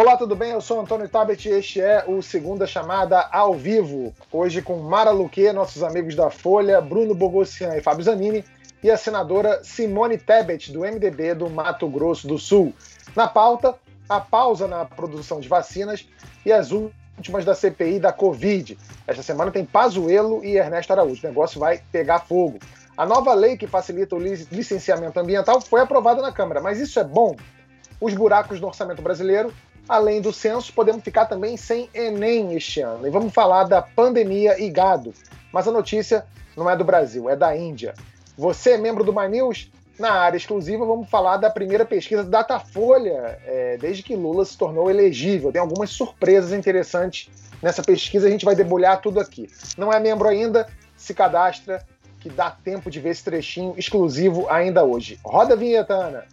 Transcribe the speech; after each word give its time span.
Olá, 0.00 0.16
tudo 0.16 0.36
bem? 0.36 0.52
Eu 0.52 0.60
sou 0.60 0.80
Antônio 0.80 1.08
Tabet 1.08 1.48
e 1.48 1.50
este 1.50 1.80
é 1.80 2.04
o 2.06 2.22
Segunda 2.22 2.68
Chamada 2.68 3.18
ao 3.32 3.52
vivo. 3.52 4.14
Hoje 4.30 4.62
com 4.62 4.78
Mara 4.78 5.10
Luque, 5.10 5.52
nossos 5.52 5.82
amigos 5.82 6.14
da 6.14 6.30
Folha, 6.30 6.80
Bruno 6.80 7.16
Bogossian 7.16 7.76
e 7.76 7.80
Fábio 7.80 8.04
Zanini, 8.04 8.44
e 8.80 8.92
a 8.92 8.96
senadora 8.96 9.58
Simone 9.64 10.16
Tebet, 10.16 10.70
do 10.70 10.82
MDB 10.82 11.34
do 11.34 11.50
Mato 11.50 11.88
Grosso 11.88 12.28
do 12.28 12.38
Sul. 12.38 12.72
Na 13.16 13.26
pauta, 13.26 13.74
a 14.08 14.20
pausa 14.20 14.68
na 14.68 14.84
produção 14.84 15.40
de 15.40 15.48
vacinas 15.48 16.08
e 16.46 16.52
as 16.52 16.70
últimas 16.70 17.44
da 17.44 17.56
CPI 17.56 17.98
da 17.98 18.12
Covid. 18.12 18.78
Esta 19.04 19.24
semana 19.24 19.50
tem 19.50 19.64
Pazuello 19.64 20.44
e 20.44 20.58
Ernesto 20.58 20.92
Araújo. 20.92 21.26
O 21.26 21.28
negócio 21.28 21.58
vai 21.58 21.82
pegar 21.90 22.20
fogo. 22.20 22.60
A 22.96 23.04
nova 23.04 23.34
lei 23.34 23.56
que 23.56 23.66
facilita 23.66 24.14
o 24.14 24.20
licenciamento 24.20 25.18
ambiental 25.18 25.60
foi 25.60 25.80
aprovada 25.80 26.22
na 26.22 26.30
Câmara, 26.30 26.60
mas 26.60 26.78
isso 26.78 27.00
é 27.00 27.04
bom? 27.04 27.34
Os 28.00 28.14
buracos 28.14 28.60
no 28.60 28.68
orçamento 28.68 29.02
brasileiro 29.02 29.52
Além 29.88 30.20
do 30.20 30.32
censo, 30.32 30.72
podemos 30.72 31.02
ficar 31.02 31.26
também 31.26 31.56
sem 31.56 31.88
Enem 31.94 32.54
este 32.54 32.80
ano. 32.80 33.06
E 33.06 33.10
vamos 33.10 33.32
falar 33.32 33.64
da 33.64 33.80
pandemia 33.80 34.60
e 34.62 34.68
gado. 34.68 35.14
Mas 35.50 35.66
a 35.66 35.72
notícia 35.72 36.26
não 36.56 36.68
é 36.68 36.76
do 36.76 36.84
Brasil, 36.84 37.30
é 37.30 37.34
da 37.34 37.56
Índia. 37.56 37.94
Você 38.36 38.72
é 38.72 38.78
membro 38.78 39.02
do 39.02 39.14
My 39.14 39.28
News? 39.28 39.70
Na 39.98 40.12
área 40.12 40.36
exclusiva, 40.36 40.84
vamos 40.84 41.08
falar 41.08 41.38
da 41.38 41.50
primeira 41.50 41.84
pesquisa 41.84 42.22
Datafolha, 42.22 43.40
é, 43.44 43.76
desde 43.78 44.02
que 44.02 44.14
Lula 44.14 44.44
se 44.44 44.56
tornou 44.56 44.88
elegível. 44.88 45.50
Tem 45.50 45.60
algumas 45.60 45.90
surpresas 45.90 46.52
interessantes 46.52 47.28
nessa 47.60 47.82
pesquisa, 47.82 48.28
a 48.28 48.30
gente 48.30 48.44
vai 48.44 48.54
debulhar 48.54 49.00
tudo 49.00 49.18
aqui. 49.18 49.50
Não 49.76 49.92
é 49.92 49.98
membro 49.98 50.28
ainda? 50.28 50.68
Se 50.96 51.12
cadastra, 51.12 51.84
que 52.20 52.28
dá 52.28 52.50
tempo 52.50 52.90
de 52.90 53.00
ver 53.00 53.10
esse 53.10 53.24
trechinho 53.24 53.74
exclusivo 53.76 54.48
ainda 54.48 54.84
hoje. 54.84 55.18
Roda 55.24 55.54
a 55.54 55.56
vinheta, 55.56 55.94
Ana! 55.94 56.24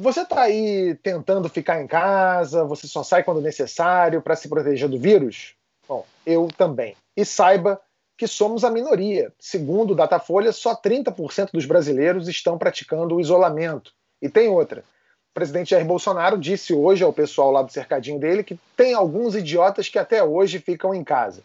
Você 0.00 0.22
está 0.22 0.40
aí 0.40 0.94
tentando 1.02 1.46
ficar 1.50 1.78
em 1.82 1.86
casa, 1.86 2.64
você 2.64 2.86
só 2.86 3.02
sai 3.02 3.22
quando 3.22 3.42
necessário 3.42 4.22
para 4.22 4.34
se 4.34 4.48
proteger 4.48 4.88
do 4.88 4.98
vírus? 4.98 5.52
Bom, 5.86 6.06
eu 6.24 6.48
também. 6.56 6.96
E 7.14 7.22
saiba 7.22 7.78
que 8.16 8.26
somos 8.26 8.64
a 8.64 8.70
minoria. 8.70 9.30
Segundo 9.38 9.90
o 9.90 9.94
Datafolha, 9.94 10.52
só 10.52 10.74
30% 10.74 11.50
dos 11.52 11.66
brasileiros 11.66 12.28
estão 12.28 12.56
praticando 12.56 13.14
o 13.14 13.20
isolamento. 13.20 13.92
E 14.22 14.30
tem 14.30 14.48
outra. 14.48 14.80
O 14.80 15.34
presidente 15.34 15.70
Jair 15.70 15.84
Bolsonaro 15.84 16.38
disse 16.38 16.72
hoje 16.72 17.04
ao 17.04 17.12
pessoal 17.12 17.50
lá 17.50 17.60
do 17.60 17.70
cercadinho 17.70 18.18
dele 18.18 18.42
que 18.42 18.58
tem 18.74 18.94
alguns 18.94 19.34
idiotas 19.34 19.90
que 19.90 19.98
até 19.98 20.24
hoje 20.24 20.60
ficam 20.60 20.94
em 20.94 21.04
casa. 21.04 21.42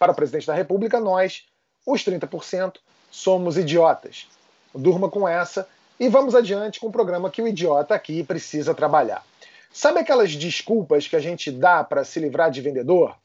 Para 0.00 0.10
o 0.10 0.16
presidente 0.16 0.48
da 0.48 0.54
República, 0.54 0.98
nós, 0.98 1.44
os 1.86 2.04
30%, 2.04 2.74
somos 3.08 3.56
idiotas. 3.56 4.26
Durma 4.74 5.08
com 5.08 5.28
essa 5.28 5.68
e 5.98 6.08
vamos 6.08 6.34
adiante 6.34 6.80
com 6.80 6.88
o 6.88 6.92
programa 6.92 7.30
que 7.30 7.42
o 7.42 7.48
idiota 7.48 7.94
aqui 7.94 8.22
precisa 8.22 8.74
trabalhar. 8.74 9.24
Sabe 9.72 10.00
aquelas 10.00 10.34
desculpas 10.34 11.08
que 11.08 11.16
a 11.16 11.20
gente 11.20 11.50
dá 11.50 11.82
para 11.82 12.04
se 12.04 12.20
livrar 12.20 12.50
de 12.50 12.60
vendedor? 12.60 13.16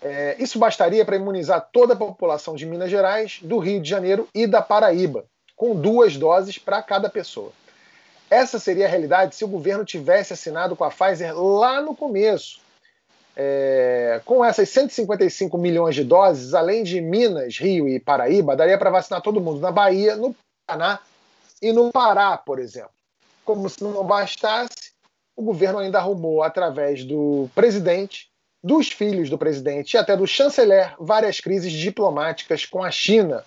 É, 0.00 0.36
isso 0.38 0.58
bastaria 0.58 1.04
para 1.04 1.16
imunizar 1.16 1.68
toda 1.72 1.94
a 1.94 1.96
população 1.96 2.54
de 2.54 2.66
Minas 2.66 2.90
Gerais, 2.90 3.38
do 3.42 3.58
Rio 3.58 3.80
de 3.80 3.88
Janeiro 3.88 4.28
e 4.34 4.46
da 4.46 4.60
Paraíba, 4.60 5.24
com 5.56 5.74
duas 5.74 6.16
doses 6.16 6.58
para 6.58 6.82
cada 6.82 7.08
pessoa. 7.08 7.52
Essa 8.28 8.58
seria 8.58 8.86
a 8.86 8.88
realidade 8.88 9.36
se 9.36 9.44
o 9.44 9.48
governo 9.48 9.84
tivesse 9.84 10.32
assinado 10.32 10.74
com 10.74 10.84
a 10.84 10.90
Pfizer 10.90 11.38
lá 11.38 11.82
no 11.82 11.94
começo. 11.94 12.60
É, 13.36 14.20
com 14.24 14.44
essas 14.44 14.68
155 14.70 15.56
milhões 15.58 15.94
de 15.94 16.02
doses, 16.02 16.54
além 16.54 16.82
de 16.82 17.00
Minas, 17.00 17.58
Rio 17.58 17.88
e 17.88 18.00
Paraíba, 18.00 18.56
daria 18.56 18.78
para 18.78 18.90
vacinar 18.90 19.22
todo 19.22 19.40
mundo 19.40 19.60
na 19.60 19.70
Bahia, 19.70 20.16
no 20.16 20.34
Paraná 20.66 20.98
e 21.60 21.72
no 21.72 21.92
Pará, 21.92 22.36
por 22.36 22.58
exemplo. 22.58 22.90
Como 23.44 23.68
se 23.68 23.84
não 23.84 24.04
bastasse, 24.04 24.92
o 25.36 25.42
governo 25.42 25.78
ainda 25.78 25.98
arrumou, 25.98 26.42
através 26.42 27.04
do 27.04 27.50
presidente, 27.54 28.31
dos 28.62 28.88
filhos 28.88 29.28
do 29.28 29.36
presidente 29.36 29.94
e 29.94 29.98
até 29.98 30.16
do 30.16 30.26
chanceler 30.26 30.94
várias 30.98 31.40
crises 31.40 31.72
diplomáticas 31.72 32.64
com 32.64 32.82
a 32.82 32.90
China, 32.90 33.44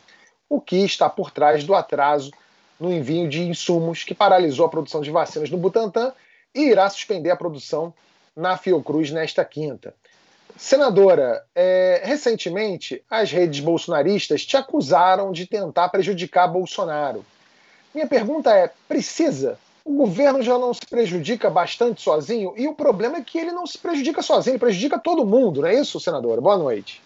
o 0.49 0.59
que 0.59 0.77
está 0.77 1.09
por 1.09 1.31
trás 1.31 1.63
do 1.63 1.73
atraso 1.73 2.31
no 2.79 2.91
envio 2.91 3.27
de 3.29 3.41
insumos 3.41 4.03
que 4.03 4.13
paralisou 4.13 4.65
a 4.65 4.69
produção 4.69 5.01
de 5.01 5.11
vacinas 5.11 5.49
no 5.49 5.57
Butantan 5.57 6.13
e 6.53 6.69
irá 6.69 6.89
suspender 6.89 7.31
a 7.31 7.35
produção 7.35 7.93
na 8.35 8.57
Fiocruz 8.57 9.11
nesta 9.11 9.45
quinta. 9.45 9.93
Senadora, 10.57 11.43
é, 11.53 12.01
recentemente 12.03 13.03
as 13.09 13.31
redes 13.31 13.59
bolsonaristas 13.59 14.45
te 14.45 14.55
acusaram 14.55 15.31
de 15.31 15.45
tentar 15.45 15.89
prejudicar 15.89 16.47
Bolsonaro. 16.47 17.25
Minha 17.93 18.07
pergunta 18.07 18.53
é: 18.53 18.71
precisa 18.87 19.57
o 19.85 19.93
governo 19.93 20.41
já 20.41 20.57
não 20.57 20.73
se 20.73 20.81
prejudica 20.81 21.47
bastante 21.47 22.01
sozinho, 22.01 22.55
e 22.57 22.67
o 22.67 22.73
problema 22.73 23.17
é 23.17 23.21
que 23.21 23.37
ele 23.37 23.51
não 23.51 23.67
se 23.67 23.77
prejudica 23.77 24.23
sozinho, 24.23 24.53
ele 24.53 24.59
prejudica 24.59 24.97
todo 24.97 25.25
mundo, 25.25 25.61
não 25.61 25.67
é 25.69 25.75
isso, 25.75 25.99
senadora? 25.99 26.41
Boa 26.41 26.57
noite. 26.57 27.03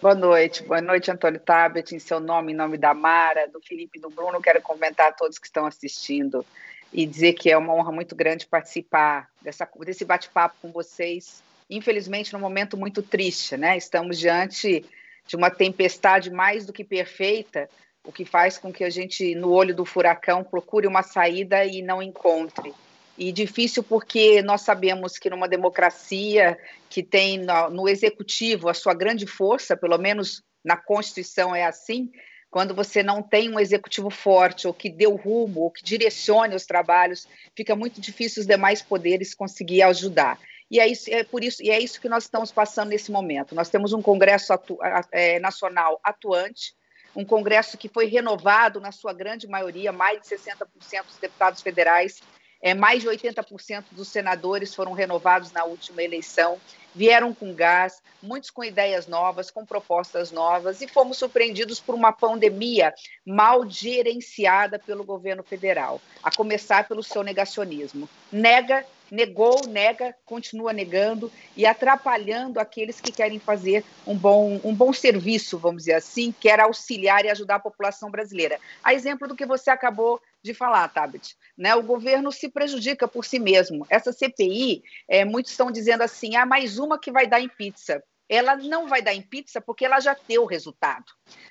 Boa 0.00 0.14
noite, 0.14 0.62
boa 0.62 0.80
noite, 0.80 1.10
Antônio 1.10 1.38
Tabet, 1.38 1.94
em 1.94 1.98
seu 1.98 2.18
nome, 2.18 2.52
em 2.52 2.56
nome 2.56 2.78
da 2.78 2.94
Mara, 2.94 3.46
do 3.46 3.60
Felipe 3.60 3.98
e 3.98 4.00
do 4.00 4.08
Bruno, 4.08 4.40
quero 4.40 4.62
comentar 4.62 5.08
a 5.08 5.12
todos 5.12 5.38
que 5.38 5.46
estão 5.46 5.66
assistindo 5.66 6.46
e 6.90 7.04
dizer 7.04 7.34
que 7.34 7.50
é 7.50 7.58
uma 7.58 7.74
honra 7.74 7.92
muito 7.92 8.16
grande 8.16 8.46
participar 8.46 9.28
dessa, 9.42 9.68
desse 9.84 10.06
bate-papo 10.06 10.56
com 10.62 10.72
vocês, 10.72 11.42
infelizmente 11.68 12.32
num 12.32 12.40
momento 12.40 12.74
muito 12.74 13.02
triste, 13.02 13.54
né? 13.58 13.76
Estamos 13.76 14.18
diante 14.18 14.82
de 15.26 15.36
uma 15.36 15.50
tempestade 15.50 16.30
mais 16.30 16.64
do 16.64 16.72
que 16.72 16.84
perfeita, 16.84 17.68
o 18.08 18.12
que 18.12 18.24
faz 18.24 18.56
com 18.56 18.72
que 18.72 18.82
a 18.82 18.88
gente, 18.88 19.34
no 19.34 19.52
olho 19.52 19.76
do 19.76 19.84
furacão, 19.84 20.42
procure 20.42 20.86
uma 20.86 21.02
saída 21.02 21.66
e 21.66 21.82
não 21.82 22.02
encontre. 22.02 22.72
E 23.18 23.30
difícil 23.30 23.82
porque 23.82 24.40
nós 24.40 24.62
sabemos 24.62 25.18
que 25.18 25.28
numa 25.28 25.46
democracia 25.46 26.58
que 26.88 27.02
tem 27.02 27.36
no, 27.36 27.68
no 27.68 27.86
executivo 27.86 28.70
a 28.70 28.72
sua 28.72 28.94
grande 28.94 29.26
força, 29.26 29.76
pelo 29.76 29.98
menos 29.98 30.42
na 30.64 30.74
Constituição 30.74 31.54
é 31.54 31.66
assim, 31.66 32.10
quando 32.50 32.74
você 32.74 33.02
não 33.02 33.22
tem 33.22 33.50
um 33.50 33.60
executivo 33.60 34.08
forte, 34.08 34.66
ou 34.66 34.72
que 34.72 34.88
dê 34.88 35.06
o 35.06 35.14
rumo, 35.14 35.60
ou 35.60 35.70
que 35.70 35.84
direcione 35.84 36.54
os 36.54 36.64
trabalhos, 36.64 37.28
fica 37.54 37.76
muito 37.76 38.00
difícil 38.00 38.40
os 38.40 38.46
demais 38.46 38.80
poderes 38.80 39.34
conseguir 39.34 39.82
ajudar. 39.82 40.38
E 40.70 40.80
é, 40.80 40.86
isso, 40.86 41.10
é 41.12 41.22
por 41.24 41.44
isso, 41.44 41.62
e 41.62 41.68
é 41.68 41.78
isso 41.78 42.00
que 42.00 42.08
nós 42.08 42.24
estamos 42.24 42.50
passando 42.50 42.88
nesse 42.88 43.12
momento. 43.12 43.54
Nós 43.54 43.68
temos 43.68 43.92
um 43.92 44.00
Congresso 44.00 44.54
atu, 44.54 44.78
é, 45.12 45.38
Nacional 45.38 46.00
atuante, 46.02 46.72
um 47.14 47.24
Congresso 47.24 47.78
que 47.78 47.88
foi 47.88 48.06
renovado, 48.06 48.80
na 48.80 48.92
sua 48.92 49.12
grande 49.12 49.46
maioria, 49.46 49.92
mais 49.92 50.20
de 50.22 50.28
60% 50.28 50.66
dos 51.06 51.16
deputados 51.16 51.62
federais, 51.62 52.20
é, 52.60 52.74
mais 52.74 53.02
de 53.02 53.08
80% 53.08 53.84
dos 53.92 54.08
senadores 54.08 54.74
foram 54.74 54.92
renovados 54.92 55.52
na 55.52 55.64
última 55.64 56.02
eleição, 56.02 56.58
vieram 56.94 57.32
com 57.32 57.54
gás, 57.54 58.02
muitos 58.22 58.50
com 58.50 58.64
ideias 58.64 59.06
novas, 59.06 59.50
com 59.50 59.64
propostas 59.64 60.32
novas, 60.32 60.80
e 60.80 60.88
fomos 60.88 61.18
surpreendidos 61.18 61.78
por 61.78 61.94
uma 61.94 62.12
pandemia 62.12 62.92
mal 63.24 63.68
gerenciada 63.68 64.78
pelo 64.78 65.04
governo 65.04 65.42
federal, 65.42 66.00
a 66.22 66.34
começar 66.34 66.88
pelo 66.88 67.02
seu 67.02 67.22
negacionismo. 67.22 68.08
Nega 68.32 68.84
negou, 69.10 69.66
nega, 69.66 70.14
continua 70.24 70.72
negando 70.72 71.30
e 71.56 71.66
atrapalhando 71.66 72.60
aqueles 72.60 73.00
que 73.00 73.12
querem 73.12 73.38
fazer 73.38 73.84
um 74.06 74.16
bom, 74.16 74.60
um 74.62 74.74
bom 74.74 74.92
serviço, 74.92 75.58
vamos 75.58 75.82
dizer 75.84 75.94
assim, 75.94 76.32
quer 76.38 76.60
auxiliar 76.60 77.24
e 77.24 77.30
ajudar 77.30 77.56
a 77.56 77.60
população 77.60 78.10
brasileira. 78.10 78.58
A 78.82 78.94
exemplo 78.94 79.26
do 79.26 79.36
que 79.36 79.46
você 79.46 79.70
acabou 79.70 80.20
de 80.48 80.54
falar, 80.54 80.88
Tabet. 80.88 81.36
Né? 81.56 81.74
O 81.74 81.82
governo 81.82 82.32
se 82.32 82.48
prejudica 82.48 83.06
por 83.06 83.24
si 83.24 83.38
mesmo. 83.38 83.86
Essa 83.88 84.12
CPI, 84.12 84.82
é, 85.08 85.24
muitos 85.24 85.52
estão 85.52 85.70
dizendo 85.70 86.02
assim: 86.02 86.36
ah, 86.36 86.46
mais 86.46 86.78
uma 86.78 86.98
que 86.98 87.12
vai 87.12 87.26
dar 87.26 87.40
em 87.40 87.48
pizza 87.48 88.02
ela 88.28 88.56
não 88.56 88.86
vai 88.86 89.00
dar 89.00 89.14
em 89.14 89.22
pizza 89.22 89.60
porque 89.60 89.84
ela 89.84 89.98
já 90.00 90.14
deu 90.28 90.42
o 90.42 90.46
resultado. 90.46 91.06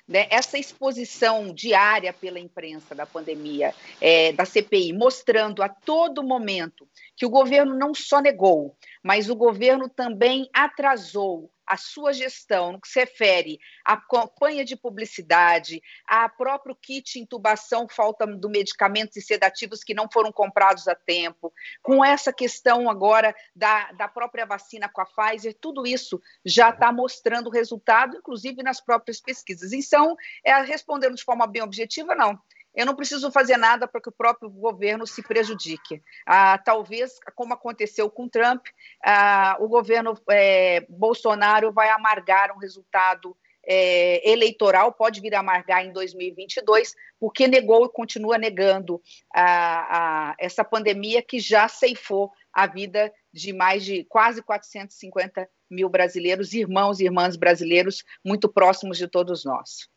Né? 0.06 0.28
Essa 0.30 0.56
exposição 0.56 1.52
diária 1.52 2.12
pela 2.12 2.38
imprensa 2.38 2.94
da 2.94 3.04
pandemia, 3.04 3.74
é, 4.00 4.32
da 4.32 4.44
CPI, 4.44 4.92
mostrando 4.92 5.62
a 5.62 5.68
todo 5.68 6.22
momento 6.22 6.88
que 7.16 7.26
o 7.26 7.30
governo 7.30 7.76
não 7.76 7.92
só 7.92 8.20
negou, 8.20 8.76
mas 9.08 9.30
o 9.30 9.34
governo 9.34 9.88
também 9.88 10.50
atrasou 10.52 11.50
a 11.66 11.78
sua 11.78 12.12
gestão 12.12 12.72
no 12.72 12.80
que 12.80 12.88
se 12.88 13.00
refere 13.00 13.58
à 13.82 13.96
campanha 13.96 14.66
de 14.66 14.76
publicidade, 14.76 15.80
a 16.06 16.28
próprio 16.28 16.76
kit 16.76 17.18
intubação, 17.18 17.88
falta 17.88 18.26
do 18.26 18.50
medicamentos 18.50 19.16
e 19.16 19.22
sedativos 19.22 19.82
que 19.82 19.94
não 19.94 20.10
foram 20.12 20.30
comprados 20.30 20.86
a 20.88 20.94
tempo, 20.94 21.50
com 21.82 22.04
essa 22.04 22.34
questão 22.34 22.90
agora 22.90 23.34
da, 23.56 23.92
da 23.92 24.08
própria 24.08 24.44
vacina 24.44 24.90
com 24.90 25.00
a 25.00 25.06
Pfizer, 25.06 25.56
tudo 25.58 25.86
isso 25.86 26.20
já 26.44 26.68
está 26.68 26.92
mostrando 26.92 27.48
resultado, 27.48 28.14
inclusive 28.14 28.62
nas 28.62 28.78
próprias 28.78 29.22
pesquisas. 29.22 29.72
Então, 29.72 30.14
é, 30.44 30.60
respondendo 30.60 31.16
de 31.16 31.24
forma 31.24 31.46
bem 31.46 31.62
objetiva, 31.62 32.14
não 32.14 32.38
eu 32.78 32.86
não 32.86 32.94
preciso 32.94 33.32
fazer 33.32 33.56
nada 33.56 33.88
para 33.88 34.00
que 34.00 34.08
o 34.08 34.12
próprio 34.12 34.48
governo 34.48 35.04
se 35.04 35.20
prejudique. 35.20 36.00
Ah, 36.24 36.56
talvez, 36.56 37.18
como 37.34 37.52
aconteceu 37.52 38.08
com 38.08 38.28
Trump, 38.28 38.64
ah, 39.04 39.56
o 39.58 39.66
governo 39.66 40.16
é, 40.30 40.86
Bolsonaro 40.88 41.72
vai 41.72 41.88
amargar 41.90 42.52
um 42.56 42.58
resultado 42.58 43.36
é, 43.66 44.30
eleitoral, 44.30 44.92
pode 44.92 45.20
vir 45.20 45.34
a 45.34 45.40
amargar 45.40 45.84
em 45.84 45.92
2022, 45.92 46.94
porque 47.18 47.48
negou 47.48 47.84
e 47.84 47.92
continua 47.92 48.38
negando 48.38 49.02
a, 49.34 50.30
a, 50.30 50.36
essa 50.38 50.62
pandemia 50.62 51.20
que 51.20 51.40
já 51.40 51.66
ceifou 51.66 52.30
a 52.52 52.64
vida 52.68 53.12
de 53.32 53.52
mais 53.52 53.84
de 53.84 54.04
quase 54.04 54.40
450 54.40 55.48
mil 55.68 55.88
brasileiros, 55.88 56.52
irmãos 56.52 57.00
e 57.00 57.06
irmãs 57.06 57.34
brasileiros, 57.34 58.04
muito 58.24 58.48
próximos 58.48 58.96
de 58.96 59.08
todos 59.08 59.44
nós. 59.44 59.88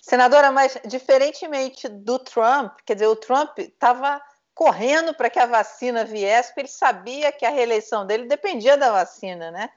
Senadora, 0.00 0.52
mas 0.52 0.78
diferentemente 0.84 1.88
do 1.88 2.18
Trump, 2.18 2.78
quer 2.84 2.94
dizer, 2.94 3.06
o 3.06 3.16
Trump 3.16 3.58
estava 3.58 4.22
correndo 4.54 5.14
para 5.14 5.28
que 5.28 5.38
a 5.38 5.46
vacina 5.46 6.04
viesse, 6.04 6.48
porque 6.48 6.62
ele 6.62 6.68
sabia 6.68 7.30
que 7.30 7.44
a 7.44 7.50
reeleição 7.50 8.06
dele 8.06 8.26
dependia 8.26 8.76
da 8.76 8.90
vacina, 8.90 9.50
né? 9.50 9.68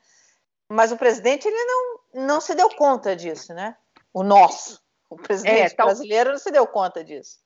Mas 0.69 0.91
o 0.91 0.97
presidente 0.97 1.47
ele 1.47 1.65
não, 1.65 1.99
não 2.13 2.41
se 2.41 2.55
deu 2.55 2.69
conta 2.69 3.15
disso, 3.15 3.53
né? 3.53 3.75
O 4.13 4.23
nosso, 4.23 4.81
o 5.09 5.17
presidente 5.17 5.73
é, 5.73 5.75
tal... 5.75 5.87
brasileiro 5.87 6.31
não 6.31 6.37
se 6.37 6.51
deu 6.51 6.65
conta 6.65 7.03
disso. 7.03 7.39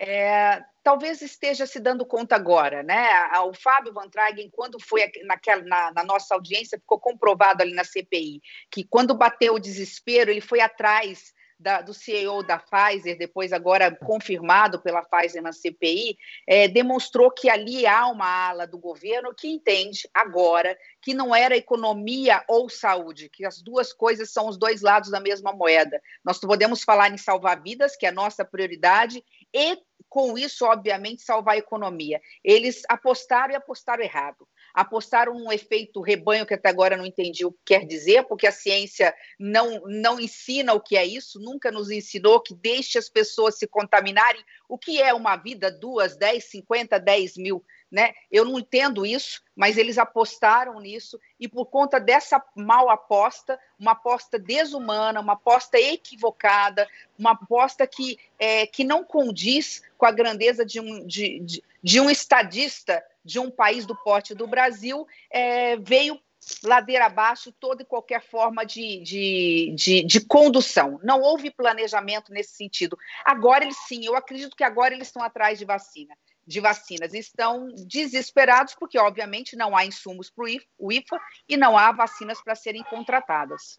É, 0.00 0.64
talvez 0.82 1.20
esteja 1.22 1.66
se 1.66 1.78
dando 1.78 2.06
conta 2.06 2.34
agora, 2.34 2.82
né? 2.82 3.08
O 3.42 3.52
Fábio 3.52 3.92
Van 3.92 4.08
Tragen, 4.08 4.48
quando 4.50 4.80
foi 4.80 5.10
naquela, 5.24 5.62
na, 5.62 5.92
na, 5.92 6.04
nossa 6.04 6.34
audiência, 6.34 6.78
ficou 6.78 6.98
comprovado 6.98 7.62
ali 7.62 7.74
na 7.74 7.84
CPI 7.84 8.40
que 8.70 8.84
quando 8.84 9.14
bateu 9.14 9.54
o 9.54 9.60
desespero, 9.60 10.30
ele 10.30 10.40
foi 10.40 10.60
atrás 10.60 11.34
da, 11.58 11.80
do 11.80 11.92
CEO 11.92 12.42
da 12.42 12.58
Pfizer, 12.58 13.18
depois 13.18 13.52
agora 13.52 13.94
confirmado 13.94 14.80
pela 14.80 15.02
Pfizer 15.02 15.42
na 15.42 15.52
CPI, 15.52 16.16
é, 16.46 16.68
demonstrou 16.68 17.30
que 17.30 17.50
ali 17.50 17.86
há 17.86 18.06
uma 18.06 18.48
ala 18.48 18.66
do 18.66 18.78
governo 18.78 19.34
que 19.34 19.48
entende 19.48 20.08
agora 20.14 20.78
que 21.02 21.12
não 21.12 21.34
era 21.34 21.56
economia 21.56 22.44
ou 22.46 22.68
saúde, 22.68 23.28
que 23.28 23.44
as 23.44 23.60
duas 23.60 23.92
coisas 23.92 24.30
são 24.30 24.48
os 24.48 24.56
dois 24.56 24.82
lados 24.82 25.10
da 25.10 25.20
mesma 25.20 25.52
moeda. 25.52 26.00
Nós 26.24 26.38
podemos 26.38 26.82
falar 26.84 27.10
em 27.10 27.18
salvar 27.18 27.60
vidas, 27.60 27.96
que 27.96 28.06
é 28.06 28.10
a 28.10 28.12
nossa 28.12 28.44
prioridade, 28.44 29.24
e 29.52 29.78
com 30.08 30.38
isso, 30.38 30.64
obviamente, 30.64 31.22
salvar 31.22 31.54
a 31.54 31.58
economia. 31.58 32.20
Eles 32.42 32.82
apostaram 32.88 33.52
e 33.52 33.56
apostaram 33.56 34.02
errado 34.02 34.46
apostaram 34.74 35.34
num 35.34 35.52
efeito 35.52 36.00
rebanho 36.00 36.46
que 36.46 36.54
até 36.54 36.68
agora 36.68 36.96
não 36.96 37.06
entendi 37.06 37.44
o 37.44 37.52
que 37.52 37.58
quer 37.66 37.84
dizer, 37.84 38.24
porque 38.24 38.46
a 38.46 38.52
ciência 38.52 39.14
não, 39.38 39.80
não 39.86 40.20
ensina 40.20 40.72
o 40.74 40.80
que 40.80 40.96
é 40.96 41.04
isso, 41.04 41.40
nunca 41.40 41.70
nos 41.70 41.90
ensinou 41.90 42.40
que 42.40 42.54
deixe 42.54 42.98
as 42.98 43.08
pessoas 43.08 43.58
se 43.58 43.66
contaminarem. 43.66 44.44
O 44.68 44.76
que 44.76 45.00
é 45.00 45.14
uma 45.14 45.36
vida, 45.36 45.70
duas, 45.70 46.16
dez, 46.16 46.44
cinquenta, 46.44 46.98
dez 46.98 47.36
mil? 47.36 47.64
Né? 47.90 48.12
Eu 48.30 48.44
não 48.44 48.58
entendo 48.58 49.06
isso, 49.06 49.42
mas 49.56 49.78
eles 49.78 49.96
apostaram 49.96 50.78
nisso 50.78 51.18
e 51.40 51.48
por 51.48 51.66
conta 51.66 51.98
dessa 51.98 52.42
mal 52.54 52.90
aposta, 52.90 53.58
uma 53.78 53.92
aposta 53.92 54.38
desumana, 54.38 55.20
uma 55.20 55.32
aposta 55.32 55.78
equivocada, 55.78 56.86
uma 57.18 57.30
aposta 57.30 57.86
que, 57.86 58.18
é, 58.38 58.66
que 58.66 58.84
não 58.84 59.02
condiz 59.02 59.82
com 59.96 60.04
a 60.04 60.12
grandeza 60.12 60.66
de 60.66 60.80
um, 60.80 61.06
de, 61.06 61.40
de, 61.40 61.64
de 61.82 62.00
um 62.00 62.10
estadista 62.10 63.02
de 63.28 63.38
um 63.38 63.50
país 63.50 63.84
do 63.84 63.94
porte 63.94 64.34
do 64.34 64.46
Brasil, 64.46 65.06
é, 65.30 65.76
veio 65.76 66.18
ladeira 66.62 67.04
abaixo 67.04 67.52
toda 67.52 67.82
e 67.82 67.86
qualquer 67.86 68.22
forma 68.22 68.64
de, 68.64 69.02
de, 69.02 69.74
de, 69.76 70.02
de, 70.02 70.20
condução. 70.20 70.98
Não 71.02 71.20
houve 71.20 71.50
planejamento 71.50 72.32
nesse 72.32 72.56
sentido. 72.56 72.96
Agora 73.22 73.64
eles 73.64 73.76
sim, 73.86 74.06
eu 74.06 74.16
acredito 74.16 74.56
que 74.56 74.64
agora 74.64 74.94
eles 74.94 75.08
estão 75.08 75.22
atrás 75.22 75.58
de 75.58 75.66
vacina, 75.66 76.14
de 76.46 76.58
vacinas. 76.58 77.12
Estão 77.12 77.68
desesperados 77.86 78.74
porque, 78.74 78.98
obviamente, 78.98 79.56
não 79.56 79.76
há 79.76 79.84
insumos 79.84 80.30
para 80.30 80.46
o 80.78 80.90
IFA 80.90 81.20
e 81.46 81.54
não 81.54 81.76
há 81.76 81.92
vacinas 81.92 82.42
para 82.42 82.54
serem 82.54 82.82
contratadas. 82.84 83.78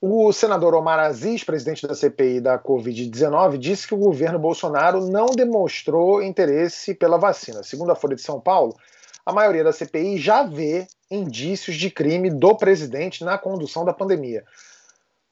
O 0.00 0.32
senador 0.32 0.74
Omar 0.74 0.98
Aziz, 0.98 1.44
presidente 1.44 1.86
da 1.86 1.94
CPI 1.94 2.40
da 2.40 2.58
Covid-19, 2.58 3.56
disse 3.56 3.86
que 3.86 3.94
o 3.94 3.98
governo 3.98 4.36
Bolsonaro 4.36 5.06
não 5.06 5.26
demonstrou 5.26 6.20
interesse 6.20 6.92
pela 6.92 7.16
vacina. 7.16 7.62
Segundo 7.62 7.92
a 7.92 7.94
Folha 7.94 8.16
de 8.16 8.22
São 8.22 8.40
Paulo, 8.40 8.76
a 9.24 9.32
maioria 9.32 9.62
da 9.62 9.72
CPI 9.72 10.18
já 10.18 10.42
vê 10.42 10.88
indícios 11.08 11.76
de 11.76 11.88
crime 11.88 12.30
do 12.30 12.56
presidente 12.56 13.22
na 13.22 13.38
condução 13.38 13.84
da 13.84 13.92
pandemia. 13.92 14.44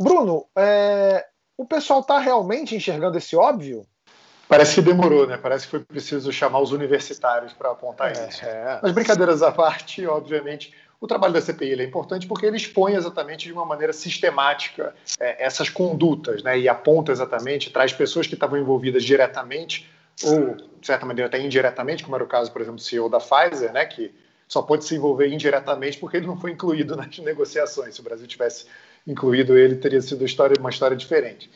Bruno, 0.00 0.46
é... 0.56 1.26
o 1.58 1.64
pessoal 1.64 1.98
está 2.00 2.20
realmente 2.20 2.76
enxergando 2.76 3.18
esse 3.18 3.34
óbvio? 3.34 3.84
Parece 4.48 4.76
que 4.76 4.82
demorou, 4.82 5.26
né? 5.26 5.36
Parece 5.36 5.64
que 5.64 5.70
foi 5.70 5.80
preciso 5.80 6.32
chamar 6.32 6.60
os 6.60 6.72
universitários 6.72 7.52
para 7.52 7.70
apontar 7.70 8.16
é, 8.16 8.28
isso. 8.28 8.44
É. 8.44 8.80
Mas 8.82 8.92
brincadeiras 8.92 9.42
à 9.42 9.52
parte, 9.52 10.04
obviamente, 10.06 10.72
o 11.00 11.06
trabalho 11.06 11.32
da 11.32 11.40
CPI 11.40 11.80
é 11.80 11.84
importante 11.84 12.26
porque 12.26 12.44
ele 12.44 12.58
expõe 12.58 12.94
exatamente 12.94 13.46
de 13.46 13.52
uma 13.52 13.64
maneira 13.64 13.92
sistemática 13.92 14.94
é, 15.18 15.44
essas 15.44 15.70
condutas, 15.70 16.42
né, 16.42 16.58
e 16.58 16.68
aponta 16.68 17.10
exatamente, 17.10 17.70
traz 17.70 17.92
pessoas 17.92 18.26
que 18.26 18.34
estavam 18.34 18.58
envolvidas 18.58 19.02
diretamente 19.02 19.90
ou, 20.22 20.54
de 20.54 20.86
certa 20.86 21.06
maneira, 21.06 21.28
até 21.28 21.40
indiretamente, 21.40 22.02
como 22.02 22.14
era 22.14 22.24
o 22.24 22.26
caso, 22.28 22.52
por 22.52 22.60
exemplo, 22.60 22.76
do 22.76 22.82
CEO 22.82 23.08
da 23.08 23.18
Pfizer, 23.18 23.72
né, 23.72 23.86
que 23.86 24.14
só 24.46 24.60
pode 24.60 24.84
se 24.84 24.94
envolver 24.94 25.28
indiretamente 25.28 25.96
porque 25.96 26.18
ele 26.18 26.26
não 26.26 26.36
foi 26.36 26.50
incluído 26.50 26.94
nas 26.96 27.18
negociações. 27.18 27.94
Se 27.94 28.00
o 28.00 28.04
Brasil 28.04 28.26
tivesse 28.26 28.66
incluído 29.06 29.56
ele, 29.56 29.76
teria 29.76 30.02
sido 30.02 30.20
uma 30.20 30.26
história, 30.26 30.56
uma 30.60 30.70
história 30.70 30.96
diferente. 30.96 31.50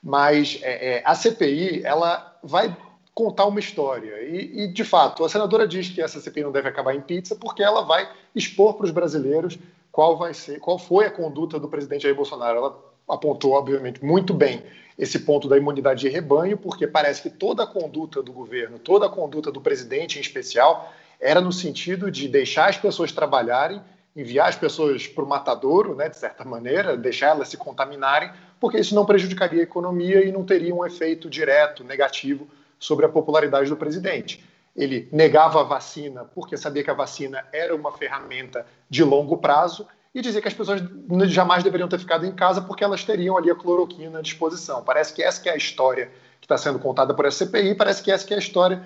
Mas 0.00 0.60
é, 0.62 0.98
é, 0.98 1.02
a 1.04 1.14
CPI 1.14 1.82
ela 1.84 2.38
vai 2.42 2.76
contar 3.14 3.46
uma 3.46 3.60
história. 3.60 4.22
E, 4.22 4.64
e, 4.64 4.68
de 4.68 4.84
fato, 4.84 5.24
a 5.24 5.28
senadora 5.28 5.68
diz 5.68 5.88
que 5.88 6.02
essa 6.02 6.20
CPI 6.20 6.42
não 6.42 6.52
deve 6.52 6.68
acabar 6.68 6.94
em 6.94 7.00
pizza 7.00 7.36
porque 7.36 7.62
ela 7.62 7.82
vai 7.82 8.10
expor 8.34 8.74
para 8.74 8.86
os 8.86 8.90
brasileiros 8.90 9.56
qual 9.92 10.18
vai 10.18 10.34
ser, 10.34 10.58
qual 10.58 10.78
foi 10.78 11.06
a 11.06 11.10
conduta 11.10 11.58
do 11.60 11.68
presidente 11.68 12.02
Jair 12.02 12.16
Bolsonaro. 12.16 12.58
Ela 12.58 12.78
apontou, 13.08 13.52
obviamente, 13.52 14.04
muito 14.04 14.34
bem 14.34 14.62
esse 14.98 15.20
ponto 15.20 15.48
da 15.48 15.56
imunidade 15.56 16.00
de 16.00 16.08
rebanho, 16.08 16.56
porque 16.56 16.86
parece 16.86 17.22
que 17.22 17.30
toda 17.30 17.62
a 17.62 17.66
conduta 17.66 18.22
do 18.22 18.32
governo, 18.32 18.78
toda 18.78 19.06
a 19.06 19.08
conduta 19.08 19.50
do 19.52 19.60
presidente 19.60 20.18
em 20.18 20.20
especial, 20.20 20.92
era 21.20 21.40
no 21.40 21.52
sentido 21.52 22.10
de 22.10 22.28
deixar 22.28 22.68
as 22.68 22.76
pessoas 22.76 23.12
trabalharem, 23.12 23.80
enviar 24.16 24.48
as 24.48 24.56
pessoas 24.56 25.06
para 25.06 25.24
o 25.24 25.28
matadouro, 25.28 25.94
né, 25.94 26.08
de 26.08 26.16
certa 26.16 26.44
maneira, 26.44 26.96
deixar 26.96 27.28
elas 27.28 27.48
se 27.48 27.56
contaminarem, 27.56 28.30
porque 28.60 28.78
isso 28.78 28.94
não 28.94 29.04
prejudicaria 29.04 29.60
a 29.60 29.64
economia 29.64 30.24
e 30.24 30.30
não 30.30 30.44
teria 30.44 30.74
um 30.74 30.86
efeito 30.86 31.28
direto 31.28 31.82
negativo 31.82 32.46
sobre 32.78 33.06
a 33.06 33.08
popularidade 33.08 33.68
do 33.68 33.76
presidente. 33.76 34.44
Ele 34.74 35.08
negava 35.12 35.60
a 35.60 35.64
vacina 35.64 36.24
porque 36.24 36.56
sabia 36.56 36.82
que 36.82 36.90
a 36.90 36.94
vacina 36.94 37.44
era 37.52 37.74
uma 37.74 37.92
ferramenta 37.92 38.66
de 38.90 39.04
longo 39.04 39.36
prazo 39.38 39.86
e 40.14 40.20
dizia 40.20 40.40
que 40.40 40.48
as 40.48 40.54
pessoas 40.54 40.80
jamais 41.26 41.62
deveriam 41.62 41.88
ter 41.88 41.98
ficado 41.98 42.24
em 42.26 42.32
casa 42.32 42.60
porque 42.62 42.84
elas 42.84 43.04
teriam 43.04 43.36
ali 43.36 43.50
a 43.50 43.54
cloroquina 43.54 44.18
à 44.18 44.22
disposição. 44.22 44.82
Parece 44.82 45.12
que 45.12 45.22
essa 45.22 45.40
que 45.40 45.48
é 45.48 45.52
a 45.52 45.56
história 45.56 46.10
que 46.40 46.46
está 46.46 46.58
sendo 46.58 46.78
contada 46.78 47.14
por 47.14 47.24
essa 47.24 47.44
CPI, 47.44 47.74
parece 47.74 48.02
que 48.02 48.10
essa 48.10 48.26
que 48.26 48.32
é 48.32 48.36
a 48.36 48.40
história 48.40 48.82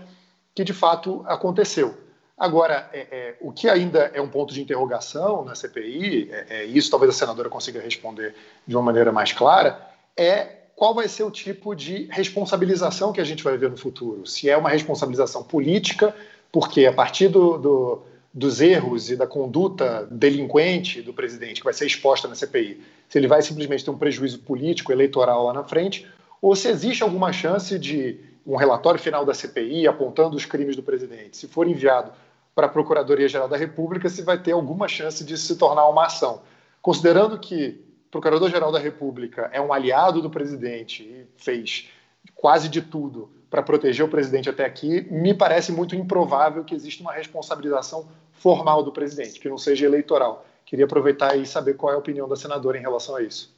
que 0.54 0.64
de 0.64 0.72
fato 0.72 1.24
aconteceu. 1.26 1.96
Agora, 2.38 2.88
é, 2.92 3.06
é, 3.10 3.36
o 3.40 3.50
que 3.50 3.68
ainda 3.68 4.10
é 4.14 4.20
um 4.20 4.28
ponto 4.28 4.54
de 4.54 4.62
interrogação 4.62 5.44
na 5.44 5.56
CPI, 5.56 6.30
é, 6.30 6.46
é, 6.50 6.64
isso 6.64 6.90
talvez 6.90 7.10
a 7.12 7.18
senadora 7.18 7.48
consiga 7.48 7.80
responder 7.80 8.34
de 8.64 8.76
uma 8.76 8.82
maneira 8.82 9.10
mais 9.10 9.32
clara, 9.32 9.80
é 10.16 10.57
qual 10.78 10.94
vai 10.94 11.08
ser 11.08 11.24
o 11.24 11.30
tipo 11.30 11.74
de 11.74 12.06
responsabilização 12.08 13.12
que 13.12 13.20
a 13.20 13.24
gente 13.24 13.42
vai 13.42 13.58
ver 13.58 13.68
no 13.68 13.76
futuro. 13.76 14.24
Se 14.24 14.48
é 14.48 14.56
uma 14.56 14.70
responsabilização 14.70 15.42
política, 15.42 16.14
porque 16.52 16.86
a 16.86 16.92
partir 16.92 17.26
do, 17.26 17.58
do, 17.58 18.02
dos 18.32 18.60
erros 18.60 19.10
e 19.10 19.16
da 19.16 19.26
conduta 19.26 20.06
delinquente 20.08 21.02
do 21.02 21.12
presidente, 21.12 21.60
que 21.60 21.64
vai 21.64 21.74
ser 21.74 21.84
exposta 21.84 22.28
na 22.28 22.36
CPI, 22.36 22.80
se 23.08 23.18
ele 23.18 23.26
vai 23.26 23.42
simplesmente 23.42 23.84
ter 23.84 23.90
um 23.90 23.98
prejuízo 23.98 24.38
político, 24.38 24.92
eleitoral 24.92 25.46
lá 25.46 25.52
na 25.52 25.64
frente, 25.64 26.06
ou 26.40 26.54
se 26.54 26.68
existe 26.68 27.02
alguma 27.02 27.32
chance 27.32 27.76
de 27.76 28.20
um 28.46 28.54
relatório 28.54 29.00
final 29.00 29.26
da 29.26 29.34
CPI 29.34 29.88
apontando 29.88 30.36
os 30.36 30.46
crimes 30.46 30.76
do 30.76 30.82
presidente, 30.84 31.36
se 31.36 31.48
for 31.48 31.66
enviado 31.66 32.12
para 32.54 32.66
a 32.66 32.70
Procuradoria-Geral 32.70 33.48
da 33.48 33.56
República, 33.56 34.08
se 34.08 34.22
vai 34.22 34.40
ter 34.40 34.52
alguma 34.52 34.86
chance 34.86 35.24
de 35.24 35.36
se 35.36 35.56
tornar 35.56 35.88
uma 35.88 36.06
ação. 36.06 36.40
Considerando 36.80 37.36
que 37.36 37.87
Procurador-Geral 38.10 38.72
da 38.72 38.78
República 38.78 39.50
é 39.52 39.60
um 39.60 39.72
aliado 39.72 40.22
do 40.22 40.30
presidente 40.30 41.02
e 41.02 41.26
fez 41.36 41.88
quase 42.34 42.68
de 42.68 42.80
tudo 42.80 43.30
para 43.50 43.62
proteger 43.62 44.04
o 44.04 44.08
presidente 44.08 44.48
até 44.48 44.64
aqui, 44.64 45.06
me 45.10 45.32
parece 45.32 45.72
muito 45.72 45.94
improvável 45.94 46.64
que 46.64 46.74
exista 46.74 47.02
uma 47.02 47.12
responsabilização 47.12 48.08
formal 48.32 48.82
do 48.82 48.92
presidente, 48.92 49.40
que 49.40 49.48
não 49.48 49.58
seja 49.58 49.86
eleitoral. 49.86 50.44
Queria 50.66 50.84
aproveitar 50.84 51.36
e 51.36 51.46
saber 51.46 51.74
qual 51.74 51.92
é 51.92 51.96
a 51.96 51.98
opinião 51.98 52.28
da 52.28 52.36
senadora 52.36 52.76
em 52.76 52.82
relação 52.82 53.16
a 53.16 53.22
isso. 53.22 53.56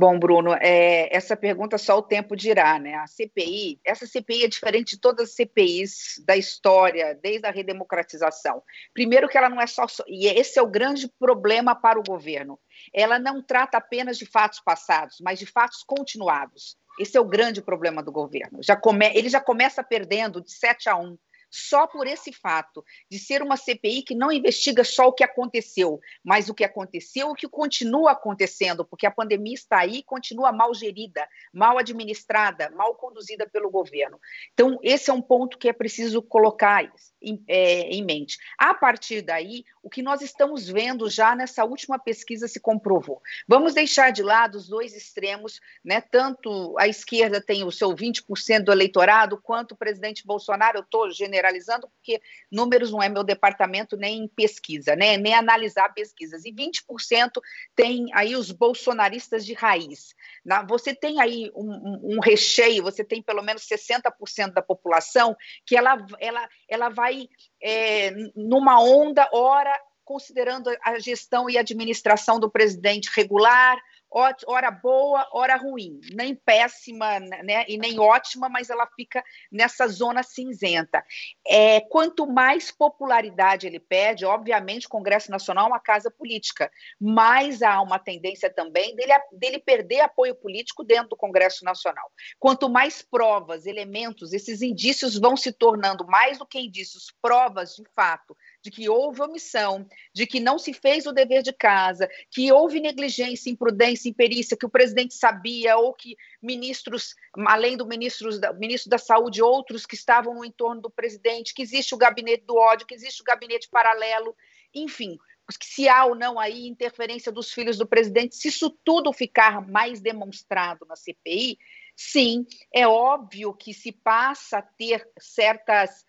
Bom, 0.00 0.18
Bruno, 0.18 0.54
é, 0.54 1.14
essa 1.14 1.36
pergunta 1.36 1.76
só 1.76 1.98
o 1.98 2.02
tempo 2.02 2.34
dirá, 2.34 2.78
né? 2.78 2.94
A 2.94 3.06
CPI, 3.06 3.78
essa 3.84 4.06
CPI 4.06 4.44
é 4.44 4.48
diferente 4.48 4.94
de 4.94 4.98
todas 4.98 5.28
as 5.28 5.34
CPIs 5.34 6.24
da 6.24 6.38
história, 6.38 7.14
desde 7.22 7.46
a 7.46 7.50
redemocratização. 7.50 8.62
Primeiro 8.94 9.28
que 9.28 9.36
ela 9.36 9.50
não 9.50 9.60
é 9.60 9.66
só, 9.66 9.84
e 10.08 10.26
esse 10.26 10.58
é 10.58 10.62
o 10.62 10.66
grande 10.66 11.06
problema 11.18 11.74
para 11.74 12.00
o 12.00 12.02
governo. 12.02 12.58
Ela 12.94 13.18
não 13.18 13.42
trata 13.42 13.76
apenas 13.76 14.16
de 14.16 14.24
fatos 14.24 14.58
passados, 14.60 15.18
mas 15.20 15.38
de 15.38 15.44
fatos 15.44 15.82
continuados. 15.82 16.78
Esse 16.98 17.18
é 17.18 17.20
o 17.20 17.28
grande 17.28 17.60
problema 17.60 18.02
do 18.02 18.10
governo. 18.10 18.62
Já 18.62 18.76
come, 18.76 19.12
ele 19.14 19.28
já 19.28 19.38
começa 19.38 19.84
perdendo 19.84 20.40
de 20.40 20.50
7 20.50 20.88
a 20.88 20.96
1 20.96 21.18
só 21.50 21.86
por 21.86 22.06
esse 22.06 22.32
fato 22.32 22.84
de 23.10 23.18
ser 23.18 23.42
uma 23.42 23.56
CPI 23.56 24.02
que 24.02 24.14
não 24.14 24.30
investiga 24.30 24.84
só 24.84 25.08
o 25.08 25.12
que 25.12 25.24
aconteceu, 25.24 26.00
mas 26.24 26.48
o 26.48 26.54
que 26.54 26.64
aconteceu 26.64 27.28
e 27.28 27.32
o 27.32 27.34
que 27.34 27.48
continua 27.48 28.12
acontecendo, 28.12 28.84
porque 28.84 29.06
a 29.06 29.10
pandemia 29.10 29.54
está 29.54 29.80
aí 29.80 29.96
e 29.96 30.02
continua 30.02 30.52
mal 30.52 30.72
gerida, 30.72 31.26
mal 31.52 31.78
administrada, 31.78 32.70
mal 32.70 32.94
conduzida 32.94 33.48
pelo 33.48 33.70
governo. 33.70 34.20
Então, 34.52 34.78
esse 34.82 35.10
é 35.10 35.12
um 35.12 35.22
ponto 35.22 35.58
que 35.58 35.68
é 35.68 35.72
preciso 35.72 36.22
colocar 36.22 36.90
em, 37.20 37.42
é, 37.48 37.82
em 37.90 38.04
mente. 38.04 38.38
A 38.56 38.72
partir 38.74 39.22
daí, 39.22 39.64
o 39.82 39.88
que 39.88 40.02
nós 40.02 40.20
estamos 40.20 40.68
vendo 40.68 41.08
já 41.08 41.34
nessa 41.34 41.64
última 41.64 41.98
pesquisa 41.98 42.46
se 42.46 42.60
comprovou. 42.60 43.20
Vamos 43.48 43.74
deixar 43.74 44.10
de 44.10 44.22
lado 44.22 44.56
os 44.56 44.68
dois 44.68 44.94
extremos, 44.94 45.60
né? 45.84 46.00
tanto 46.00 46.74
a 46.78 46.86
esquerda 46.86 47.40
tem 47.40 47.64
o 47.64 47.70
seu 47.70 47.90
20% 47.90 48.64
do 48.64 48.72
eleitorado, 48.72 49.40
quanto 49.40 49.72
o 49.72 49.76
presidente 49.76 50.26
Bolsonaro, 50.26 50.78
eu 50.78 50.82
estou 50.82 51.10
generalizando 51.10 51.88
porque 51.88 52.20
números 52.50 52.90
não 52.90 53.02
é 53.02 53.08
meu 53.08 53.24
departamento 53.24 53.96
nem 53.96 54.28
pesquisa, 54.28 54.94
né? 54.94 55.16
nem 55.16 55.34
analisar 55.34 55.94
pesquisas. 55.94 56.44
E 56.44 56.52
20% 56.52 57.40
tem 57.74 58.08
aí 58.12 58.36
os 58.36 58.52
bolsonaristas 58.52 59.46
de 59.46 59.54
raiz. 59.54 60.14
Na, 60.44 60.62
você 60.62 60.94
tem 60.94 61.20
aí 61.20 61.50
um, 61.54 61.70
um, 61.70 62.16
um, 62.16 62.20
recheio, 62.20 62.82
você 62.82 63.02
tem 63.02 63.22
pelo 63.22 63.42
menos 63.42 63.66
60% 63.66 64.52
da 64.52 64.62
população 64.62 65.34
que 65.64 65.76
ela, 65.76 65.96
ela, 66.18 66.48
ela 66.68 66.88
vai 66.88 67.28
é, 67.62 68.10
numa 68.34 68.80
onda, 68.80 69.28
ora 69.32 69.72
considerando 70.04 70.68
a 70.82 70.98
gestão 70.98 71.48
e 71.48 71.56
administração 71.56 72.40
do 72.40 72.50
presidente 72.50 73.10
regular, 73.14 73.78
hora 74.12 74.70
boa, 74.70 75.28
hora 75.32 75.56
ruim, 75.56 76.00
nem 76.12 76.34
péssima 76.34 77.20
né, 77.20 77.64
e 77.68 77.78
nem 77.78 77.98
ótima, 78.00 78.48
mas 78.48 78.68
ela 78.70 78.86
fica 78.96 79.22
nessa 79.50 79.86
zona 79.86 80.22
cinzenta. 80.22 81.04
É, 81.46 81.80
quanto 81.82 82.26
mais 82.26 82.70
popularidade 82.70 83.66
ele 83.66 83.78
perde, 83.78 84.24
obviamente 84.24 84.86
o 84.86 84.90
Congresso 84.90 85.30
Nacional 85.30 85.66
é 85.66 85.68
uma 85.68 85.80
casa 85.80 86.10
política, 86.10 86.70
mas 87.00 87.62
há 87.62 87.80
uma 87.80 87.98
tendência 87.98 88.50
também 88.50 88.94
dele, 88.96 89.12
dele 89.32 89.58
perder 89.58 90.00
apoio 90.00 90.34
político 90.34 90.82
dentro 90.82 91.10
do 91.10 91.16
Congresso 91.16 91.64
Nacional. 91.64 92.10
Quanto 92.38 92.68
mais 92.68 93.02
provas, 93.02 93.66
elementos, 93.66 94.32
esses 94.32 94.62
indícios 94.62 95.18
vão 95.18 95.36
se 95.36 95.52
tornando 95.52 96.06
mais 96.06 96.38
do 96.38 96.46
que 96.46 96.58
indícios, 96.58 97.14
provas 97.22 97.76
de 97.76 97.84
fato 97.94 98.36
de 98.62 98.70
que 98.70 98.88
houve 98.88 99.22
omissão, 99.22 99.86
de 100.12 100.26
que 100.26 100.38
não 100.38 100.58
se 100.58 100.72
fez 100.72 101.06
o 101.06 101.12
dever 101.12 101.42
de 101.42 101.52
casa, 101.52 102.08
que 102.30 102.52
houve 102.52 102.80
negligência, 102.80 103.50
imprudência, 103.50 104.08
imperícia, 104.08 104.56
que 104.56 104.66
o 104.66 104.70
presidente 104.70 105.14
sabia, 105.14 105.76
ou 105.76 105.94
que 105.94 106.16
ministros, 106.42 107.14
além 107.46 107.76
do 107.76 107.86
ministro 107.86 108.28
ministro 108.58 108.90
da 108.90 108.98
Saúde, 108.98 109.42
outros 109.42 109.86
que 109.86 109.94
estavam 109.94 110.34
no 110.34 110.44
entorno 110.44 110.80
do 110.80 110.90
presidente, 110.90 111.54
que 111.54 111.62
existe 111.62 111.94
o 111.94 111.98
gabinete 111.98 112.44
do 112.44 112.56
ódio, 112.56 112.86
que 112.86 112.94
existe 112.94 113.22
o 113.22 113.24
gabinete 113.24 113.68
paralelo, 113.70 114.36
enfim, 114.74 115.18
se 115.62 115.88
há 115.88 116.04
ou 116.04 116.14
não 116.14 116.38
aí 116.38 116.68
interferência 116.68 117.32
dos 117.32 117.52
filhos 117.52 117.76
do 117.76 117.86
presidente, 117.86 118.36
se 118.36 118.48
isso 118.48 118.70
tudo 118.84 119.12
ficar 119.12 119.66
mais 119.66 120.00
demonstrado 120.00 120.86
na 120.86 120.94
CPI, 120.94 121.58
sim, 121.96 122.46
é 122.72 122.86
óbvio 122.86 123.54
que 123.54 123.74
se 123.74 123.90
passa 123.90 124.58
a 124.58 124.62
ter 124.62 125.08
certas, 125.18 126.04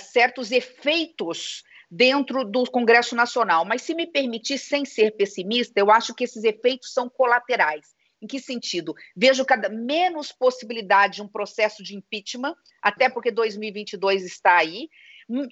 certos 0.00 0.52
efeitos 0.52 1.64
dentro 1.94 2.42
do 2.42 2.64
Congresso 2.64 3.14
Nacional. 3.14 3.66
Mas, 3.66 3.82
se 3.82 3.94
me 3.94 4.06
permitir, 4.06 4.56
sem 4.56 4.82
ser 4.82 5.10
pessimista, 5.14 5.78
eu 5.78 5.90
acho 5.90 6.14
que 6.14 6.24
esses 6.24 6.42
efeitos 6.42 6.90
são 6.94 7.06
colaterais. 7.06 7.94
Em 8.22 8.26
que 8.26 8.40
sentido? 8.40 8.94
Vejo 9.14 9.44
cada 9.44 9.68
menos 9.68 10.32
possibilidade 10.32 11.16
de 11.16 11.22
um 11.22 11.28
processo 11.28 11.82
de 11.82 11.94
impeachment, 11.94 12.54
até 12.80 13.10
porque 13.10 13.30
2022 13.30 14.24
está 14.24 14.56
aí, 14.56 14.88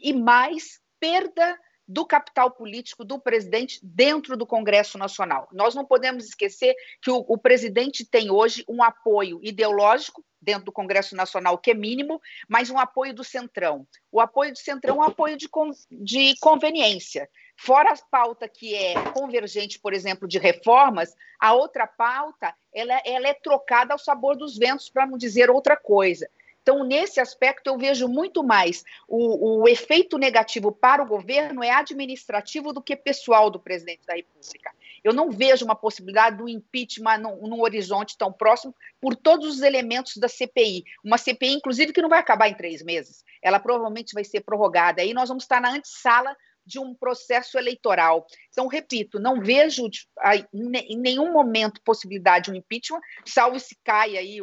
e 0.03 0.15
mais 0.15 0.81
perda 0.99 1.59
do 1.91 2.07
capital 2.07 2.53
político 2.53 3.05
do 3.05 3.19
presidente 3.19 3.81
dentro 3.83 4.37
do 4.37 4.47
Congresso 4.47 4.97
Nacional. 4.97 5.49
Nós 5.51 5.75
não 5.75 5.85
podemos 5.85 6.25
esquecer 6.25 6.77
que 7.03 7.11
o, 7.11 7.25
o, 7.27 7.37
presidente 7.37 8.05
tem 8.05 8.31
hoje 8.31 8.65
um 8.69 8.81
apoio 8.81 9.41
ideológico 9.43 10.25
dentro 10.41 10.67
do 10.67 10.73
Congresso 10.73 11.17
Nacional, 11.17 11.59
que 11.59 11.73
é 11.73 11.75
mínimo, 11.75 12.23
mas 12.49 12.71
um 12.71 12.79
apoio 12.79 13.13
do 13.13 13.25
Centrão. 13.25 13.85
O 14.11 14.21
apoio 14.21 14.53
do 14.53 14.59
Centrão 14.59 14.97
é 14.97 14.99
um 15.01 15.03
apoio 15.03 15.37
de, 15.37 15.49
de 15.91 16.37
conveniência. 16.39 17.29
Fora 17.57 17.93
a 17.93 17.97
pauta 18.09 18.49
que 18.49 18.73
é 18.73 18.95
convergente, 19.11 19.81
por 19.81 19.93
exemplo, 19.93 20.29
de 20.29 20.39
reformas, 20.39 21.13
a 21.41 21.53
outra 21.55 21.89
pauta 21.89 22.55
ela, 22.73 23.03
ela 23.05 23.27
é 23.27 23.35
trocada 23.35 23.93
ao 23.93 23.99
sabor 23.99 24.37
dos 24.37 24.57
ventos, 24.57 24.89
para 24.89 25.07
não 25.07 25.19
dizer 25.19 25.51
outra 25.51 25.77
coisa. 25.77 26.31
Então, 26.63 26.85
nesse 26.85 27.21
aspecto, 27.21 27.69
eu 27.69 27.79
vejo 27.79 28.07
muito 28.07 28.43
mais 28.43 28.85
o, 29.09 29.63
o, 29.63 29.69
efeito 29.69 30.19
negativo 30.19 30.71
para 30.71 31.03
o 31.03 31.07
governo 31.07 31.63
é 31.65 31.71
administrativo 31.71 32.73
do 32.73 32.83
que 32.83 32.95
pessoal 32.95 33.51
do 33.51 33.59
presidente 33.59 34.07
da 34.07 34.15
República. 34.15 34.73
Eu 35.03 35.15
não 35.15 35.31
vejo 35.31 35.65
uma 35.65 35.75
possibilidade 35.75 36.37
do 36.37 36.49
impeachment 36.49 37.19
num, 37.19 37.49
num 37.49 37.61
horizonte 37.63 38.17
tão 38.19 38.31
próximo 38.31 38.75
por 39.01 39.17
todos 39.17 39.47
os 39.49 39.63
elementos 39.63 40.19
da 40.19 40.29
CPI. 40.29 40.85
Uma 41.03 41.17
CPI, 41.17 41.55
inclusive, 41.55 41.93
que 41.93 42.03
não 42.03 42.11
vai 42.11 42.19
acabar 42.19 42.49
em 42.49 42.55
três 42.55 42.83
meses. 42.83 43.25
Ela 43.43 43.59
provavelmente 43.59 44.13
vai 44.13 44.25
ser 44.25 44.43
prorrogada. 44.43 45.01
Aí 45.01 45.15
nós 45.15 45.29
vamos 45.29 45.45
estar 45.45 45.61
na 45.61 45.71
antessala 45.71 46.37
de 46.65 46.79
um 46.79 46.95
processo 46.95 47.59
eleitoral. 47.59 48.27
Então, 48.51 48.69
repito, 48.69 49.19
não 49.19 49.41
vejo 49.41 49.89
em 50.53 50.99
nenhum 50.99 51.33
momento 51.33 51.81
possibilidade 51.83 52.45
de 52.45 52.51
um 52.53 52.55
impeachment, 52.55 53.01
salvo 53.25 53.59
se 53.59 53.77
caia 53.83 54.21
aí 54.21 54.41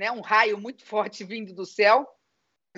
né, 0.00 0.10
um 0.10 0.22
raio 0.22 0.58
muito 0.58 0.82
forte 0.82 1.22
vindo 1.22 1.52
do 1.52 1.66
céu, 1.66 2.08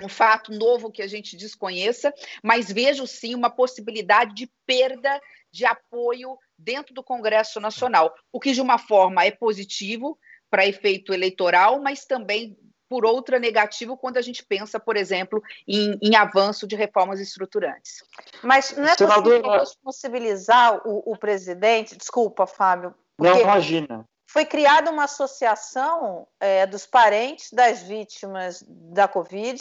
um 0.03 0.09
fato 0.09 0.51
novo 0.51 0.91
que 0.91 1.01
a 1.01 1.07
gente 1.07 1.37
desconheça, 1.37 2.13
mas 2.43 2.73
vejo 2.73 3.07
sim 3.07 3.33
uma 3.33 3.49
possibilidade 3.49 4.35
de 4.35 4.51
perda 4.67 5.21
de 5.53 5.65
apoio 5.65 6.37
dentro 6.59 6.93
do 6.93 7.03
Congresso 7.03 7.61
Nacional, 7.61 8.13
o 8.33 8.41
que 8.41 8.53
de 8.53 8.61
uma 8.61 8.77
forma 8.77 9.25
é 9.25 9.31
positivo 9.31 10.19
para 10.51 10.67
efeito 10.67 11.15
eleitoral, 11.15 11.81
mas 11.81 12.05
também 12.05 12.59
por 12.89 13.07
outra 13.07 13.39
negativo 13.39 13.97
quando 13.97 14.17
a 14.17 14.23
gente 14.23 14.45
pensa, 14.45 14.81
por 14.81 14.97
exemplo, 14.97 15.41
em, 15.67 15.97
em 16.03 16.17
avanço 16.17 16.67
de 16.67 16.75
reformas 16.75 17.21
estruturantes. 17.21 18.03
Mas 18.43 18.77
não 18.77 18.89
é 18.89 18.97
possível 18.97 19.43
possibilizar 19.85 20.77
o, 20.85 21.13
o 21.13 21.17
presidente, 21.17 21.97
desculpa, 21.97 22.49
Fábio. 22.49 22.93
Não, 23.17 23.41
imagina 23.41 24.05
foi 24.33 24.47
criada 24.47 24.91
uma 24.91 25.05
associação 25.05 26.27
é, 26.41 26.65
dos 26.65 26.87
parentes 26.87 27.53
das 27.53 27.83
vítimas 27.83 28.65
da 28.67 29.07
Covid 29.07 29.61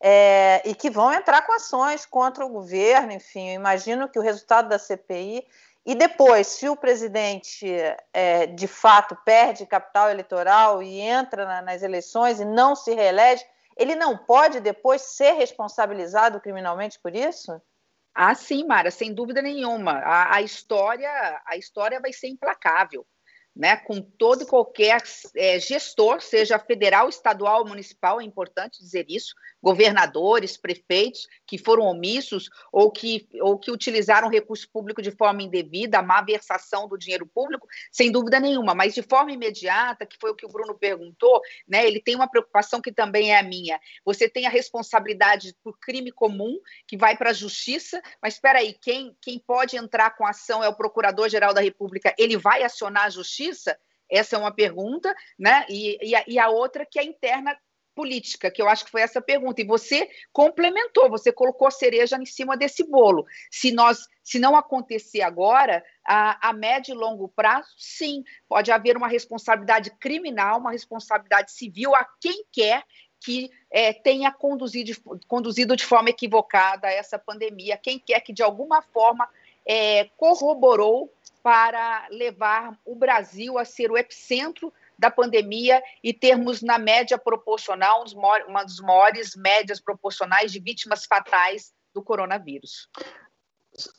é, 0.00 0.62
e 0.64 0.74
que 0.74 0.88
vão 0.88 1.12
entrar 1.12 1.42
com 1.42 1.52
ações 1.52 2.06
contra 2.06 2.42
o 2.42 2.48
governo. 2.48 3.12
Enfim, 3.12 3.50
eu 3.50 3.56
imagino 3.56 4.08
que 4.08 4.18
o 4.18 4.22
resultado 4.22 4.66
da 4.66 4.78
CPI. 4.78 5.46
E 5.84 5.94
depois, 5.94 6.46
se 6.46 6.70
o 6.70 6.76
presidente 6.76 7.66
é, 8.14 8.46
de 8.46 8.66
fato 8.66 9.14
perde 9.26 9.66
capital 9.66 10.08
eleitoral 10.08 10.82
e 10.82 11.00
entra 11.00 11.44
na, 11.44 11.60
nas 11.60 11.82
eleições 11.82 12.40
e 12.40 12.46
não 12.46 12.74
se 12.74 12.94
reelege, 12.94 13.44
ele 13.76 13.94
não 13.94 14.16
pode 14.16 14.58
depois 14.58 15.02
ser 15.02 15.32
responsabilizado 15.32 16.40
criminalmente 16.40 16.98
por 16.98 17.14
isso? 17.14 17.60
Ah, 18.14 18.34
sim, 18.34 18.64
Mara, 18.64 18.90
sem 18.90 19.12
dúvida 19.12 19.42
nenhuma. 19.42 19.98
A, 19.98 20.36
a 20.36 20.40
história, 20.40 21.42
a 21.44 21.58
história 21.58 22.00
vai 22.00 22.14
ser 22.14 22.28
implacável 22.28 23.06
né, 23.58 23.76
com 23.76 24.00
todo 24.00 24.44
e 24.44 24.46
qualquer 24.46 25.02
é, 25.34 25.58
gestor, 25.58 26.20
seja 26.20 26.60
federal, 26.60 27.08
estadual, 27.08 27.66
municipal, 27.66 28.20
é 28.20 28.24
importante 28.24 28.78
dizer 28.78 29.04
isso, 29.08 29.34
governadores, 29.60 30.56
prefeitos 30.56 31.26
que 31.44 31.58
foram 31.58 31.82
omissos 31.86 32.48
ou 32.72 32.88
que, 32.92 33.28
ou 33.40 33.58
que 33.58 33.72
utilizaram 33.72 34.28
recurso 34.28 34.70
público 34.72 35.02
de 35.02 35.10
forma 35.10 35.42
indevida, 35.42 35.98
a 35.98 36.02
má 36.02 36.22
versação 36.22 36.86
do 36.86 36.96
dinheiro 36.96 37.26
público, 37.26 37.66
sem 37.90 38.12
dúvida 38.12 38.38
nenhuma, 38.38 38.76
mas 38.76 38.94
de 38.94 39.02
forma 39.02 39.32
imediata, 39.32 40.06
que 40.06 40.16
foi 40.20 40.30
o 40.30 40.36
que 40.36 40.46
o 40.46 40.48
Bruno 40.48 40.78
perguntou, 40.78 41.40
né, 41.66 41.84
ele 41.84 42.00
tem 42.00 42.14
uma 42.14 42.30
preocupação 42.30 42.80
que 42.80 42.92
também 42.92 43.32
é 43.32 43.40
a 43.40 43.42
minha. 43.42 43.80
Você 44.04 44.28
tem 44.28 44.46
a 44.46 44.50
responsabilidade 44.50 45.52
por 45.64 45.76
crime 45.80 46.12
comum, 46.12 46.56
que 46.86 46.96
vai 46.96 47.16
para 47.16 47.30
a 47.30 47.34
justiça, 47.34 48.00
mas 48.22 48.34
espera 48.34 48.60
aí, 48.60 48.72
quem, 48.80 49.16
quem 49.20 49.36
pode 49.44 49.76
entrar 49.76 50.16
com 50.16 50.24
ação 50.24 50.62
é 50.62 50.68
o 50.68 50.76
Procurador-Geral 50.76 51.52
da 51.52 51.60
República, 51.60 52.14
ele 52.16 52.36
vai 52.36 52.62
acionar 52.62 53.06
a 53.06 53.10
justiça? 53.10 53.47
Essa 54.10 54.36
é 54.36 54.38
uma 54.38 54.52
pergunta, 54.52 55.14
né? 55.38 55.66
E, 55.68 55.98
e, 56.02 56.14
a, 56.14 56.24
e 56.26 56.38
a 56.38 56.48
outra 56.48 56.86
que 56.86 56.98
é 56.98 57.04
interna 57.04 57.56
política, 57.98 58.48
que 58.48 58.62
eu 58.62 58.68
acho 58.68 58.84
que 58.84 58.92
foi 58.92 59.00
essa 59.00 59.20
pergunta. 59.20 59.60
E 59.60 59.66
você 59.66 60.08
complementou, 60.32 61.10
você 61.10 61.32
colocou 61.32 61.68
cereja 61.68 62.16
em 62.16 62.24
cima 62.24 62.56
desse 62.56 62.88
bolo. 62.88 63.26
Se 63.50 63.72
nós, 63.72 64.06
se 64.22 64.38
não 64.38 64.54
acontecer 64.54 65.20
agora, 65.20 65.84
a, 66.06 66.50
a 66.50 66.52
médio 66.52 66.94
e 66.94 66.96
longo 66.96 67.28
prazo, 67.28 67.68
sim, 67.76 68.22
pode 68.48 68.70
haver 68.70 68.96
uma 68.96 69.08
responsabilidade 69.08 69.90
criminal, 69.98 70.60
uma 70.60 70.70
responsabilidade 70.70 71.50
civil 71.50 71.92
a 71.92 72.06
quem 72.20 72.44
quer 72.52 72.84
que 73.20 73.50
é, 73.68 73.92
tenha 73.92 74.30
conduzido, 74.30 74.92
conduzido 75.26 75.74
de 75.74 75.84
forma 75.84 76.10
equivocada 76.10 76.88
essa 76.88 77.18
pandemia, 77.18 77.76
quem 77.76 77.98
quer 77.98 78.20
que 78.20 78.32
de 78.32 78.44
alguma 78.44 78.80
forma 78.80 79.28
é, 79.68 80.06
corroborou 80.16 81.12
para 81.42 82.08
levar 82.10 82.78
o 82.84 82.96
Brasil 82.96 83.58
a 83.58 83.64
ser 83.64 83.90
o 83.90 83.98
epicentro 83.98 84.72
da 84.98 85.10
pandemia 85.10 85.80
e 86.02 86.12
termos, 86.12 86.62
na 86.62 86.78
média 86.78 87.16
proporcional, 87.16 88.04
uma 88.48 88.64
das 88.64 88.78
maiores 88.78 89.36
médias 89.36 89.80
proporcionais 89.80 90.50
de 90.50 90.58
vítimas 90.58 91.04
fatais 91.04 91.72
do 91.94 92.02
coronavírus. 92.02 92.88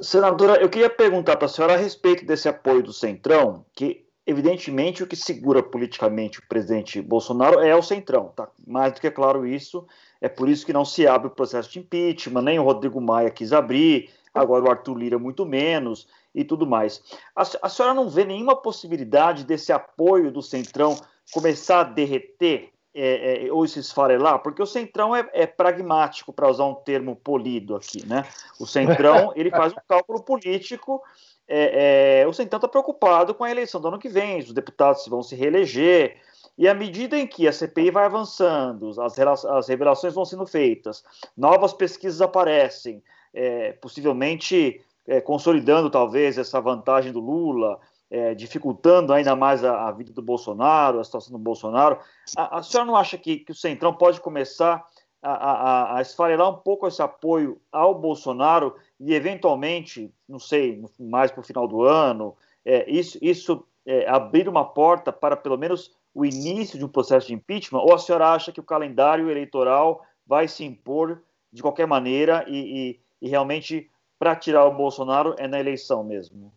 Senadora, 0.02 0.62
eu 0.62 0.70
queria 0.70 0.90
perguntar 0.90 1.38
para 1.38 1.46
a 1.46 1.50
senhora 1.50 1.76
a 1.76 1.78
respeito 1.78 2.26
desse 2.26 2.50
apoio 2.50 2.84
do 2.84 2.92
Centrão, 2.92 3.66
que 3.74 4.06
evidentemente 4.28 5.02
o 5.02 5.08
que 5.08 5.16
segura 5.16 5.64
politicamente 5.64 6.40
o 6.40 6.48
presidente 6.48 7.02
Bolsonaro 7.02 7.62
é 7.62 7.74
o 7.74 7.82
Centrão, 7.82 8.34
tá? 8.36 8.50
Mais 8.68 8.94
do 8.94 9.00
que 9.00 9.08
é 9.08 9.12
claro 9.12 9.48
isso, 9.48 9.88
é 10.20 10.28
por 10.28 10.50
isso 10.50 10.66
que 10.66 10.74
não 10.74 10.84
se 10.84 11.08
abre 11.08 11.28
o 11.28 11.34
processo 11.34 11.72
de 11.72 11.80
impeachment, 11.80 12.42
nem 12.42 12.60
o 12.60 12.64
Rodrigo 12.64 13.00
Maia 13.00 13.32
quis 13.32 13.54
abrir, 13.54 14.12
agora 14.34 14.66
o 14.66 14.70
Arthur 14.70 14.98
Lira 14.98 15.20
muito 15.20 15.46
menos 15.46 16.08
e 16.34 16.44
tudo 16.44 16.66
mais. 16.66 17.02
A, 17.36 17.44
a 17.64 17.70
senhora 17.70 17.94
não 17.94 18.10
vê 18.10 18.26
nenhuma 18.26 18.56
possibilidade 18.56 19.44
desse 19.44 19.72
apoio 19.72 20.32
do 20.32 20.42
Centrão 20.42 20.98
começar 21.32 21.82
a 21.82 21.84
derreter 21.84 22.72
é, 22.94 23.48
é, 23.48 23.52
ou 23.52 23.68
se 23.68 23.80
esfarelar? 23.80 24.40
Porque 24.40 24.62
o 24.62 24.66
Centrão 24.66 25.16
é, 25.16 25.28
é 25.34 25.46
pragmático, 25.46 26.34
para 26.34 26.50
usar 26.50 26.66
um 26.66 26.76
termo 26.76 27.16
polido 27.16 27.76
aqui, 27.76 28.06
né? 28.06 28.26
O 28.60 28.66
Centrão 28.66 29.32
ele 29.38 29.52
faz 29.52 29.74
um 29.74 29.82
cálculo 29.88 30.22
político. 30.22 31.02
É, 31.48 32.22
é, 32.22 32.28
o 32.28 32.34
Centrão 32.34 32.58
está 32.58 32.68
preocupado 32.68 33.34
com 33.34 33.44
a 33.44 33.52
eleição 33.52 33.82
do 33.82 33.88
ano 33.88 34.00
que 34.00 34.10
vem, 34.10 34.40
os 34.40 34.54
deputados 34.54 35.08
vão 35.08 35.24
se 35.24 35.36
reeleger, 35.36 36.18
e 36.56 36.68
à 36.68 36.74
medida 36.74 37.18
em 37.18 37.26
que 37.26 37.48
a 37.48 37.54
CPI 37.54 37.90
vai 37.90 38.06
avançando, 38.06 38.92
as, 39.02 39.18
as 39.46 39.68
revelações 39.68 40.14
vão 40.14 40.26
sendo 40.26 40.46
feitas, 40.46 41.04
novas 41.36 41.74
pesquisas 41.74 42.22
aparecem, 42.22 43.02
é, 43.34 43.74
possivelmente 43.74 44.82
é, 45.08 45.20
consolidando 45.22 45.90
talvez 45.90 46.38
essa 46.38 46.60
vantagem 46.62 47.12
do 47.12 47.20
Lula, 47.20 47.80
é, 48.10 48.34
dificultando 48.34 49.14
ainda 49.14 49.36
mais 49.36 49.64
a, 49.64 49.88
a, 49.88 49.92
vida 49.92 50.12
do 50.12 50.22
Bolsonaro, 50.22 51.00
a 51.00 51.04
situação 51.04 51.32
do 51.32 51.38
Bolsonaro. 51.38 52.00
A, 52.36 52.58
a 52.58 52.64
senhora 52.64 52.88
não 52.88 52.96
acha 52.96 53.18
que, 53.18 53.38
que 53.38 53.52
o 53.52 53.56
Centrão 53.56 53.94
pode 53.94 54.20
começar 54.20 54.86
a, 55.22 55.32
a, 55.32 55.98
a, 55.98 56.02
esfarelar 56.02 56.50
um 56.50 56.58
pouco 56.58 56.88
esse 56.88 57.02
apoio 57.02 57.60
ao 57.72 57.94
Bolsonaro 57.94 58.76
e, 59.00 59.14
eventualmente, 59.14 60.12
não 60.28 60.40
sei, 60.40 60.82
mais 61.00 61.32
para 61.32 61.42
o 61.42 61.44
final 61.44 61.68
do 61.68 61.84
ano, 61.84 62.36
é, 62.66 62.90
isso, 62.90 63.18
isso 63.22 63.66
é, 63.86 64.08
abrir 64.10 64.48
uma 64.48 64.66
porta 64.66 65.12
para 65.12 65.36
pelo 65.36 65.58
menos 65.58 65.96
o 66.14 66.26
início 66.26 66.78
de 66.78 66.86
um 66.86 66.90
processo 66.90 67.28
de 67.28 67.34
impeachment? 67.34 67.82
Ou 67.82 67.94
a 67.94 68.00
senhora 68.00 68.30
acha 68.30 68.52
que 68.52 68.60
o 68.60 68.64
calendário 68.64 69.30
eleitoral 69.30 70.04
vai 70.26 70.48
se 70.48 70.64
impor 70.64 71.22
de 71.52 71.62
qualquer 71.62 71.88
maneira 71.88 72.46
e, 72.48 72.58
e, 72.58 73.00
e 73.22 73.28
realmente 73.28 73.90
para 74.18 74.36
tirar 74.36 74.66
o 74.66 74.76
Bolsonaro 74.76 75.36
é 75.38 75.48
na 75.48 75.60
eleição 75.60 76.04
mesmo? 76.04 76.54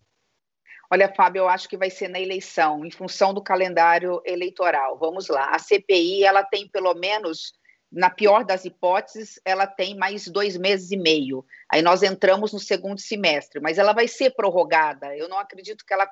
Olha, 0.91 1.11
Fábio, 1.11 1.39
eu 1.39 1.49
acho 1.49 1.67
que 1.67 1.77
vai 1.77 1.89
ser 1.89 2.07
na 2.07 2.19
eleição, 2.19 2.85
em 2.85 2.91
função 2.91 3.33
do 3.33 3.41
calendário 3.41 4.21
eleitoral. 4.25 4.97
Vamos 4.99 5.27
lá. 5.27 5.49
A 5.49 5.57
CPI, 5.57 6.23
ela 6.23 6.43
tem 6.43 6.67
pelo 6.67 6.93
menos, 6.93 7.53
na 7.91 8.09
pior 8.11 8.43
das 8.43 8.63
hipóteses, 8.63 9.39
ela 9.43 9.65
tem 9.65 9.97
mais 9.97 10.27
dois 10.27 10.55
meses 10.55 10.91
e 10.91 10.97
meio. 10.97 11.43
Aí 11.67 11.81
nós 11.81 12.03
entramos 12.03 12.53
no 12.53 12.59
segundo 12.59 12.99
semestre, 12.99 13.59
mas 13.59 13.79
ela 13.79 13.91
vai 13.93 14.07
ser 14.07 14.35
prorrogada. 14.35 15.17
Eu 15.17 15.27
não 15.27 15.39
acredito 15.39 15.83
que 15.83 15.93
ela, 15.93 16.07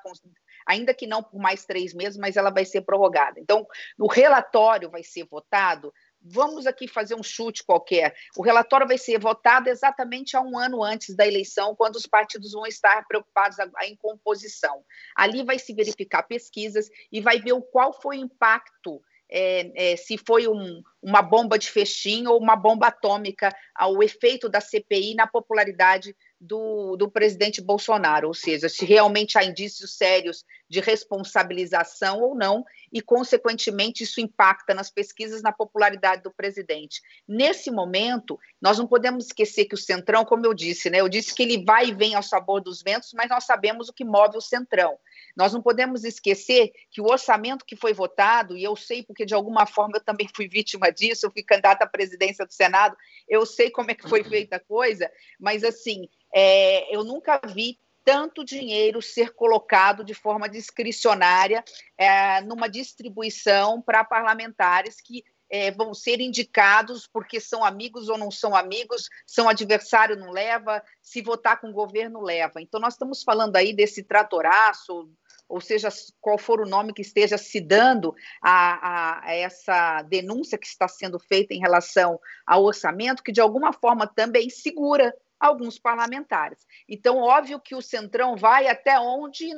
ainda 0.66 0.92
que 0.92 1.06
não 1.06 1.22
por 1.22 1.38
mais 1.38 1.64
três 1.64 1.94
meses, 1.94 2.18
mas 2.18 2.36
ela 2.36 2.50
vai 2.50 2.64
ser 2.64 2.80
prorrogada. 2.80 3.38
Então, 3.38 3.64
o 3.98 4.08
relatório 4.08 4.90
vai 4.90 5.04
ser 5.04 5.26
votado 5.26 5.94
vamos 6.24 6.66
aqui 6.66 6.86
fazer 6.86 7.14
um 7.14 7.22
chute 7.22 7.64
qualquer. 7.64 8.14
O 8.36 8.42
relatório 8.42 8.86
vai 8.86 8.98
ser 8.98 9.18
votado 9.18 9.68
exatamente 9.68 10.36
há 10.36 10.40
um 10.40 10.58
ano 10.58 10.82
antes 10.82 11.14
da 11.16 11.26
eleição, 11.26 11.74
quando 11.74 11.96
os 11.96 12.06
partidos 12.06 12.52
vão 12.52 12.66
estar 12.66 13.06
preocupados 13.06 13.56
em 13.82 13.96
composição. 13.96 14.84
Ali 15.16 15.44
vai 15.44 15.58
se 15.58 15.74
verificar 15.74 16.22
pesquisas 16.22 16.88
e 17.10 17.20
vai 17.20 17.40
ver 17.40 17.52
o 17.52 17.62
qual 17.62 17.92
foi 17.92 18.18
o 18.18 18.24
impacto 18.24 19.02
é, 19.34 19.92
é, 19.92 19.96
se 19.96 20.18
foi 20.18 20.46
um, 20.46 20.82
uma 21.02 21.22
bomba 21.22 21.58
de 21.58 21.70
festim 21.70 22.26
ou 22.26 22.38
uma 22.38 22.54
bomba 22.54 22.88
atômica, 22.88 23.50
ao 23.74 24.02
efeito 24.02 24.46
da 24.46 24.60
CPI 24.60 25.14
na 25.14 25.26
popularidade 25.26 26.14
do, 26.42 26.96
do 26.96 27.08
presidente 27.08 27.60
Bolsonaro, 27.60 28.26
ou 28.26 28.34
seja, 28.34 28.68
se 28.68 28.84
realmente 28.84 29.38
há 29.38 29.44
indícios 29.44 29.96
sérios 29.96 30.44
de 30.68 30.80
responsabilização 30.80 32.20
ou 32.20 32.34
não, 32.34 32.64
e, 32.92 33.00
consequentemente, 33.00 34.02
isso 34.02 34.20
impacta 34.20 34.74
nas 34.74 34.90
pesquisas 34.90 35.40
na 35.40 35.52
popularidade 35.52 36.22
do 36.22 36.32
presidente. 36.32 37.00
Nesse 37.28 37.70
momento, 37.70 38.38
nós 38.60 38.76
não 38.76 38.88
podemos 38.88 39.26
esquecer 39.26 39.66
que 39.66 39.74
o 39.74 39.78
Centrão, 39.78 40.24
como 40.24 40.44
eu 40.44 40.52
disse, 40.52 40.90
né, 40.90 41.00
eu 41.00 41.08
disse 41.08 41.32
que 41.32 41.42
ele 41.44 41.64
vai 41.64 41.86
e 41.86 41.94
vem 41.94 42.14
ao 42.14 42.22
sabor 42.22 42.60
dos 42.60 42.82
ventos, 42.82 43.12
mas 43.14 43.28
nós 43.28 43.44
sabemos 43.44 43.88
o 43.88 43.92
que 43.92 44.04
move 44.04 44.36
o 44.36 44.40
Centrão. 44.40 44.98
Nós 45.36 45.52
não 45.52 45.62
podemos 45.62 46.02
esquecer 46.02 46.72
que 46.90 47.00
o 47.00 47.06
orçamento 47.06 47.64
que 47.64 47.76
foi 47.76 47.92
votado, 47.92 48.56
e 48.56 48.64
eu 48.64 48.74
sei 48.74 49.04
porque 49.04 49.24
de 49.24 49.34
alguma 49.34 49.64
forma 49.64 49.98
eu 49.98 50.04
também 50.04 50.28
fui 50.34 50.48
vítima 50.48 50.90
disso, 50.90 51.26
eu 51.26 51.30
fui 51.30 51.42
candidata 51.44 51.84
à 51.84 51.86
presidência 51.88 52.44
do 52.44 52.52
Senado, 52.52 52.96
eu 53.28 53.46
sei 53.46 53.70
como 53.70 53.92
é 53.92 53.94
que 53.94 54.08
foi 54.08 54.24
feita 54.24 54.56
a 54.56 54.60
coisa, 54.60 55.10
mas 55.38 55.62
assim, 55.62 56.08
é, 56.34 56.94
eu 56.94 57.04
nunca 57.04 57.40
vi 57.46 57.78
tanto 58.04 58.44
dinheiro 58.44 59.00
ser 59.00 59.32
colocado 59.34 60.04
de 60.04 60.14
forma 60.14 60.48
discricionária 60.48 61.64
é, 61.96 62.40
numa 62.40 62.68
distribuição 62.68 63.80
para 63.80 64.04
parlamentares 64.04 65.00
que 65.00 65.24
é, 65.52 65.70
vão 65.70 65.92
ser 65.92 66.18
indicados 66.18 67.06
porque 67.06 67.38
são 67.38 67.62
amigos 67.62 68.08
ou 68.08 68.16
não 68.16 68.30
são 68.30 68.56
amigos, 68.56 69.10
são 69.26 69.50
adversário, 69.50 70.16
não 70.16 70.30
leva, 70.30 70.82
se 71.02 71.20
votar 71.20 71.60
com 71.60 71.68
o 71.68 71.74
governo, 71.74 72.22
leva. 72.22 72.60
Então, 72.62 72.80
nós 72.80 72.94
estamos 72.94 73.22
falando 73.22 73.54
aí 73.56 73.74
desse 73.74 74.02
tratoraço, 74.02 75.10
ou 75.46 75.60
seja, 75.60 75.90
qual 76.22 76.38
for 76.38 76.62
o 76.62 76.66
nome 76.66 76.94
que 76.94 77.02
esteja 77.02 77.36
se 77.36 77.60
dando 77.60 78.14
a, 78.40 78.52
a, 78.52 79.26
a, 79.26 79.34
essa 79.34 80.00
denúncia 80.00 80.56
que 80.56 80.66
está 80.66 80.88
sendo 80.88 81.18
feita 81.18 81.52
em 81.52 81.60
relação 81.60 82.18
ao 82.46 82.64
orçamento, 82.64 83.22
que 83.22 83.30
de 83.30 83.42
alguma 83.42 83.74
forma 83.74 84.06
também 84.06 84.48
segura 84.48 85.14
alguns 85.42 85.76
parlamentares. 85.76 86.64
Então, 86.88 87.18
óbvio 87.18 87.60
que 87.60 87.74
o 87.74 87.82
Centrão 87.82 88.36
vai 88.36 88.68
até 88.68 88.98
onde, 89.00 89.50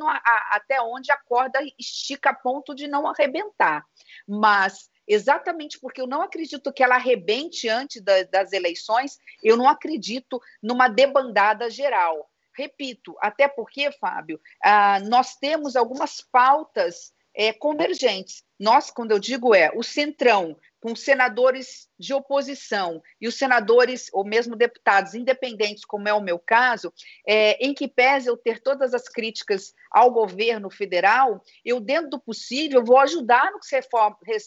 até 0.50 0.80
onde 0.80 1.12
a 1.12 1.16
corda 1.16 1.60
estica 1.78 2.30
a 2.30 2.34
ponto 2.34 2.74
de 2.74 2.88
não 2.88 3.06
arrebentar. 3.06 3.84
Mas 4.26 4.88
exatamente 5.06 5.78
porque 5.78 6.00
eu 6.00 6.06
não 6.06 6.22
acredito 6.22 6.72
que 6.72 6.82
ela 6.82 6.94
arrebente 6.94 7.68
antes 7.68 8.02
da, 8.02 8.22
das 8.22 8.54
eleições, 8.54 9.18
eu 9.42 9.58
não 9.58 9.68
acredito 9.68 10.40
numa 10.62 10.88
debandada 10.88 11.68
geral. 11.68 12.30
Repito, 12.56 13.14
até 13.20 13.46
porque, 13.46 13.92
Fábio, 13.92 14.40
ah, 14.62 15.00
nós 15.00 15.36
temos 15.36 15.76
algumas 15.76 16.22
pautas 16.22 17.12
é, 17.34 17.52
convergentes. 17.52 18.42
Nós, 18.58 18.90
quando 18.90 19.10
eu 19.10 19.18
digo 19.18 19.54
é, 19.54 19.70
o 19.74 19.82
Centrão, 19.82 20.56
com 20.80 20.94
senadores 20.94 21.88
de 22.04 22.12
oposição 22.12 23.02
e 23.20 23.26
os 23.26 23.34
senadores 23.34 24.10
ou 24.12 24.24
mesmo 24.24 24.54
deputados 24.54 25.14
independentes, 25.14 25.84
como 25.84 26.08
é 26.08 26.12
o 26.12 26.20
meu 26.20 26.38
caso, 26.38 26.92
é, 27.26 27.52
em 27.64 27.72
que 27.72 27.88
pese 27.88 28.28
eu 28.28 28.36
ter 28.36 28.60
todas 28.60 28.92
as 28.92 29.08
críticas 29.08 29.74
ao 29.90 30.10
governo 30.10 30.70
federal, 30.70 31.42
eu, 31.64 31.80
dentro 31.80 32.10
do 32.10 32.20
possível, 32.20 32.84
vou 32.84 32.98
ajudar 32.98 33.52
no 33.52 33.60
que 33.60 33.66
se 33.66 33.80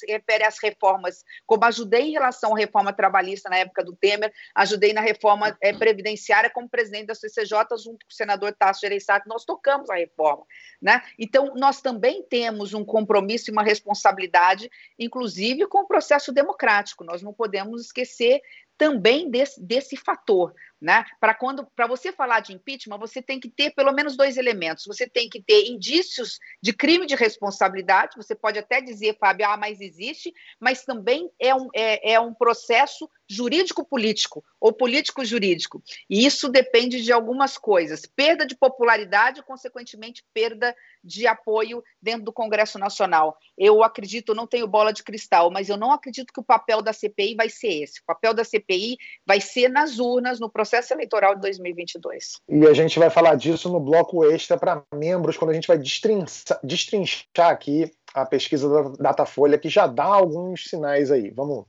refere 0.07 0.43
às 0.43 0.59
reformas, 0.61 1.23
como 1.45 1.65
ajudei 1.65 2.01
em 2.01 2.11
relação 2.11 2.53
à 2.53 2.57
reforma 2.57 2.93
trabalhista 2.93 3.49
na 3.49 3.57
época 3.57 3.83
do 3.83 3.95
Temer, 3.95 4.31
ajudei 4.53 4.93
na 4.93 5.01
reforma 5.01 5.57
é, 5.61 5.73
previdenciária 5.73 6.49
como 6.49 6.69
presidente 6.69 7.07
da 7.07 7.15
CCJ, 7.15 7.57
junto 7.83 8.05
com 8.05 8.11
o 8.11 8.15
senador 8.15 8.53
Tasso 8.53 8.81
Gereissati, 8.81 9.27
nós 9.27 9.45
tocamos 9.45 9.89
a 9.89 9.95
reforma. 9.95 10.43
Né? 10.81 11.01
Então, 11.17 11.53
nós 11.55 11.81
também 11.81 12.21
temos 12.21 12.73
um 12.73 12.85
compromisso 12.85 13.49
e 13.49 13.53
uma 13.53 13.63
responsabilidade, 13.63 14.69
inclusive 14.99 15.65
com 15.67 15.79
o 15.79 15.87
processo 15.87 16.31
democrático. 16.31 17.03
Nós 17.03 17.21
não 17.21 17.33
podemos 17.33 17.46
esquecer 17.81 18.41
também 18.77 19.29
desse, 19.29 19.61
desse 19.61 19.97
fator. 19.97 20.53
Né? 20.79 21.03
Para 21.19 21.33
quando 21.33 21.65
para 21.75 21.87
você 21.87 22.11
falar 22.11 22.39
de 22.39 22.53
impeachment, 22.53 22.99
você 22.99 23.19
tem 23.19 23.39
que 23.39 23.49
ter 23.49 23.71
pelo 23.71 23.91
menos 23.91 24.15
dois 24.15 24.37
elementos. 24.37 24.85
Você 24.85 25.09
tem 25.09 25.27
que 25.27 25.41
ter 25.41 25.65
indícios 25.65 26.39
de 26.61 26.71
crime 26.71 27.07
de 27.07 27.15
responsabilidade. 27.15 28.15
Você 28.15 28.35
pode 28.35 28.59
até 28.59 28.79
dizer, 28.79 29.17
Fábio, 29.19 29.47
ah, 29.47 29.57
mas 29.57 29.81
existe, 29.81 30.31
mas 30.59 30.83
também 30.83 31.31
é 31.39 31.55
um, 31.55 31.67
é, 31.73 32.13
é 32.13 32.19
um 32.19 32.31
processo 32.31 33.09
jurídico-político 33.27 34.45
ou 34.61 34.71
político-jurídico. 34.71 35.81
E 36.07 36.25
isso 36.25 36.47
depende 36.47 37.01
de 37.01 37.11
algumas 37.11 37.57
coisas: 37.57 38.05
perda 38.05 38.45
de 38.45 38.55
popularidade 38.55 39.39
e, 39.39 39.43
consequentemente, 39.43 40.23
perda 40.31 40.75
de 41.03 41.25
apoio 41.25 41.83
dentro 41.99 42.23
do 42.23 42.33
Congresso 42.33 42.77
Nacional. 42.77 43.35
Eu 43.57 43.83
acredito, 43.83 44.35
não 44.35 44.45
tenho 44.45 44.67
bola 44.67 44.93
de 44.93 45.03
cristal, 45.03 45.49
mas 45.49 45.69
eu 45.69 45.77
não 45.77 45.91
acredito 45.91 46.31
que 46.31 46.39
o 46.39 46.43
papel 46.43 46.81
da 46.83 46.93
CPI 46.93 47.33
vai 47.35 47.49
ser 47.49 47.83
esse. 47.83 48.01
O 48.01 48.05
papel 48.05 48.33
da 48.33 48.43
CPI 48.43 48.97
vai 49.25 49.41
ser 49.41 49.69
nas 49.69 49.97
urnas, 49.97 50.39
no 50.39 50.49
processo 50.49 50.66
processo 50.67 50.93
eleitoral 50.93 51.35
de 51.35 51.41
2022. 51.41 52.41
E 52.49 52.67
a 52.67 52.73
gente 52.73 52.99
vai 52.99 53.09
falar 53.09 53.35
disso 53.35 53.69
no 53.69 53.79
bloco 53.79 54.25
extra 54.25 54.57
para 54.57 54.83
membros, 54.93 55.37
quando 55.37 55.51
a 55.51 55.53
gente 55.53 55.67
vai 55.67 55.77
destrinchar, 55.77 57.49
aqui 57.49 57.89
a 58.13 58.25
pesquisa 58.25 58.69
da 58.69 58.89
Datafolha, 58.99 59.57
que 59.57 59.69
já 59.69 59.87
dá 59.87 60.03
alguns 60.03 60.69
sinais 60.69 61.09
aí. 61.09 61.31
Vamos, 61.31 61.65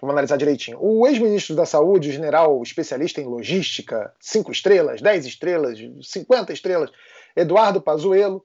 vamos 0.00 0.14
analisar 0.14 0.36
direitinho. 0.36 0.78
O 0.80 1.06
ex-ministro 1.06 1.54
da 1.54 1.64
Saúde, 1.64 2.08
o 2.08 2.12
general 2.12 2.60
especialista 2.62 3.20
em 3.20 3.26
logística, 3.26 4.12
5 4.18 4.50
estrelas, 4.50 5.00
10 5.00 5.26
estrelas, 5.26 5.78
50 6.02 6.52
estrelas, 6.52 6.90
Eduardo 7.36 7.80
Pazuello, 7.80 8.44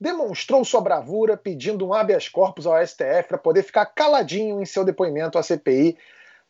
demonstrou 0.00 0.64
sua 0.64 0.80
bravura 0.80 1.36
pedindo 1.36 1.86
um 1.86 1.94
habeas 1.94 2.28
corpus 2.28 2.66
ao 2.66 2.84
STF 2.84 3.28
para 3.28 3.38
poder 3.38 3.62
ficar 3.62 3.86
caladinho 3.86 4.60
em 4.60 4.64
seu 4.64 4.84
depoimento 4.84 5.38
à 5.38 5.42
CPI, 5.44 5.96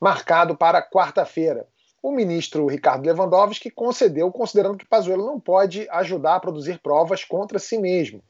marcado 0.00 0.56
para 0.56 0.82
quarta-feira 0.82 1.66
o 2.04 2.12
ministro 2.12 2.66
Ricardo 2.66 3.06
Lewandowski 3.06 3.70
concedeu, 3.70 4.30
considerando 4.30 4.76
que 4.76 4.86
Pazuello 4.86 5.24
não 5.24 5.40
pode 5.40 5.88
ajudar 5.88 6.34
a 6.34 6.40
produzir 6.40 6.78
provas 6.78 7.24
contra 7.24 7.58
si 7.58 7.78
mesmo. 7.78 8.22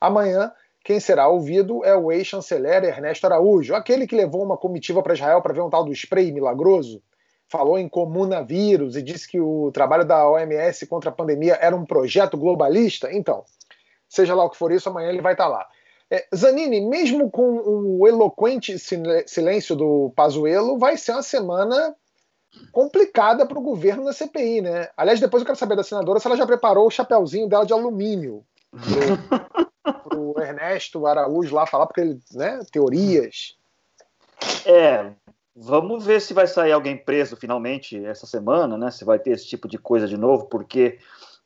Amanhã, 0.00 0.52
quem 0.84 1.00
será 1.00 1.26
ouvido 1.26 1.84
é 1.84 1.92
o 1.96 2.12
ex-chanceler 2.12 2.84
Ernesto 2.84 3.26
Araújo, 3.26 3.74
aquele 3.74 4.06
que 4.06 4.14
levou 4.14 4.44
uma 4.44 4.56
comitiva 4.56 5.02
para 5.02 5.14
Israel 5.14 5.42
para 5.42 5.52
ver 5.52 5.60
um 5.60 5.68
tal 5.68 5.84
do 5.84 5.92
spray 5.92 6.30
milagroso, 6.30 7.02
falou 7.48 7.76
em 7.76 7.88
comunavírus 7.88 8.96
e 8.96 9.02
disse 9.02 9.26
que 9.26 9.40
o 9.40 9.72
trabalho 9.72 10.04
da 10.04 10.30
OMS 10.30 10.86
contra 10.86 11.10
a 11.10 11.12
pandemia 11.12 11.58
era 11.60 11.74
um 11.74 11.84
projeto 11.84 12.36
globalista. 12.36 13.12
Então, 13.12 13.42
seja 14.08 14.36
lá 14.36 14.44
o 14.44 14.50
que 14.50 14.56
for 14.56 14.70
isso, 14.70 14.88
amanhã 14.88 15.08
ele 15.08 15.20
vai 15.20 15.32
estar 15.32 15.48
lá. 15.48 15.66
É, 16.08 16.24
Zanini, 16.32 16.80
mesmo 16.80 17.28
com 17.28 17.98
o 17.98 18.06
eloquente 18.06 18.78
silêncio 18.78 19.74
do 19.74 20.12
Pazuello, 20.14 20.78
vai 20.78 20.96
ser 20.96 21.10
uma 21.10 21.22
semana 21.24 21.92
complicada 22.72 23.46
para 23.46 23.58
o 23.58 23.62
governo 23.62 24.04
na 24.04 24.12
CPI, 24.12 24.60
né? 24.60 24.88
Aliás, 24.96 25.20
depois 25.20 25.40
eu 25.40 25.46
quero 25.46 25.58
saber 25.58 25.76
da 25.76 25.82
senadora 25.82 26.20
se 26.20 26.26
ela 26.26 26.36
já 26.36 26.46
preparou 26.46 26.86
o 26.86 26.90
chapéuzinho 26.90 27.48
dela 27.48 27.64
de 27.64 27.72
alumínio 27.72 28.44
para 29.82 30.18
o 30.18 30.34
Ernesto 30.40 31.06
Araújo 31.06 31.54
lá 31.54 31.66
falar, 31.66 31.86
porque 31.86 32.00
ele, 32.00 32.20
né, 32.34 32.60
teorias. 32.70 33.56
É, 34.64 35.12
vamos 35.54 36.04
ver 36.04 36.20
se 36.20 36.34
vai 36.34 36.46
sair 36.46 36.72
alguém 36.72 36.96
preso 36.96 37.36
finalmente 37.36 38.04
essa 38.04 38.26
semana, 38.26 38.76
né? 38.76 38.90
Se 38.90 39.04
vai 39.04 39.18
ter 39.18 39.30
esse 39.30 39.46
tipo 39.46 39.66
de 39.66 39.78
coisa 39.78 40.06
de 40.06 40.16
novo, 40.16 40.46
porque 40.46 40.98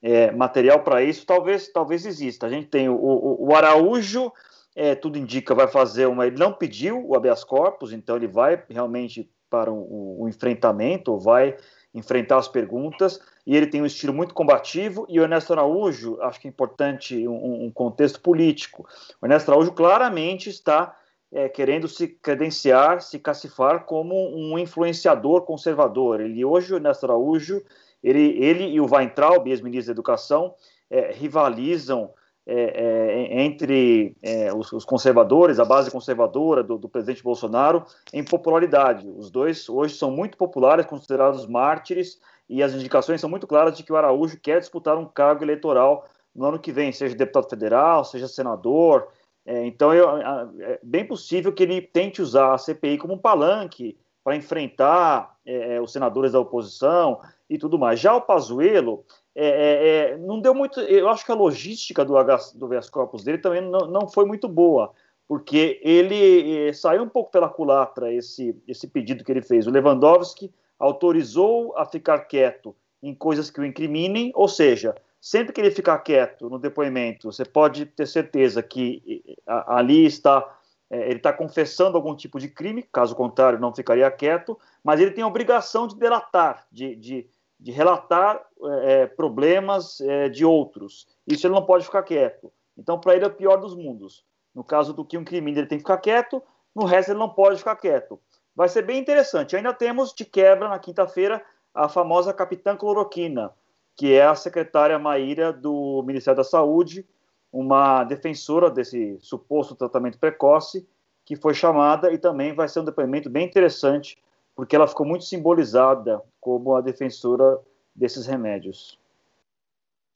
é, 0.03 0.31
material 0.33 0.83
para 0.83 1.03
isso 1.03 1.25
talvez, 1.27 1.69
talvez 1.69 2.07
exista. 2.07 2.47
A 2.47 2.51
gente 2.51 2.69
tem 2.69 2.89
o, 2.89 2.95
o, 2.95 3.49
o 3.49 3.55
Araújo, 3.55 4.33
é, 4.75 4.95
tudo 4.95 5.19
indica, 5.19 5.55
vai 5.55 5.69
fazer 5.69 6.07
uma. 6.07 6.27
Ele 6.27 6.39
não 6.39 6.53
pediu 6.53 7.07
o 7.07 7.15
habeas 7.15 7.45
corpus, 7.45 7.93
então 7.93 8.17
ele 8.17 8.27
vai 8.27 8.63
realmente 8.69 9.31
para 9.51 9.71
o, 9.71 10.23
o 10.23 10.29
enfrentamento, 10.29 11.19
vai 11.19 11.57
enfrentar 11.93 12.39
as 12.39 12.47
perguntas, 12.47 13.21
e 13.45 13.57
ele 13.57 13.67
tem 13.67 13.83
um 13.83 13.87
estilo 13.87 14.15
muito 14.15 14.33
combativo, 14.33 15.05
e 15.09 15.19
o 15.19 15.25
Ernesto 15.25 15.53
Araújo, 15.53 16.19
acho 16.23 16.41
que 16.41 16.47
é 16.47 16.51
importante 16.51 17.27
um, 17.27 17.65
um 17.65 17.71
contexto 17.71 18.21
político, 18.21 18.87
o 19.21 19.27
Ernesto 19.27 19.51
Araújo 19.51 19.73
claramente 19.73 20.49
está 20.49 20.97
é, 21.33 21.49
querendo 21.49 21.89
se 21.89 22.09
credenciar, 22.09 23.01
se 23.01 23.19
cacifar 23.19 23.85
como 23.85 24.15
um 24.37 24.59
influenciador 24.59 25.43
conservador. 25.43 26.21
Ele 26.21 26.45
hoje, 26.45 26.73
o 26.73 26.77
Ernesto 26.77 27.07
Araújo, 27.07 27.63
ele, 28.03 28.37
ele 28.43 28.65
e 28.65 28.81
o 28.81 28.93
Weintraub, 28.93 29.47
ex-ministro 29.47 29.95
da 29.95 29.97
Educação, 29.97 30.55
é, 30.91 31.13
rivalizam 31.13 32.11
é, 32.53 33.33
é, 33.33 33.43
entre 33.43 34.17
é, 34.21 34.53
os, 34.53 34.73
os, 34.73 34.85
conservadores, 34.85 35.61
a 35.61 35.65
base 35.65 35.89
conservadora 35.89 36.65
do, 36.65 36.77
do, 36.77 36.89
presidente 36.89 37.23
Bolsonaro, 37.23 37.85
em 38.13 38.25
popularidade. 38.25 39.09
Os 39.09 39.31
dois 39.31 39.69
hoje 39.69 39.95
são 39.95 40.11
muito 40.11 40.37
populares, 40.37 40.85
considerados 40.87 41.47
mártires, 41.47 42.19
e 42.49 42.61
as 42.61 42.75
indicações 42.75 43.21
são 43.21 43.31
muito 43.31 43.47
claras 43.47 43.77
de 43.77 43.85
que 43.85 43.93
o 43.93 43.97
Araújo 43.97 44.37
quer 44.43 44.59
disputar 44.59 44.99
um 44.99 45.07
cargo 45.07 45.45
eleitoral 45.45 46.05
no 46.35 46.45
ano 46.45 46.59
que 46.59 46.73
vem, 46.73 46.91
seja 46.91 47.15
deputado 47.15 47.49
federal, 47.49 48.05
seja 48.05 48.27
senador. 48.27 49.07
É, 49.47 49.65
então, 49.65 49.95
eu, 49.95 50.17
é 50.17 50.81
bem 50.83 51.07
possível 51.07 51.53
que 51.53 51.63
ele 51.63 51.81
tente 51.81 52.21
usar 52.21 52.55
a 52.55 52.59
CPI 52.59 52.99
como 52.99 53.15
um 53.15 53.19
palanque 53.19 53.97
para 54.25 54.35
enfrentar 54.35 55.37
é, 55.47 55.77
é, 55.77 55.81
os 55.81 55.93
senadores 55.93 56.33
da 56.33 56.41
oposição 56.41 57.21
e 57.49 57.57
tudo 57.57 57.79
mais. 57.79 58.01
Já 58.01 58.15
o 58.15 58.21
Pazuello, 58.21 59.05
é, 59.35 59.47
é, 59.47 60.13
é, 60.13 60.17
não 60.17 60.41
deu 60.41 60.55
muito. 60.55 60.81
Eu 60.81 61.09
acho 61.09 61.25
que 61.25 61.33
a 61.33 61.37
logística 61.37 62.05
do, 62.05 62.17
H, 62.17 62.53
do 62.55 62.69
corpus 62.91 63.23
dele 63.23 63.39
também 63.39 63.61
não, 63.63 63.87
não 63.87 64.09
foi 64.09 64.25
muito 64.25 64.49
boa, 64.49 64.93
porque 65.29 65.81
ele 65.83 66.69
é, 66.69 66.73
saiu 66.73 67.03
um 67.03 67.09
pouco 67.09 67.31
pela 67.31 67.49
culatra 67.49 68.13
esse, 68.13 68.57
esse 68.67 68.89
pedido 68.89 69.25
que 69.25 69.31
ele 69.31 69.43
fez. 69.43 69.67
O 69.67 69.71
Lewandowski 69.71 70.53
autorizou 70.79 71.77
a 71.77 71.85
ficar 71.85 72.21
quieto 72.21 72.75
em 73.03 73.15
coisas 73.15 73.51
que 73.51 73.61
o 73.61 73.65
incriminem, 73.65 74.33
ou 74.35 74.49
seja, 74.49 74.95
sempre 75.21 75.53
que 75.53 75.61
ele 75.61 75.71
ficar 75.71 75.99
quieto 75.99 76.51
no 76.51 76.59
depoimento, 76.59 77.31
você 77.31 77.45
pode 77.45 77.87
ter 77.87 78.07
certeza 78.07 78.63
que 78.63 79.37
ali 79.47 80.07
está. 80.07 80.57
É, 80.93 81.09
ele 81.09 81.19
está 81.19 81.33
confessando 81.33 81.97
algum 81.97 82.17
tipo 82.17 82.41
de 82.41 82.49
crime, 82.49 82.83
caso 82.83 83.15
contrário, 83.15 83.61
não 83.61 83.73
ficaria 83.73 84.11
quieto, 84.11 84.59
mas 84.83 84.99
ele 84.99 85.13
tem 85.13 85.23
a 85.23 85.27
obrigação 85.29 85.87
de 85.87 85.95
delatar, 85.95 86.67
de, 86.73 86.97
de 86.97 87.29
de 87.61 87.71
relatar 87.71 88.43
é, 88.83 89.07
problemas 89.07 90.01
é, 90.01 90.29
de 90.31 90.45
outros. 90.45 91.07
Isso 91.27 91.47
ele 91.47 91.55
não 91.55 91.67
pode 91.67 91.85
ficar 91.85 92.03
quieto. 92.03 92.51
Então, 92.77 92.99
para 92.99 93.15
ele 93.15 93.25
é 93.25 93.29
o 93.29 93.35
pior 93.35 93.59
dos 93.59 93.77
mundos. 93.77 94.25
No 94.55 94.65
caso 94.65 94.95
do 94.95 95.05
que 95.05 95.19
um 95.19 95.25
criminoso 95.25 95.61
ele 95.61 95.69
tem 95.69 95.79
que 95.79 95.85
ficar 95.85 95.99
quieto, 95.99 96.43
no 96.75 96.85
resto 96.85 97.13
ele 97.13 97.19
não 97.19 97.29
pode 97.29 97.59
ficar 97.59 97.77
quieto. 97.77 98.19
Vai 98.57 98.69
ser 98.69 98.83
bem 98.83 98.99
interessante. 98.99 99.55
Ainda 99.55 99.75
temos 99.75 100.15
de 100.15 100.25
quebra 100.25 100.69
na 100.69 100.79
quinta-feira 100.79 101.45
a 101.75 101.89
famosa 101.89 102.33
capitã 102.33 102.77
cloroquina, 102.77 103.53
que 103.95 104.15
é 104.15 104.25
a 104.25 104.35
secretária 104.35 104.99
Maíra 104.99 105.53
do 105.53 106.03
Ministério 106.07 106.39
da 106.39 106.45
Saúde, 106.45 107.07
uma 107.53 108.05
defensora 108.05 108.71
desse 108.71 109.19
suposto 109.21 109.75
tratamento 109.75 110.19
precoce, 110.19 110.89
que 111.25 111.37
foi 111.37 111.53
chamada 111.53 112.11
e 112.11 112.19
também 112.19 112.55
vai 112.55 112.69
ser 112.69 112.81
um 112.81 112.85
depoimento 112.85 113.29
bem 113.29 113.47
interessante 113.47 114.19
porque 114.61 114.77
ela 114.77 114.87
ficou 114.87 115.07
muito 115.07 115.25
simbolizada 115.25 116.21
como 116.39 116.77
a 116.77 116.83
defensora 116.83 117.59
desses 117.97 118.27
remédios. 118.27 118.99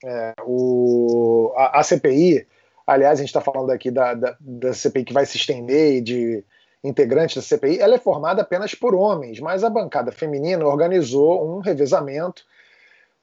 É, 0.05 0.35
o, 0.45 1.51
a, 1.57 1.81
a, 1.81 1.83
CPI, 1.83 2.47
aliás, 2.87 3.19
a 3.19 3.23
gente 3.23 3.31
está 3.31 3.41
falando 3.41 3.71
aqui 3.71 3.91
da, 3.91 4.13
da, 4.13 4.37
da, 4.39 4.75
CPI 4.75 5.05
que 5.07 5.15
vai 5.15 5.25
se 5.25 5.39
estender 5.39 5.95
e 5.95 6.01
de 6.03 6.45
integrantes 6.85 7.37
da 7.37 7.41
CPI, 7.43 7.81
ela 7.81 7.95
é 7.95 7.99
formada 7.99 8.43
apenas 8.43 8.75
por 8.75 8.95
homens, 8.95 9.41
mas 9.41 9.65
a 9.65 9.71
bancada 9.71 10.13
feminina 10.13 10.67
organizou 10.67 11.43
um 11.43 11.61
revezamento 11.61 12.45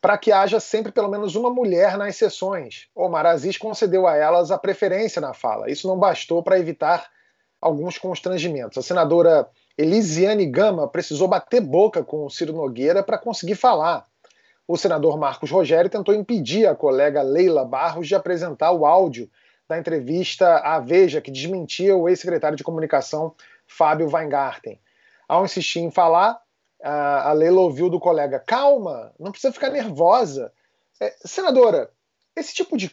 para 0.01 0.17
que 0.17 0.31
haja 0.31 0.59
sempre 0.59 0.91
pelo 0.91 1.07
menos 1.07 1.35
uma 1.35 1.51
mulher 1.51 1.99
nas 1.99 2.15
sessões. 2.15 2.87
Omar 2.95 3.27
Aziz 3.27 3.59
concedeu 3.59 4.07
a 4.07 4.15
elas 4.15 4.49
a 4.49 4.57
preferência 4.57 5.21
na 5.21 5.35
fala. 5.35 5.69
Isso 5.69 5.87
não 5.87 5.99
bastou 5.99 6.41
para 6.41 6.57
evitar 6.57 7.11
alguns 7.61 7.99
constrangimentos. 7.99 8.79
A 8.79 8.81
senadora 8.81 9.47
Elisiane 9.77 10.45
Gama 10.45 10.87
precisou 10.87 11.27
bater 11.27 11.61
boca 11.61 12.03
com 12.03 12.29
Ciro 12.29 12.53
Nogueira 12.53 13.03
para 13.03 13.17
conseguir 13.17 13.55
falar. 13.55 14.05
O 14.67 14.77
senador 14.77 15.17
Marcos 15.17 15.51
Rogério 15.51 15.89
tentou 15.89 16.13
impedir 16.13 16.65
a 16.65 16.75
colega 16.75 17.21
Leila 17.21 17.65
Barros 17.65 18.07
de 18.07 18.15
apresentar 18.15 18.71
o 18.71 18.85
áudio 18.85 19.29
da 19.67 19.77
entrevista 19.77 20.57
à 20.57 20.79
Veja, 20.79 21.21
que 21.21 21.31
desmentia 21.31 21.95
o 21.95 22.07
ex-secretário 22.07 22.57
de 22.57 22.63
comunicação 22.63 23.33
Fábio 23.65 24.09
Weingarten. 24.09 24.79
ao 25.27 25.45
insistir 25.45 25.79
em 25.79 25.89
falar, 25.89 26.41
a 26.83 27.31
Leila 27.33 27.61
ouviu 27.61 27.89
do 27.89 27.99
colega: 27.99 28.39
calma, 28.39 29.13
não 29.19 29.31
precisa 29.31 29.53
ficar 29.53 29.69
nervosa. 29.69 30.51
É, 30.99 31.15
senadora, 31.25 31.89
esse 32.35 32.53
tipo 32.53 32.77
de, 32.77 32.91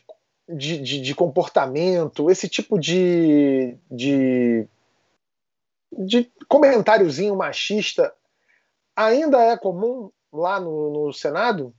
de, 0.48 0.78
de, 0.78 1.00
de, 1.00 1.14
comportamento, 1.14 2.30
esse 2.30 2.48
tipo 2.48 2.78
de, 2.78 3.76
de, 3.90 4.68
de 5.92 6.30
comentáriozinho 6.48 7.36
machista 7.36 8.14
ainda 8.94 9.42
é 9.42 9.56
comum 9.56 10.10
lá 10.32 10.60
no, 10.60 11.06
no 11.06 11.12
Senado? 11.12 11.74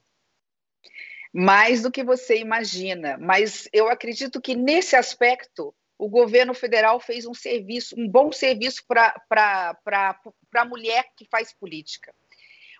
Mais 1.34 1.82
do 1.84 1.92
que 1.92 2.04
você 2.04 2.40
imagina, 2.40 3.18
mas 3.20 3.68
eu 3.72 3.88
acredito 3.88 4.42
que 4.42 4.56
nesse 4.56 4.96
aspecto 4.96 5.74
o 5.98 6.08
governo 6.08 6.54
federal 6.54 7.00
fez 7.00 7.26
um 7.26 7.34
serviço, 7.34 7.94
um 7.98 8.08
bom 8.08 8.32
serviço 8.32 8.84
para 8.88 9.76
a 10.56 10.66
mulher 10.66 11.06
que 11.16 11.26
faz 11.26 11.54
política. 11.54 12.16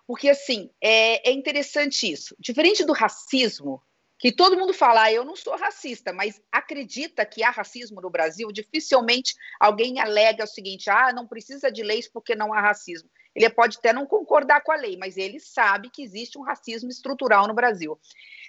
Porque, 0.06 0.30
assim, 0.30 0.70
é, 0.80 1.28
é 1.28 1.32
interessante 1.32 2.10
isso. 2.10 2.34
Diferente 2.38 2.84
do 2.84 2.94
racismo, 2.94 3.80
que 4.20 4.30
todo 4.30 4.56
mundo 4.56 4.74
fala, 4.74 5.04
ah, 5.04 5.12
eu 5.12 5.24
não 5.24 5.34
sou 5.34 5.56
racista, 5.56 6.12
mas 6.12 6.40
acredita 6.52 7.24
que 7.24 7.42
há 7.42 7.48
racismo 7.48 8.02
no 8.02 8.10
Brasil, 8.10 8.52
dificilmente 8.52 9.34
alguém 9.58 9.98
alega 9.98 10.44
o 10.44 10.46
seguinte: 10.46 10.90
ah, 10.90 11.10
não 11.10 11.26
precisa 11.26 11.72
de 11.72 11.82
leis 11.82 12.06
porque 12.06 12.34
não 12.34 12.52
há 12.52 12.60
racismo. 12.60 13.08
Ele 13.34 13.48
pode 13.48 13.78
até 13.78 13.92
não 13.92 14.06
concordar 14.06 14.60
com 14.60 14.72
a 14.72 14.76
lei, 14.76 14.96
mas 14.98 15.16
ele 15.16 15.40
sabe 15.40 15.88
que 15.88 16.02
existe 16.02 16.36
um 16.36 16.42
racismo 16.42 16.90
estrutural 16.90 17.46
no 17.46 17.54
Brasil. 17.54 17.98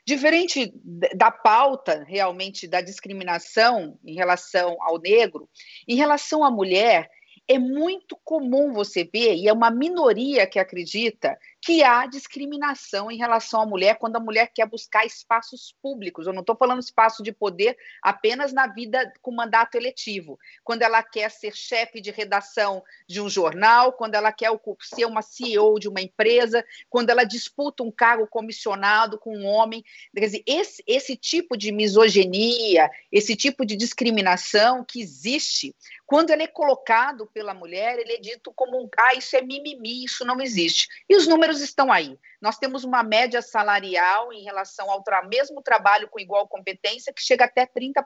Diferente 0.06 0.74
da 1.16 1.32
pauta, 1.32 2.04
realmente, 2.06 2.68
da 2.68 2.82
discriminação 2.82 3.98
em 4.04 4.16
relação 4.16 4.76
ao 4.82 5.00
negro, 5.00 5.48
em 5.88 5.96
relação 5.96 6.44
à 6.44 6.50
mulher, 6.50 7.10
é 7.48 7.60
muito 7.60 8.18
comum 8.24 8.74
você 8.74 9.04
ver, 9.04 9.36
e 9.36 9.48
é 9.48 9.54
uma 9.54 9.70
minoria 9.70 10.48
que 10.48 10.60
acredita, 10.60 11.38
que 11.62 11.84
há 11.84 12.06
discriminação 12.08 13.12
em 13.12 13.18
relação 13.18 13.62
à 13.62 13.66
mulher 13.66 13.98
quando 14.00 14.16
a 14.16 14.20
mulher 14.20 14.52
quer 14.54 14.66
buscar 14.66 15.06
espaços 15.06 15.76
públicos. 15.82 16.26
Eu 16.26 16.34
não 16.34 16.42
estou 16.42 16.56
falando 16.56 16.80
espaço 16.80 17.22
de 17.22 17.32
poder 17.32 17.78
apenas 18.02 18.52
na 18.52 18.68
vida 18.68 19.12
com 19.22 19.32
mandato 19.32 19.76
eletivo. 19.76 20.40
Quando 20.64 20.82
ela 20.82 21.04
quer 21.04 21.30
ser 21.30 21.56
chefe 21.56 22.02
de 22.02 22.10
redação 22.10 22.84
de 23.08 23.22
um 23.22 23.30
jornal, 23.30 23.94
quando 23.94 24.16
ela 24.16 24.32
quer 24.32 24.50
ser 24.82 25.06
uma 25.06 25.22
CEO 25.22 25.80
de 25.80 25.88
uma 25.88 26.02
empresa, 26.02 26.66
quando 26.90 27.12
ela 27.12 27.24
disputa 27.24 27.84
um 27.84 27.92
cargo 27.92 28.26
comissionado 28.26 29.20
com 29.20 29.38
um 29.38 29.46
homem. 29.46 29.84
Quer 30.16 30.26
dizer, 30.26 30.44
esse, 30.48 30.84
esse 30.88 31.16
tipo 31.16 31.56
de 31.56 31.72
misoginia, 31.72 32.90
esse 33.12 33.36
tipo 33.36 33.66
de 33.66 33.76
discriminação 33.76 34.84
que 34.84 35.00
existe, 35.00 35.76
quando 36.12 36.32
ele 36.32 36.44
é 36.44 36.48
colocado 36.48 37.26
pela 37.28 37.54
mulher, 37.54 37.98
ele 37.98 38.12
é 38.12 38.18
dito 38.18 38.52
como 38.54 38.84
um, 38.84 38.90
ah, 39.00 39.14
isso 39.14 39.34
é 39.38 39.42
mimimi, 39.42 40.04
isso 40.04 40.26
não 40.26 40.42
existe. 40.42 40.90
E 41.08 41.16
os 41.16 41.26
números 41.26 41.62
estão 41.62 41.90
aí. 41.90 42.20
Nós 42.42 42.58
temos 42.58 42.84
uma 42.84 43.02
média 43.02 43.42
salarial 43.42 44.34
em 44.34 44.44
relação 44.44 44.92
ao 44.92 45.02
tra 45.02 45.24
mesmo 45.24 45.62
trabalho 45.62 46.10
com 46.10 46.20
igual 46.20 46.50
competência 46.50 47.14
que 47.14 47.24
chega 47.24 47.46
até 47.46 47.66
30% 47.66 48.04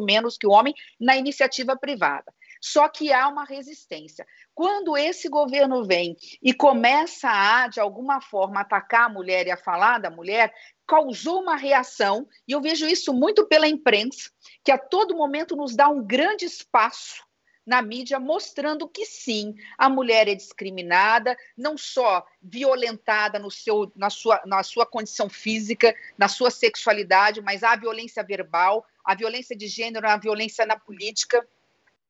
menos 0.00 0.38
que 0.38 0.46
o 0.46 0.52
homem 0.52 0.72
na 1.00 1.16
iniciativa 1.16 1.76
privada. 1.76 2.32
Só 2.60 2.88
que 2.88 3.12
há 3.12 3.26
uma 3.26 3.44
resistência. 3.44 4.24
Quando 4.54 4.96
esse 4.96 5.28
governo 5.28 5.84
vem 5.84 6.16
e 6.40 6.54
começa 6.54 7.28
a, 7.28 7.66
de 7.66 7.80
alguma 7.80 8.20
forma, 8.20 8.60
atacar 8.60 9.06
a 9.06 9.12
mulher 9.12 9.48
e 9.48 9.50
a 9.50 9.56
falar 9.56 9.98
da 9.98 10.10
mulher, 10.10 10.54
causou 10.86 11.42
uma 11.42 11.56
reação, 11.56 12.24
e 12.46 12.52
eu 12.52 12.60
vejo 12.60 12.86
isso 12.86 13.12
muito 13.12 13.48
pela 13.48 13.66
imprensa, 13.66 14.30
que 14.62 14.70
a 14.70 14.78
todo 14.78 15.16
momento 15.16 15.56
nos 15.56 15.74
dá 15.74 15.88
um 15.88 16.06
grande 16.06 16.44
espaço 16.44 17.26
na 17.68 17.82
mídia 17.82 18.18
mostrando 18.18 18.88
que 18.88 19.04
sim, 19.04 19.54
a 19.76 19.90
mulher 19.90 20.26
é 20.26 20.34
discriminada, 20.34 21.36
não 21.54 21.76
só 21.76 22.26
violentada 22.42 23.38
no 23.38 23.50
seu, 23.50 23.92
na, 23.94 24.08
sua, 24.08 24.40
na 24.46 24.62
sua 24.62 24.86
condição 24.86 25.28
física, 25.28 25.94
na 26.16 26.28
sua 26.28 26.50
sexualidade, 26.50 27.42
mas 27.42 27.62
há 27.62 27.76
violência 27.76 28.24
verbal, 28.24 28.86
a 29.04 29.14
violência 29.14 29.54
de 29.54 29.68
gênero, 29.68 30.08
a 30.08 30.16
violência 30.16 30.64
na 30.64 30.78
política. 30.78 31.46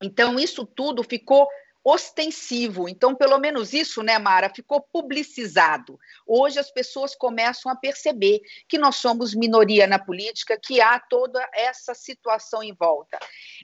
Então, 0.00 0.38
isso 0.38 0.64
tudo 0.64 1.02
ficou 1.02 1.48
ostensivo. 1.84 2.88
Então, 2.88 3.14
pelo 3.14 3.38
menos 3.38 3.72
isso, 3.72 4.02
né, 4.02 4.18
Mara, 4.18 4.52
ficou 4.54 4.80
publicizado. 4.80 5.98
Hoje 6.26 6.58
as 6.58 6.70
pessoas 6.70 7.14
começam 7.14 7.70
a 7.70 7.76
perceber 7.76 8.40
que 8.68 8.78
nós 8.78 8.96
somos 8.96 9.34
minoria 9.34 9.86
na 9.86 9.98
política, 9.98 10.58
que 10.62 10.80
há 10.80 10.98
toda 10.98 11.46
essa 11.54 11.94
situação 11.94 12.62
em 12.62 12.74
volta. 12.74 13.18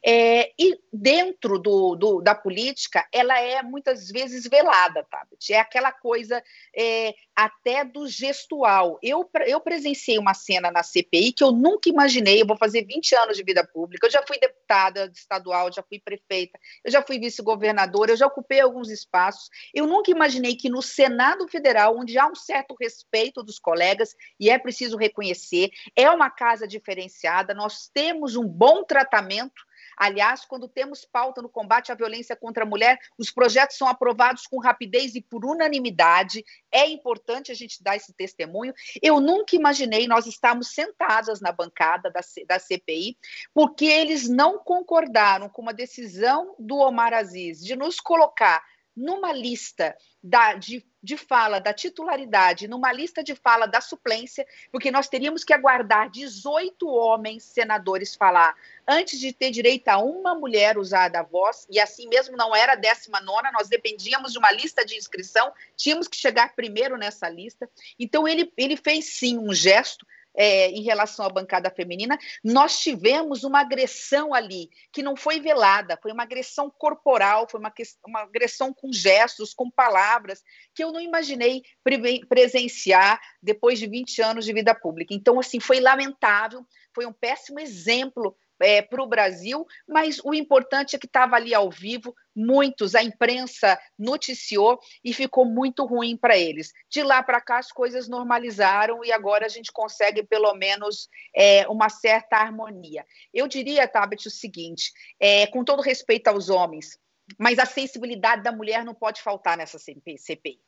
É, 0.05 0.51
e 0.59 0.79
dentro 0.93 1.59
do, 1.59 1.95
do, 1.97 2.21
da 2.21 2.35
política, 2.35 3.07
ela 3.13 3.39
é 3.41 3.63
muitas 3.63 4.09
vezes 4.09 4.47
velada, 4.49 5.05
tá? 5.11 5.27
É 5.51 5.59
aquela 5.59 5.93
coisa 5.93 6.43
é, 6.75 7.15
até 7.35 7.85
do 7.85 8.07
gestual. 8.09 8.99
Eu, 9.03 9.29
eu 9.47 9.61
presenciei 9.61 10.19
uma 10.19 10.35
cena 10.35 10.71
na 10.71 10.83
CPI 10.83 11.33
que 11.33 11.45
eu 11.45 11.53
nunca 11.53 11.89
imaginei. 11.89 12.41
Eu 12.41 12.47
vou 12.47 12.57
fazer 12.57 12.85
20 12.85 13.15
anos 13.17 13.37
de 13.37 13.43
vida 13.43 13.67
pública. 13.67 14.07
Eu 14.07 14.11
já 14.11 14.23
fui 14.27 14.39
deputada 14.39 15.11
estadual, 15.15 15.73
já 15.73 15.83
fui 15.83 15.99
prefeita, 15.99 16.59
eu 16.85 16.91
já 16.91 17.03
fui 17.03 17.19
vice-governadora, 17.19 18.04
eu 18.11 18.17
já 18.17 18.27
ocupei 18.27 18.61
alguns 18.61 18.91
espaços. 18.91 19.49
Eu 19.73 19.87
nunca 19.87 20.11
imaginei 20.11 20.55
que 20.55 20.69
no 20.69 20.83
Senado 20.83 21.47
Federal, 21.49 21.97
onde 21.97 22.19
há 22.19 22.27
um 22.27 22.35
certo 22.35 22.75
respeito 22.81 23.43
dos 23.43 23.59
colegas, 23.59 24.15
e 24.39 24.51
é 24.51 24.59
preciso 24.59 24.97
reconhecer, 24.97 25.71
é 25.97 26.11
uma 26.11 26.31
casa 26.31 26.67
diferenciada, 26.67 27.55
nós 27.55 27.89
temos 27.93 28.37
um 28.37 28.47
bom 28.47 28.85
tratamento 28.85 29.63
Aliás, 29.97 30.45
quando 30.45 30.69
temos 30.69 31.05
pauta 31.05 31.41
no 31.41 31.49
combate 31.49 31.93
à 31.93 31.95
violência 31.95 32.37
contra 32.37 32.65
a 32.65 32.67
mulher, 32.67 32.99
os 33.19 33.31
projetos 33.31 33.77
são 33.77 33.89
aprovados 33.89 34.47
com 34.47 34.59
rapidez 34.59 35.15
e 35.15 35.21
por 35.23 35.45
unanimidade. 35.45 36.45
É 36.71 36.89
importante 36.89 37.53
a 37.53 37.55
gente 37.55 37.83
dar 37.83 37.97
esse 37.97 38.13
testemunho. 38.13 38.75
Eu 39.03 39.21
nunca 39.21 39.57
imaginei 39.57 40.07
nós 40.07 40.27
estarmos 40.27 40.75
sentadas 40.75 41.41
na 41.41 41.53
bancada 41.53 42.11
da, 42.11 42.21
da 42.47 42.59
CPI, 42.59 43.17
porque 43.53 43.85
eles 43.85 44.29
não 44.29 44.59
concordaram 44.59 45.49
com 45.49 45.63
uma 45.63 45.75
decisão 45.75 46.55
do 46.59 46.77
Omar 46.77 47.13
Aziz 47.13 47.61
de 47.61 47.77
nos 47.77 48.01
colocar 48.01 48.63
numa 48.97 49.33
lista 49.33 49.97
da, 50.23 50.55
de, 50.55 50.87
de 51.05 51.19
fala 51.19 51.59
da 51.59 51.75
titularidade, 51.75 52.67
numa 52.67 52.91
lista 52.91 53.23
de 53.23 53.35
fala 53.35 53.67
da 53.67 53.79
suplência, 53.83 54.47
porque 54.73 54.91
nós 54.91 55.07
teríamos 55.07 55.45
que 55.45 55.53
aguardar 55.53 56.09
18 56.11 56.89
homens 56.89 57.43
senadores 57.45 58.15
falar 58.15 58.57
antes 58.89 59.21
de 59.21 59.31
ter 59.31 59.51
direito 59.51 59.89
a 59.89 59.99
uma 59.99 60.35
mulher 60.35 60.79
usar 60.79 61.15
a 61.15 61.23
voz, 61.23 61.67
e 61.71 61.79
assim 61.79 62.09
mesmo 62.09 62.39
não 62.39 62.57
era 62.57 62.73
a 62.73 62.77
19, 62.77 63.23
nós 63.53 63.69
dependíamos 63.69 64.33
de 64.33 64.39
uma 64.39 64.51
lista 64.51 64.83
de 64.85 64.97
inscrição, 64.97 65.53
tínhamos 65.77 66.09
que 66.09 66.17
chegar 66.17 66.55
primeiro 66.55 66.97
nessa 66.97 67.29
lista. 67.29 67.69
Então, 67.99 68.27
ele, 68.27 68.51
ele 68.57 68.77
fez 68.77 69.05
sim 69.05 69.39
um 69.39 69.53
gesto 69.53 70.07
é, 70.37 70.69
em 70.71 70.83
relação 70.83 71.25
à 71.25 71.29
bancada 71.29 71.71
feminina, 71.71 72.19
nós 72.43 72.81
tivemos 72.81 73.45
uma 73.45 73.61
agressão 73.61 74.35
ali, 74.35 74.69
que 74.93 75.03
não 75.03 75.17
foi 75.17 75.41
velada, 75.41 75.99
foi 76.03 76.13
uma 76.13 76.23
agressão 76.23 76.71
corporal, 76.71 77.47
foi 77.49 77.61
uma, 77.61 77.73
uma 78.07 78.21
agressão 78.23 78.73
com 78.73 78.93
gestos, 78.93 79.55
com 79.55 79.71
palavras, 79.71 80.43
que 80.75 80.83
eu 80.83 80.93
não 80.93 81.01
imaginei 81.01 81.63
pre 81.83 82.25
presenciar 82.27 83.21
depois 83.43 83.79
de 83.79 83.87
20 83.87 84.23
anos 84.23 84.45
de 84.45 84.53
vida 84.53 84.75
pública. 84.75 85.15
Então, 85.15 85.39
assim, 85.39 85.61
foi 85.61 85.81
lamentável, 85.81 86.67
foi 86.95 87.07
um 87.07 87.13
péssimo 87.13 87.61
exemplo 87.61 88.37
é, 88.61 88.83
para 88.83 89.03
o 89.03 89.07
Brasil, 89.07 89.67
mas 89.87 90.21
o 90.25 90.35
importante 90.35 90.97
é 90.97 90.99
que 90.99 91.07
estava 91.07 91.37
ali 91.37 91.55
ao 91.55 91.71
vivo, 91.71 92.15
muitos, 92.35 92.95
a 92.95 93.03
imprensa 93.03 93.79
noticiou 93.99 94.79
e 95.03 95.13
ficou 95.13 95.45
muito 95.45 95.85
ruim 95.85 96.17
para 96.17 96.37
eles. 96.37 96.73
De 96.91 97.03
lá 97.03 97.23
para 97.23 97.41
cá 97.41 97.59
as 97.59 97.71
coisas 97.71 98.09
normalizaram 98.09 99.05
e 99.05 99.13
agora 99.13 99.47
a 99.47 99.49
gente 99.49 99.73
consegue 99.73 100.23
pelo 100.23 100.55
menos 100.55 101.09
é, 101.35 101.67
uma 101.69 101.89
certa 101.89 102.37
harmonia. 102.37 103.05
Eu 103.33 103.47
diria, 103.47 103.89
Tabet, 103.89 104.27
o 104.27 104.31
seguinte: 104.31 104.93
é, 105.19 105.47
com 105.47 105.65
todo 105.65 105.83
respeito 105.83 106.29
aos 106.29 106.49
homens, 106.49 106.99
mas 107.39 107.59
a 107.59 107.67
sensibilidade 107.67 108.43
da 108.43 108.53
mulher 108.53 108.85
não 108.85 108.95
pode 108.95 109.23
faltar 109.23 109.57
nessa 109.57 109.79
CPI 109.79 110.61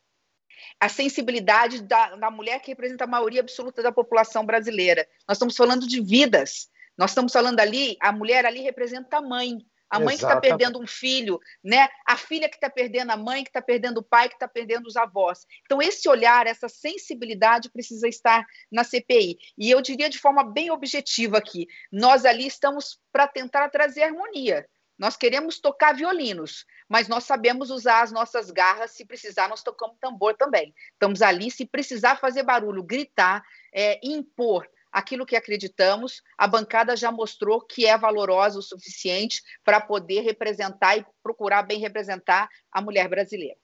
a 0.81 0.89
sensibilidade 0.89 1.83
da, 1.83 2.17
da, 2.17 2.31
mulher 2.31 2.61
que 2.61 2.71
representa 2.71 3.05
a 3.05 3.09
maioria 3.09 3.41
absoluta 3.41 3.83
da 3.83 3.93
população 3.93 4.45
brasileira. 4.45 5.07
Nós 5.29 5.37
estamos 5.37 5.57
falando 5.57 5.87
de 5.87 6.01
vidas. 6.01 6.69
Nós 6.97 7.11
estamos 7.11 7.33
falando 7.33 7.61
ali, 7.61 7.97
a 8.01 8.13
mulher 8.13 8.47
ali 8.47 8.61
representa 8.61 9.19
a 9.19 9.21
mãe, 9.21 9.59
a 9.89 10.01
mãe 10.01 10.15
Exatamente. 10.15 10.19
que 10.19 10.25
está 10.25 10.41
perdendo 10.41 10.83
um 10.83 10.87
filho, 10.87 11.41
né? 11.63 11.89
A 12.07 12.17
filha 12.17 12.49
que 12.49 12.57
está 12.57 12.69
perdendo 12.69 13.11
a 13.11 13.17
mãe, 13.17 13.45
que 13.45 13.51
está 13.51 13.63
perdendo 13.63 13.99
o 13.99 14.03
pai, 14.03 14.29
que 14.29 14.35
está 14.35 14.49
perdendo 14.49 14.87
os 14.87 14.97
avós. 14.97 15.47
Então, 15.65 15.81
esse 15.81 16.09
olhar, 16.09 16.47
essa 16.47 16.69
sensibilidade 16.69 17.71
precisa 17.71 18.09
estar 18.09 18.45
na 18.71 18.83
CPI. 18.83 19.39
E 19.57 19.71
eu 19.71 19.81
diria 19.81 20.11
de 20.11 20.19
forma 20.19 20.43
bem 20.43 20.71
objetiva 20.71 21.39
aqui: 21.39 21.69
nós 21.93 22.25
ali 22.25 22.47
estamos 22.47 22.99
para 23.13 23.29
tentar 23.29 23.69
trazer 23.69 24.03
harmonia. 24.03 24.67
Nós 24.99 25.15
queremos 25.15 25.61
tocar 25.61 25.95
violinos, 25.95 26.65
mas 26.89 27.07
nós 27.07 27.25
sabemos 27.25 27.71
usar 27.71 28.03
as 28.03 28.11
nossas 28.11 28.51
garras. 28.51 28.93
Se 28.93 29.05
precisar, 29.05 29.47
nós 29.47 29.63
tocamos 29.63 29.99
tambor 30.01 30.35
também. 30.37 30.75
Estamos 30.93 31.21
ali, 31.21 31.51
se 31.51 31.67
precisar 31.67 32.17
fazer 32.17 32.43
barulho, 32.43 32.83
gritar, 32.83 33.45
é, 33.73 34.01
impor 34.03 34.67
aquilo 34.97 35.27
que 35.27 35.37
acreditamos, 35.37 36.23
a 36.39 36.47
bancada 36.47 36.97
já 36.97 37.13
mostrou 37.13 37.61
que 37.61 37.85
é 37.85 37.99
valorosa 37.99 38.59
o 38.59 38.63
suficiente 38.63 39.43
para 39.63 39.79
poder 39.79 40.23
representar 40.23 40.97
e 40.97 41.05
procurar 41.23 41.65
bem 41.65 41.79
representar 41.79 42.49
a 42.73 42.81
mulher 42.81 43.07
brasileira. 43.07 43.59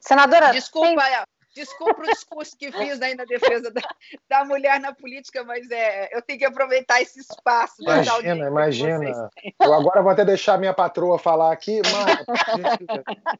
Senadora. 0.00 0.50
Desculpa, 0.50 1.04
tem... 1.04 1.24
desculpa 1.54 2.00
o 2.02 2.06
discurso 2.06 2.56
que 2.58 2.72
fiz 2.90 3.00
aí 3.00 3.14
na 3.14 3.24
defesa 3.24 3.70
da, 3.70 3.82
da 4.28 4.44
mulher 4.44 4.80
na 4.80 4.92
política, 4.92 5.44
mas 5.44 5.70
é, 5.70 6.08
eu 6.12 6.20
tenho 6.22 6.40
que 6.40 6.44
aproveitar 6.44 7.00
esse 7.00 7.20
espaço. 7.20 7.76
Imagina, 7.80 8.48
imagina. 8.48 9.30
Eu 9.60 9.74
agora 9.74 10.02
vou 10.02 10.10
até 10.10 10.24
deixar 10.24 10.58
minha 10.58 10.74
patroa 10.74 11.20
falar 11.20 11.52
aqui, 11.52 11.82
mas. 11.84 12.18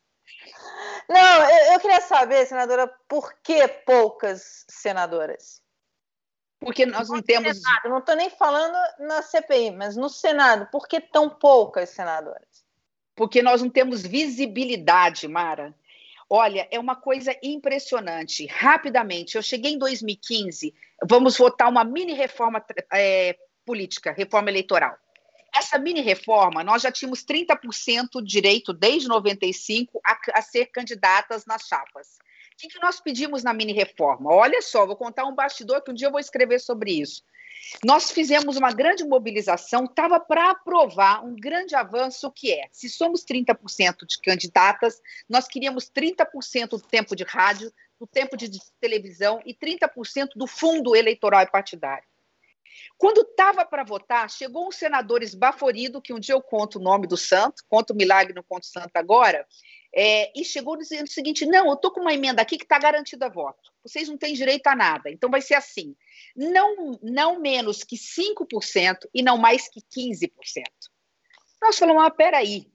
Não, 1.08 1.50
eu, 1.50 1.72
eu 1.72 1.80
queria 1.80 2.00
saber, 2.00 2.46
senadora, 2.46 2.88
por 3.08 3.34
que 3.42 3.66
poucas 3.84 4.64
senadoras? 4.70 5.63
Porque 6.64 6.86
nós 6.86 7.08
não 7.08 7.22
temos. 7.22 7.58
Senado, 7.58 7.88
não 7.88 7.98
estou 7.98 8.16
nem 8.16 8.30
falando 8.30 8.76
na 9.00 9.22
CPI, 9.22 9.70
mas 9.72 9.96
no 9.96 10.08
Senado, 10.08 10.66
por 10.70 10.88
que 10.88 11.00
tão 11.00 11.28
poucas 11.28 11.90
senadoras? 11.90 12.64
Porque 13.14 13.42
nós 13.42 13.62
não 13.62 13.70
temos 13.70 14.02
visibilidade, 14.02 15.28
Mara. 15.28 15.74
Olha, 16.28 16.66
é 16.70 16.78
uma 16.78 16.96
coisa 16.96 17.36
impressionante. 17.42 18.46
Rapidamente, 18.46 19.36
eu 19.36 19.42
cheguei 19.42 19.72
em 19.72 19.78
2015, 19.78 20.74
vamos 21.06 21.36
votar 21.36 21.68
uma 21.68 21.84
mini 21.84 22.14
reforma 22.14 22.64
é, 22.92 23.36
política, 23.64 24.12
reforma 24.12 24.50
eleitoral. 24.50 24.96
Essa 25.54 25.78
mini 25.78 26.00
reforma, 26.00 26.64
nós 26.64 26.82
já 26.82 26.90
tínhamos 26.90 27.24
30% 27.24 28.20
direito, 28.24 28.72
desde 28.72 29.06
95, 29.06 30.00
a, 30.04 30.18
a 30.38 30.42
ser 30.42 30.66
candidatas 30.66 31.46
nas 31.46 31.62
chapas. 31.62 32.18
O 32.54 32.56
que, 32.56 32.68
que 32.68 32.80
nós 32.80 33.00
pedimos 33.00 33.42
na 33.42 33.52
mini 33.52 33.72
reforma? 33.72 34.32
Olha 34.32 34.62
só, 34.62 34.86
vou 34.86 34.96
contar 34.96 35.24
um 35.24 35.34
bastidor 35.34 35.82
que 35.82 35.90
um 35.90 35.94
dia 35.94 36.06
eu 36.06 36.12
vou 36.12 36.20
escrever 36.20 36.60
sobre 36.60 36.92
isso. 36.92 37.22
Nós 37.84 38.10
fizemos 38.10 38.56
uma 38.56 38.72
grande 38.72 39.04
mobilização, 39.04 39.84
estava 39.84 40.20
para 40.20 40.50
aprovar 40.50 41.24
um 41.24 41.34
grande 41.34 41.74
avanço 41.74 42.30
que 42.30 42.52
é, 42.52 42.68
se 42.70 42.88
somos 42.88 43.24
30% 43.24 44.06
de 44.06 44.20
candidatas, 44.20 45.00
nós 45.28 45.48
queríamos 45.48 45.90
30% 45.90 46.68
do 46.68 46.80
tempo 46.80 47.16
de 47.16 47.24
rádio, 47.24 47.72
do 47.98 48.06
tempo 48.06 48.36
de 48.36 48.50
televisão 48.80 49.42
e 49.44 49.54
30% 49.54 50.30
do 50.36 50.46
fundo 50.46 50.94
eleitoral 50.94 51.42
e 51.42 51.50
partidário. 51.50 52.04
Quando 52.96 53.22
estava 53.22 53.64
para 53.64 53.84
votar, 53.84 54.30
chegou 54.30 54.68
um 54.68 54.72
senador 54.72 55.22
esbaforido, 55.22 56.02
que 56.02 56.12
um 56.12 56.20
dia 56.20 56.34
eu 56.34 56.42
conto 56.42 56.78
o 56.78 56.82
nome 56.82 57.06
do 57.06 57.16
santo, 57.16 57.62
conto 57.68 57.92
o 57.92 57.96
milagre, 57.96 58.34
no 58.34 58.42
conto 58.42 58.66
santo 58.66 58.96
agora, 58.96 59.46
é, 59.96 60.32
e 60.38 60.44
chegou 60.44 60.76
dizendo 60.76 61.06
o 61.06 61.10
seguinte: 61.10 61.46
não, 61.46 61.68
eu 61.68 61.74
estou 61.74 61.92
com 61.92 62.00
uma 62.00 62.12
emenda 62.12 62.42
aqui 62.42 62.58
que 62.58 62.64
está 62.64 62.78
garantida 62.78 63.28
voto. 63.28 63.72
Vocês 63.82 64.08
não 64.08 64.18
têm 64.18 64.34
direito 64.34 64.66
a 64.66 64.74
nada. 64.74 65.10
Então 65.10 65.30
vai 65.30 65.40
ser 65.40 65.54
assim: 65.54 65.94
não, 66.36 66.98
não 67.00 67.40
menos 67.40 67.84
que 67.84 67.96
5% 67.96 69.08
e 69.14 69.22
não 69.22 69.38
mais 69.38 69.68
que 69.68 69.80
15%. 69.80 70.30
Nós 71.62 71.78
falamos, 71.78 72.04
ah, 72.04 72.10
peraí, 72.10 72.66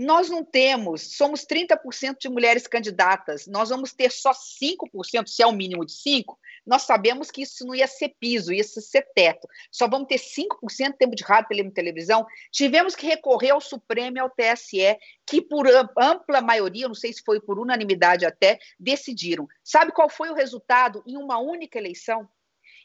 nós 0.00 0.30
não 0.30 0.42
temos, 0.42 1.14
somos 1.14 1.44
30% 1.44 2.16
de 2.18 2.28
mulheres 2.30 2.66
candidatas, 2.66 3.46
nós 3.46 3.68
vamos 3.68 3.92
ter 3.92 4.10
só 4.10 4.32
5%, 4.32 5.26
se 5.26 5.42
é 5.42 5.46
o 5.46 5.52
mínimo 5.52 5.84
de 5.84 5.92
5%, 5.92 6.24
nós 6.66 6.82
sabemos 6.82 7.30
que 7.30 7.42
isso 7.42 7.66
não 7.66 7.74
ia 7.74 7.86
ser 7.86 8.14
piso, 8.18 8.50
ia 8.50 8.64
ser 8.64 9.06
teto. 9.14 9.46
Só 9.70 9.86
vamos 9.86 10.08
ter 10.08 10.18
5% 10.18 10.92
de 10.92 10.96
tempo 10.96 11.14
de 11.14 11.22
rádio 11.22 11.48
e 11.54 11.70
televisão. 11.70 12.26
Tivemos 12.50 12.96
que 12.96 13.06
recorrer 13.06 13.50
ao 13.50 13.60
Supremo 13.60 14.16
e 14.16 14.20
ao 14.20 14.30
TSE, 14.30 14.96
que 15.26 15.42
por 15.42 15.66
ampla 15.98 16.40
maioria, 16.40 16.88
não 16.88 16.94
sei 16.94 17.12
se 17.12 17.22
foi 17.22 17.38
por 17.38 17.58
unanimidade 17.58 18.24
até, 18.24 18.58
decidiram. 18.78 19.46
Sabe 19.62 19.92
qual 19.92 20.08
foi 20.08 20.30
o 20.30 20.34
resultado 20.34 21.02
em 21.06 21.18
uma 21.18 21.38
única 21.38 21.78
eleição? 21.78 22.26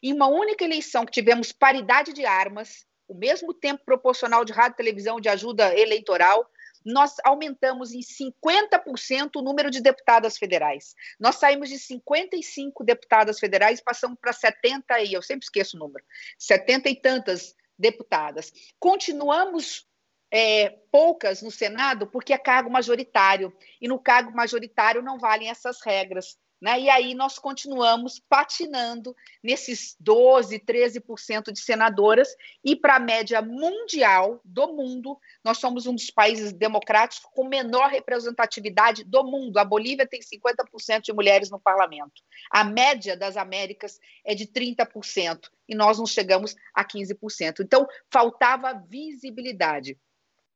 Em 0.04 0.12
uma 0.12 0.28
única 0.28 0.66
eleição 0.66 1.06
que 1.06 1.14
tivemos 1.14 1.54
paridade 1.54 2.12
de 2.12 2.26
armas, 2.26 2.86
o 3.08 3.14
mesmo 3.14 3.54
tempo 3.54 3.84
proporcional 3.86 4.44
de 4.44 4.52
rádio 4.52 4.76
televisão 4.76 5.22
de 5.22 5.30
ajuda 5.30 5.78
eleitoral, 5.80 6.46
nós 6.86 7.16
aumentamos 7.24 7.92
em 7.92 8.02
50% 8.02 9.32
o 9.38 9.42
número 9.42 9.72
de 9.72 9.82
deputadas 9.82 10.38
federais. 10.38 10.94
Nós 11.20 11.36
saímos 11.36 11.70
de 11.70 11.80
55 11.80 12.84
deputadas 12.84 13.40
federais, 13.40 13.82
passamos 13.82 14.18
para 14.22 14.32
70 14.32 15.02
e 15.02 15.14
eu 15.14 15.22
sempre 15.22 15.46
esqueço 15.46 15.76
o 15.76 15.80
número, 15.80 16.06
70 16.38 16.90
e 16.90 16.96
tantas 16.96 17.56
deputadas. 17.78 18.54
Continuamos 18.80 19.88
é, 20.32 20.70
poucas 20.92 21.42
no 21.42 21.52
Senado 21.52 22.08
porque 22.08 22.34
é 22.34 22.38
cargo 22.38 22.70
majoritário 22.70 23.54
e 23.82 23.88
no 23.88 24.00
cargo 24.00 24.32
majoritário 24.36 25.02
não 25.02 25.18
valem 25.18 25.50
essas 25.50 25.82
regras. 25.84 26.38
Né? 26.66 26.80
E 26.80 26.90
aí 26.90 27.14
nós 27.14 27.38
continuamos 27.38 28.20
patinando 28.28 29.16
nesses 29.44 29.96
12, 30.00 30.58
13% 30.62 31.52
de 31.52 31.60
senadoras, 31.60 32.36
e 32.64 32.76
para 32.76 32.96
a 32.96 33.00
média 33.00 33.40
mundial 33.40 34.42
do 34.44 34.74
mundo, 34.74 35.16
nós 35.44 35.60
somos 35.60 35.86
um 35.86 35.94
dos 35.94 36.10
países 36.10 36.52
democráticos 36.52 37.30
com 37.36 37.48
menor 37.48 37.92
representatividade 37.92 39.04
do 39.04 39.24
mundo. 39.24 39.60
A 39.60 39.64
Bolívia 39.64 40.08
tem 40.08 40.22
50% 40.22 41.02
de 41.02 41.14
mulheres 41.14 41.52
no 41.52 41.60
parlamento. 41.60 42.24
A 42.50 42.64
média 42.64 43.16
das 43.16 43.38
Américas 43.38 44.00
é 44.26 44.34
de 44.34 44.48
30%, 44.48 45.48
e 45.70 45.76
nós 45.76 46.00
não 46.00 46.08
chegamos 46.08 46.56
a 46.74 46.84
15%. 46.84 47.60
Então, 47.60 47.88
faltava 48.10 48.74
visibilidade. 48.90 50.00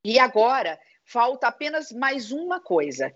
E 0.03 0.17
agora 0.17 0.79
falta 1.05 1.47
apenas 1.47 1.91
mais 1.91 2.31
uma 2.31 2.59
coisa 2.59 3.13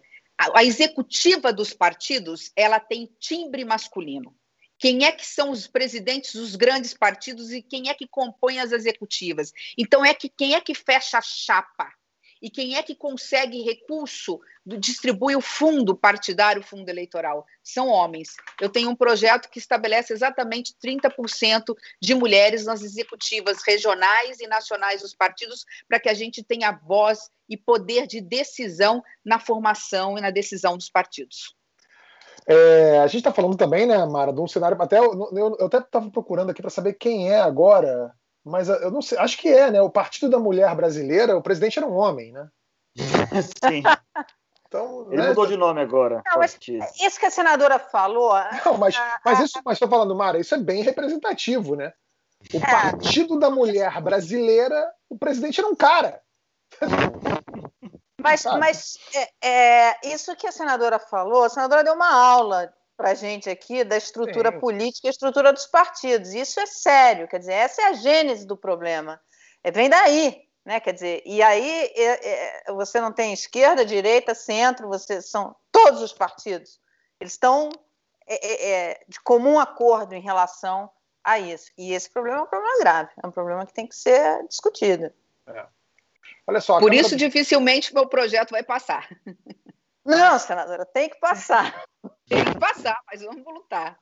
a, 0.53 0.63
executiva 0.63 1.53
dos 1.53 1.73
partidos 1.73 2.51
ela 2.55 2.79
tem 2.79 3.09
timbre 3.19 3.63
masculino. 3.63 4.35
Quem 4.77 5.05
é 5.05 5.11
que 5.11 5.25
são 5.25 5.51
os 5.51 5.67
presidentes 5.67 6.35
dos 6.35 6.55
grandes 6.55 6.93
partidos 6.93 7.51
e 7.51 7.61
quem 7.61 7.89
é 7.89 7.93
que 7.93 8.07
compõe 8.07 8.59
as 8.59 8.71
executivas? 8.71 9.53
Então 9.77 10.03
é 10.03 10.13
que 10.13 10.27
quem 10.27 10.55
é 10.55 10.61
que 10.61 10.75
fecha 10.75 11.17
a 11.17 11.21
chapa? 11.21 11.89
E 12.43 12.49
quem 12.49 12.75
é 12.75 12.83
que 12.83 12.93
consegue 12.93 13.61
recurso, 13.61 14.37
distribui 14.65 15.33
o 15.33 15.39
fundo 15.39 15.95
partidário, 15.95 16.61
o 16.61 16.65
fundo 16.65 16.89
eleitoral? 16.89 17.45
São 17.63 17.87
homens. 17.87 18.35
Eu 18.59 18.67
tenho 18.67 18.89
um 18.89 18.95
projeto 18.97 19.49
que 19.49 19.59
estabelece 19.59 20.11
exatamente 20.11 20.75
30% 20.83 21.73
de 22.01 22.13
mulheres 22.13 22.65
nas 22.65 22.81
executivas 22.81 23.59
regionais 23.65 24.41
e 24.41 24.47
nacionais 24.47 25.01
dos 25.01 25.15
partidos, 25.15 25.65
para 25.87 26.01
que 26.01 26.09
a 26.09 26.13
gente 26.13 26.43
tenha 26.43 26.73
voz 26.73 27.31
e 27.47 27.55
poder 27.55 28.07
de 28.07 28.19
decisão 28.19 29.01
na 29.23 29.39
formação 29.39 30.17
e 30.17 30.21
na 30.21 30.29
decisão 30.29 30.75
dos 30.77 30.89
partidos. 30.89 31.55
É, 32.45 32.99
a 32.99 33.07
gente 33.07 33.19
está 33.19 33.31
falando 33.31 33.55
também, 33.55 33.85
né, 33.85 34.05
Mara, 34.05 34.33
de 34.33 34.41
um 34.41 34.47
cenário. 34.49 34.75
Até, 34.81 34.99
eu, 34.99 35.29
eu 35.33 35.65
até 35.65 35.77
estava 35.77 36.11
procurando 36.11 36.49
aqui 36.49 36.61
para 36.61 36.69
saber 36.69 36.95
quem 36.95 37.31
é 37.31 37.39
agora 37.39 38.13
mas 38.43 38.67
eu 38.67 38.91
não 38.91 39.01
sei, 39.01 39.17
acho 39.17 39.37
que 39.37 39.47
é, 39.47 39.71
né? 39.71 39.81
O 39.81 39.89
Partido 39.89 40.29
da 40.29 40.39
Mulher 40.39 40.75
Brasileira, 40.75 41.37
o 41.37 41.41
presidente 41.41 41.79
era 41.79 41.87
um 41.87 41.95
homem, 41.95 42.31
né? 42.31 42.47
Sim. 43.63 43.83
Então, 44.67 45.07
Ele 45.11 45.21
né? 45.21 45.29
mudou 45.29 45.45
de 45.45 45.55
nome 45.55 45.81
agora. 45.81 46.21
Não, 46.25 46.39
mas 46.39 46.57
isso 46.99 47.19
que 47.19 47.25
a 47.25 47.31
senadora 47.31 47.77
falou. 47.79 48.33
Não, 48.65 48.77
mas, 48.77 48.95
mas 49.23 49.39
isso, 49.39 49.61
mas 49.63 49.75
estou 49.75 49.87
falando, 49.87 50.15
Mara, 50.15 50.39
isso 50.39 50.55
é 50.55 50.57
bem 50.57 50.81
representativo, 50.81 51.75
né? 51.75 51.93
O 52.53 52.57
é. 52.57 52.59
Partido 52.59 53.39
da 53.39 53.49
Mulher 53.49 54.01
Brasileira, 54.01 54.91
o 55.09 55.17
presidente 55.17 55.59
era 55.59 55.69
um 55.69 55.75
cara. 55.75 56.21
Mas, 58.19 58.43
mas 58.45 58.97
é, 59.13 59.89
é, 59.89 60.13
isso 60.13 60.35
que 60.35 60.47
a 60.47 60.51
senadora 60.51 60.97
falou, 60.97 61.43
a 61.43 61.49
senadora 61.49 61.83
deu 61.83 61.93
uma 61.93 62.11
aula 62.11 62.73
para 62.95 63.11
a 63.11 63.15
gente 63.15 63.49
aqui 63.49 63.83
da 63.83 63.97
estrutura 63.97 64.51
Sim. 64.51 64.59
política 64.59 65.07
e 65.07 65.09
estrutura 65.09 65.51
dos 65.51 65.65
partidos. 65.65 66.33
Isso 66.33 66.59
é 66.59 66.65
sério, 66.65 67.27
quer 67.27 67.39
dizer, 67.39 67.53
essa 67.53 67.81
é 67.81 67.85
a 67.85 67.93
gênese 67.93 68.45
do 68.45 68.55
problema. 68.55 69.19
É, 69.63 69.71
vem 69.71 69.89
daí, 69.89 70.41
né? 70.65 70.79
Quer 70.79 70.93
dizer, 70.93 71.23
e 71.25 71.41
aí 71.41 71.91
é, 71.95 72.67
é, 72.67 72.73
você 72.73 73.01
não 73.01 73.11
tem 73.11 73.33
esquerda, 73.33 73.85
direita, 73.85 74.35
centro, 74.35 74.87
você 74.87 75.21
são 75.21 75.55
todos 75.71 76.01
os 76.01 76.13
partidos. 76.13 76.79
Eles 77.19 77.33
estão 77.33 77.69
é, 78.27 78.47
é, 78.47 78.71
é, 78.71 79.03
de 79.07 79.19
comum 79.21 79.59
acordo 79.59 80.13
em 80.13 80.21
relação 80.21 80.89
a 81.23 81.39
isso. 81.39 81.71
E 81.77 81.93
esse 81.93 82.09
problema 82.09 82.39
é 82.39 82.41
um 82.41 82.47
problema 82.47 82.79
grave, 82.79 83.09
é 83.21 83.27
um 83.27 83.31
problema 83.31 83.65
que 83.65 83.73
tem 83.73 83.87
que 83.87 83.95
ser 83.95 84.45
discutido. 84.47 85.11
Olha 86.45 86.61
só. 86.61 86.79
Por 86.79 86.93
isso, 86.93 87.15
dificilmente 87.15 87.91
o 87.91 87.95
meu 87.95 88.07
projeto 88.07 88.51
vai 88.51 88.63
passar. 88.63 89.07
Não, 90.05 90.37
senadora, 90.37 90.85
tem 90.85 91.09
que 91.09 91.19
passar. 91.19 91.83
Tem 92.33 92.45
que 92.45 92.59
passar, 92.59 92.99
mas 93.05 93.21
vamos 93.21 93.45
lutar. 93.45 93.95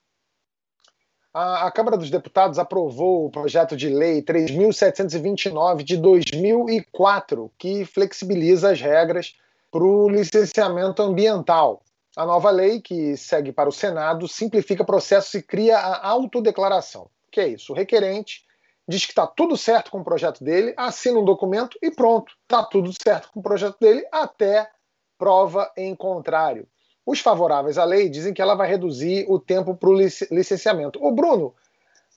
A, 1.33 1.67
a 1.67 1.71
Câmara 1.71 1.97
dos 1.97 2.09
Deputados 2.09 2.57
aprovou 2.57 3.25
o 3.25 3.29
projeto 3.29 3.75
de 3.75 3.89
lei 3.89 4.21
3.729 4.21 5.83
de 5.83 5.97
2004, 5.97 7.51
que 7.57 7.83
flexibiliza 7.83 8.71
as 8.71 8.79
regras 8.79 9.35
para 9.69 9.83
o 9.83 10.07
licenciamento 10.09 11.01
ambiental. 11.01 11.83
A 12.15 12.25
nova 12.25 12.49
lei, 12.51 12.79
que 12.79 13.17
segue 13.17 13.51
para 13.51 13.67
o 13.67 13.73
Senado, 13.73 14.29
simplifica 14.29 14.85
processos 14.85 15.33
e 15.33 15.43
cria 15.43 15.77
a 15.77 16.07
autodeclaração. 16.07 17.09
Que 17.29 17.41
é 17.41 17.47
isso? 17.49 17.73
O 17.73 17.75
requerente 17.75 18.45
diz 18.87 19.05
que 19.05 19.11
está 19.11 19.27
tudo 19.27 19.57
certo 19.57 19.91
com 19.91 19.99
o 19.99 20.05
projeto 20.05 20.41
dele, 20.41 20.73
assina 20.77 21.19
um 21.19 21.25
documento 21.25 21.77
e 21.81 21.91
pronto. 21.91 22.33
Está 22.43 22.63
tudo 22.63 22.93
certo 22.93 23.29
com 23.33 23.41
o 23.41 23.43
projeto 23.43 23.77
dele 23.77 24.07
até 24.09 24.69
prova 25.17 25.69
em 25.75 25.93
contrário. 25.93 26.65
Os 27.11 27.19
favoráveis 27.19 27.77
à 27.77 27.83
lei 27.83 28.07
dizem 28.07 28.33
que 28.33 28.41
ela 28.41 28.55
vai 28.55 28.69
reduzir 28.69 29.25
o 29.27 29.37
tempo 29.37 29.75
para 29.75 29.89
o 29.89 29.93
licenciamento. 29.93 30.97
Ô 31.03 31.11
Bruno, 31.11 31.53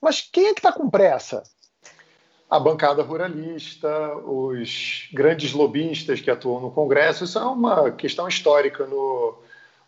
mas 0.00 0.20
quem 0.20 0.46
é 0.46 0.54
que 0.54 0.60
está 0.60 0.70
com 0.70 0.88
pressa? 0.88 1.42
A 2.48 2.60
bancada 2.60 3.02
ruralista, 3.02 4.14
os 4.18 5.08
grandes 5.12 5.52
lobistas 5.52 6.20
que 6.20 6.30
atuam 6.30 6.60
no 6.60 6.70
Congresso, 6.70 7.24
isso 7.24 7.36
é 7.36 7.44
uma 7.44 7.90
questão 7.90 8.28
histórica 8.28 8.86
no, 8.86 9.36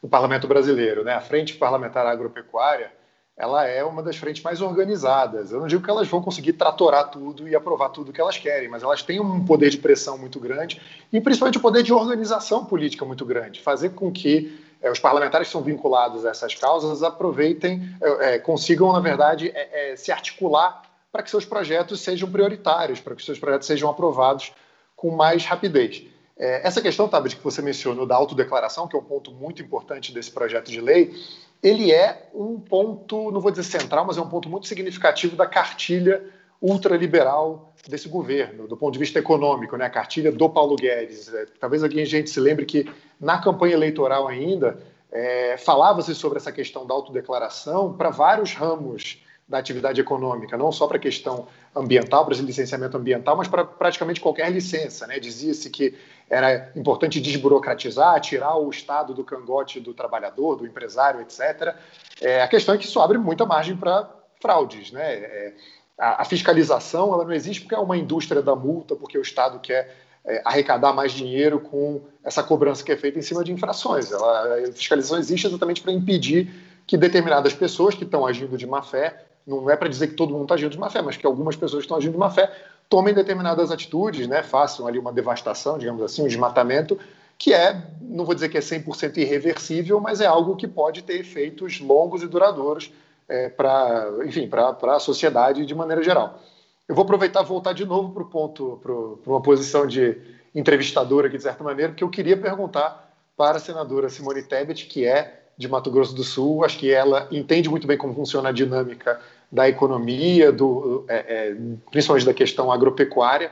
no 0.03 0.09
parlamento 0.09 0.49
brasileiro. 0.49 1.05
Né? 1.05 1.15
A 1.15 1.21
Frente 1.21 1.55
Parlamentar 1.55 2.05
Agropecuária 2.05 2.91
ela 3.37 3.65
é 3.65 3.85
uma 3.85 4.03
das 4.03 4.17
frentes 4.17 4.43
mais 4.43 4.61
organizadas. 4.61 5.53
Eu 5.53 5.61
não 5.61 5.67
digo 5.69 5.85
que 5.85 5.91
elas 5.91 6.09
vão 6.09 6.23
conseguir 6.23 6.55
tratorar 6.55 7.11
tudo 7.11 7.47
e 7.47 7.55
aprovar 7.55 7.91
tudo 7.91 8.13
que 8.13 8.21
elas 8.21 8.39
querem, 8.39 8.69
mas 8.69 8.83
elas 8.83 9.03
têm 9.03 9.21
um 9.21 9.45
poder 9.45 9.69
de 9.69 9.77
pressão 9.77 10.17
muito 10.17 10.41
grande 10.41 10.81
e 11.13 11.21
principalmente 11.21 11.59
um 11.59 11.61
poder 11.61 11.83
de 11.83 11.93
organização 11.93 12.65
política 12.65 13.05
muito 13.05 13.27
grande, 13.27 13.61
fazer 13.61 13.91
com 13.91 14.11
que 14.11 14.66
é, 14.81 14.91
os 14.91 14.99
parlamentares 14.99 15.49
que 15.49 15.53
são 15.53 15.63
vinculados 15.63 16.25
a 16.25 16.31
essas 16.31 16.55
causas 16.55 17.03
aproveitem, 17.03 17.83
é, 18.21 18.39
consigam, 18.39 18.93
na 18.93 19.01
verdade, 19.01 19.51
é, 19.55 19.95
se 19.97 20.13
articular 20.13 20.83
para 21.11 21.23
que 21.23 21.31
seus 21.31 21.45
projetos 21.45 22.01
sejam 22.01 22.31
prioritários, 22.31 23.01
para 23.01 23.15
que 23.15 23.23
seus 23.23 23.39
projetos 23.39 23.67
sejam 23.67 23.89
aprovados 23.89 24.53
com 24.95 25.11
mais 25.11 25.45
rapidez. 25.45 26.05
essa 26.37 26.83
questão, 26.83 27.09
Tabit, 27.09 27.37
que 27.37 27.45
você 27.45 27.63
mencionou 27.63 28.07
da 28.07 28.15
autodeclaração, 28.15 28.87
que 28.87 28.95
é 28.95 28.99
um 28.99 29.05
ponto 29.05 29.31
muito 29.31 29.63
importante 29.63 30.13
desse 30.13 30.31
projeto 30.31 30.71
de 30.71 30.81
lei, 30.81 31.15
ele 31.63 31.91
é 31.91 32.29
um 32.35 32.61
ponto, 32.61 33.31
não 33.31 33.41
vou 33.41 33.51
dizer 33.51 33.63
central, 33.63 34.05
mas 34.05 34.19
é 34.19 34.21
um 34.21 34.29
ponto 34.29 34.49
muito 34.49 34.67
significativo 34.67 35.37
da 35.37 35.47
cartilha 35.47 36.23
ultraliberal 36.61 37.75
desse 37.89 38.09
governo, 38.09 38.67
do 38.67 38.77
ponto 38.77 38.93
de 38.93 38.99
vista 38.99 39.19
econômico, 39.19 39.77
né? 39.77 39.87
a 39.87 39.91
cartilha 39.91 40.33
do 40.33 40.49
Paulo 40.49 40.77
Guedes. 40.77 41.33
É, 41.33 41.47
talvez 41.61 41.83
alguém 41.83 42.03
a 42.03 42.07
gente 42.07 42.31
se 42.31 42.41
lembre 42.41 42.65
que 42.65 42.91
na 43.21 43.39
campanha 43.39 43.75
eleitoral 43.75 44.27
ainda 44.27 44.79
é, 45.11 45.57
falava-se 45.57 46.15
sobre 46.15 46.39
essa 46.39 46.53
questão 46.53 46.87
da 46.87 46.95
autodeclaração 46.95 47.93
para 47.93 48.11
vários 48.11 48.55
ramos 48.55 49.23
da 49.49 49.59
atividade 49.59 50.01
econômica, 50.01 50.57
não 50.57 50.73
só 50.73 50.89
para 50.89 50.97
a 50.97 51.01
questão 51.01 51.47
ambiental, 51.75 52.25
para 52.25 52.35
esse 52.35 52.43
licenciamento 52.43 52.97
ambiental, 52.97 53.37
mas 53.37 53.47
para 53.47 53.65
praticamente 53.65 54.21
qualquer 54.21 54.51
licença. 54.51 55.07
Né? 55.07 55.21
Dizia-se 55.21 55.71
que 55.71 55.95
era 56.29 56.73
importante 56.75 57.21
desburocratizar, 57.21 58.21
tirar 58.21 58.57
o 58.57 58.69
Estado 58.69 59.15
do 59.15 59.23
cangote 59.23 59.79
do 59.79 59.95
trabalhador, 59.95 60.57
do 60.57 60.67
empresário, 60.67 61.21
etc. 61.21 61.77
É, 62.21 62.43
a 62.43 62.49
questão 62.49 62.75
é 62.75 62.79
que 62.79 62.87
isso 62.87 62.99
abre 62.99 63.19
muita 63.19 63.47
margem 63.47 63.77
para 63.77 64.11
fraudes. 64.41 64.91
Né? 64.91 65.15
É, 65.15 65.55
a, 65.99 66.25
fiscalização 66.25 67.13
ela 67.13 67.25
não 67.25 67.33
existe 67.33 67.63
porque 67.63 67.75
é 67.75 67.79
uma 67.79 67.97
indústria 67.97 68.43
da 68.43 68.55
multa, 68.55 68.95
porque 68.95 69.19
o 69.19 69.23
Estado 69.23 69.59
quer 69.59 69.97
é, 70.25 70.43
arrecadar 70.45 70.93
mais 70.93 71.13
dinheiro 71.13 71.61
com 71.61 72.03
essa 72.23 72.43
cobrança 72.43 72.85
que 72.85 72.93
é 72.93 72.97
feita 72.97 73.19
em 73.19 73.23
cima 73.23 73.43
de 73.43 73.53
infrações. 73.53 74.11
Ela, 74.13 74.69
a 74.69 74.73
fiscalização 74.73 75.19
existe 75.19 75.47
exatamente 75.47 75.81
para 75.81 75.93
impedir 75.93 76.53
que 76.87 76.97
determinadas 76.97 77.55
pessoas 77.55 77.95
que 77.95 78.05
estão 78.05 78.27
agindo 78.27 78.57
de 78.57 78.67
má 78.67 78.83
fé 78.83 79.25
não 79.47 79.71
é 79.71 79.77
para 79.77 79.89
dizer 79.89 80.09
que 80.09 80.15
todo 80.15 80.33
mundo 80.33 80.43
está 80.43 80.55
agindo 80.57 80.73
de 80.73 80.79
má 80.79 80.91
fé, 80.91 81.01
mas 81.01 81.17
que 81.17 81.25
algumas 81.25 81.55
pessoas 81.55 81.85
estão 81.85 81.97
agindo 81.97 82.13
de 82.13 82.19
má 82.19 82.31
fé 82.31 82.53
tomem 82.89 83.15
determinadas 83.15 83.71
atitudes, 83.71 84.27
né, 84.29 84.43
façam 84.43 84.87
ali 84.87 84.99
uma 84.99 85.13
devastação, 85.13 85.79
digamos 85.79 86.03
assim, 86.03 86.23
um 86.23 86.29
desmatamento, 86.29 86.99
que 87.39 87.53
é, 87.53 87.83
não 88.01 88.25
vou 88.25 88.35
dizer 88.35 88.49
que 88.49 88.57
é 88.57 88.61
100% 88.61 89.19
irreversível, 89.19 90.01
mas 90.01 90.21
é 90.21 90.27
algo 90.27 90.57
que 90.57 90.67
pode 90.67 91.03
ter 91.03 91.21
efeitos 91.21 91.81
longos 91.81 92.23
e 92.23 92.27
duradouros 92.27 92.91
é, 93.29 93.49
para, 93.49 94.11
enfim, 94.25 94.49
para 94.49 94.77
a 94.95 95.01
sociedade 95.01 95.67
de 95.67 95.75
maneira 95.75 96.03
geral. 96.03 96.41
Eu 96.89 96.95
vou 96.95 97.05
aproveitar 97.05 97.43
e 97.43 97.47
voltar 97.47 97.73
de 97.73 97.85
novo 97.85 98.13
para 98.13 98.23
o 98.23 98.27
ponto, 98.27 98.81
para 98.83 99.31
uma 99.31 99.43
posição 99.43 99.87
de 99.87 100.17
entrevistadora 100.55 101.27
aqui, 101.27 101.37
de 101.37 101.43
certa 101.43 101.63
maneira, 101.63 101.93
porque 101.93 102.05
eu 102.05 102.09
queria 102.09 102.37
perguntar 102.37 103.13
para 103.37 103.57
a 103.57 103.61
senadora 103.61 104.09
Simone 104.09 104.43
Tebet, 104.43 104.87
que 104.87 105.05
é 105.05 105.43
de 105.59 105.69
Mato 105.69 105.91
Grosso 105.91 106.15
do 106.15 106.23
Sul, 106.23 106.65
acho 106.65 106.79
que 106.79 106.93
ela 106.93 107.29
entende 107.31 107.69
muito 107.69 107.87
bem 107.87 107.97
como 107.97 108.15
funciona 108.15 108.51
a 108.51 108.53
dinâmica 108.53 109.21
da 109.51 109.69
economia, 109.69 110.53
do, 110.53 111.05
é, 111.09 111.17
é, 111.17 111.57
principalmente 111.91 112.27
da 112.27 112.35
questão 112.35 112.71
agropecuária, 112.71 113.51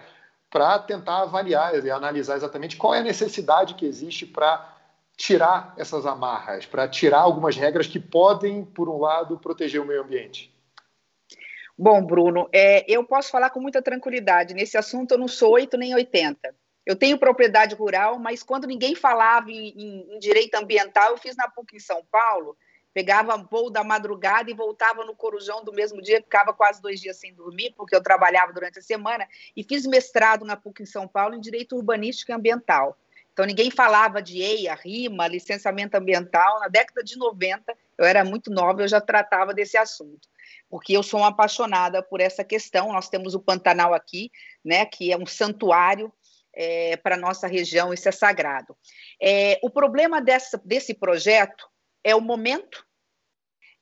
para 0.50 0.78
tentar 0.78 1.22
avaliar 1.22 1.84
e 1.84 1.90
analisar 1.90 2.36
exatamente 2.36 2.76
qual 2.76 2.94
é 2.94 3.00
a 3.00 3.02
necessidade 3.02 3.74
que 3.74 3.84
existe 3.86 4.24
para 4.26 4.73
tirar 5.16 5.74
essas 5.76 6.06
amarras, 6.06 6.66
para 6.66 6.88
tirar 6.88 7.20
algumas 7.20 7.56
regras 7.56 7.86
que 7.86 8.00
podem, 8.00 8.64
por 8.64 8.88
um 8.88 8.98
lado, 8.98 9.38
proteger 9.38 9.80
o 9.80 9.86
meio 9.86 10.02
ambiente. 10.02 10.52
Bom, 11.76 12.04
Bruno, 12.04 12.48
é, 12.52 12.84
eu 12.90 13.04
posso 13.04 13.30
falar 13.30 13.50
com 13.50 13.60
muita 13.60 13.82
tranquilidade. 13.82 14.54
Nesse 14.54 14.76
assunto 14.76 15.12
eu 15.12 15.18
não 15.18 15.26
sou 15.26 15.52
8 15.52 15.76
nem 15.76 15.94
80. 15.94 16.54
Eu 16.86 16.94
tenho 16.94 17.18
propriedade 17.18 17.74
rural, 17.74 18.18
mas 18.18 18.42
quando 18.42 18.66
ninguém 18.66 18.94
falava 18.94 19.50
em, 19.50 19.68
em, 19.70 20.14
em 20.14 20.18
direito 20.18 20.54
ambiental, 20.54 21.10
eu 21.10 21.16
fiz 21.16 21.34
na 21.34 21.48
PUC 21.48 21.76
em 21.76 21.80
São 21.80 22.04
Paulo, 22.10 22.56
pegava 22.92 23.36
voo 23.36 23.70
da 23.70 23.82
madrugada 23.82 24.50
e 24.50 24.54
voltava 24.54 25.04
no 25.04 25.16
Corujão 25.16 25.64
do 25.64 25.72
mesmo 25.72 26.00
dia, 26.00 26.22
ficava 26.22 26.52
quase 26.52 26.80
dois 26.80 27.00
dias 27.00 27.16
sem 27.16 27.34
dormir, 27.34 27.72
porque 27.76 27.96
eu 27.96 28.02
trabalhava 28.02 28.52
durante 28.52 28.78
a 28.78 28.82
semana, 28.82 29.26
e 29.56 29.64
fiz 29.64 29.86
mestrado 29.86 30.44
na 30.44 30.56
PUC 30.56 30.82
em 30.82 30.86
São 30.86 31.08
Paulo 31.08 31.34
em 31.34 31.40
Direito 31.40 31.74
Urbanístico 31.74 32.30
e 32.30 32.34
Ambiental. 32.34 32.96
Então, 33.34 33.44
ninguém 33.44 33.68
falava 33.68 34.22
de 34.22 34.40
EIA, 34.40 34.76
RIMA, 34.76 35.26
licenciamento 35.26 35.96
ambiental. 35.96 36.60
Na 36.60 36.68
década 36.68 37.02
de 37.02 37.18
90, 37.18 37.76
eu 37.98 38.04
era 38.04 38.24
muito 38.24 38.48
nova, 38.48 38.82
eu 38.82 38.88
já 38.88 39.00
tratava 39.00 39.52
desse 39.52 39.76
assunto, 39.76 40.28
porque 40.70 40.96
eu 40.96 41.02
sou 41.02 41.18
uma 41.18 41.30
apaixonada 41.30 42.00
por 42.00 42.20
essa 42.20 42.44
questão. 42.44 42.92
Nós 42.92 43.08
temos 43.08 43.34
o 43.34 43.40
Pantanal 43.40 43.92
aqui, 43.92 44.30
né, 44.64 44.86
que 44.86 45.12
é 45.12 45.16
um 45.16 45.26
santuário 45.26 46.12
é, 46.54 46.96
para 46.96 47.16
a 47.16 47.18
nossa 47.18 47.48
região, 47.48 47.92
isso 47.92 48.08
é 48.08 48.12
sagrado. 48.12 48.76
É, 49.20 49.58
o 49.64 49.68
problema 49.68 50.20
dessa, 50.20 50.56
desse 50.64 50.94
projeto 50.94 51.68
é 52.04 52.14
o 52.14 52.20
momento, 52.20 52.86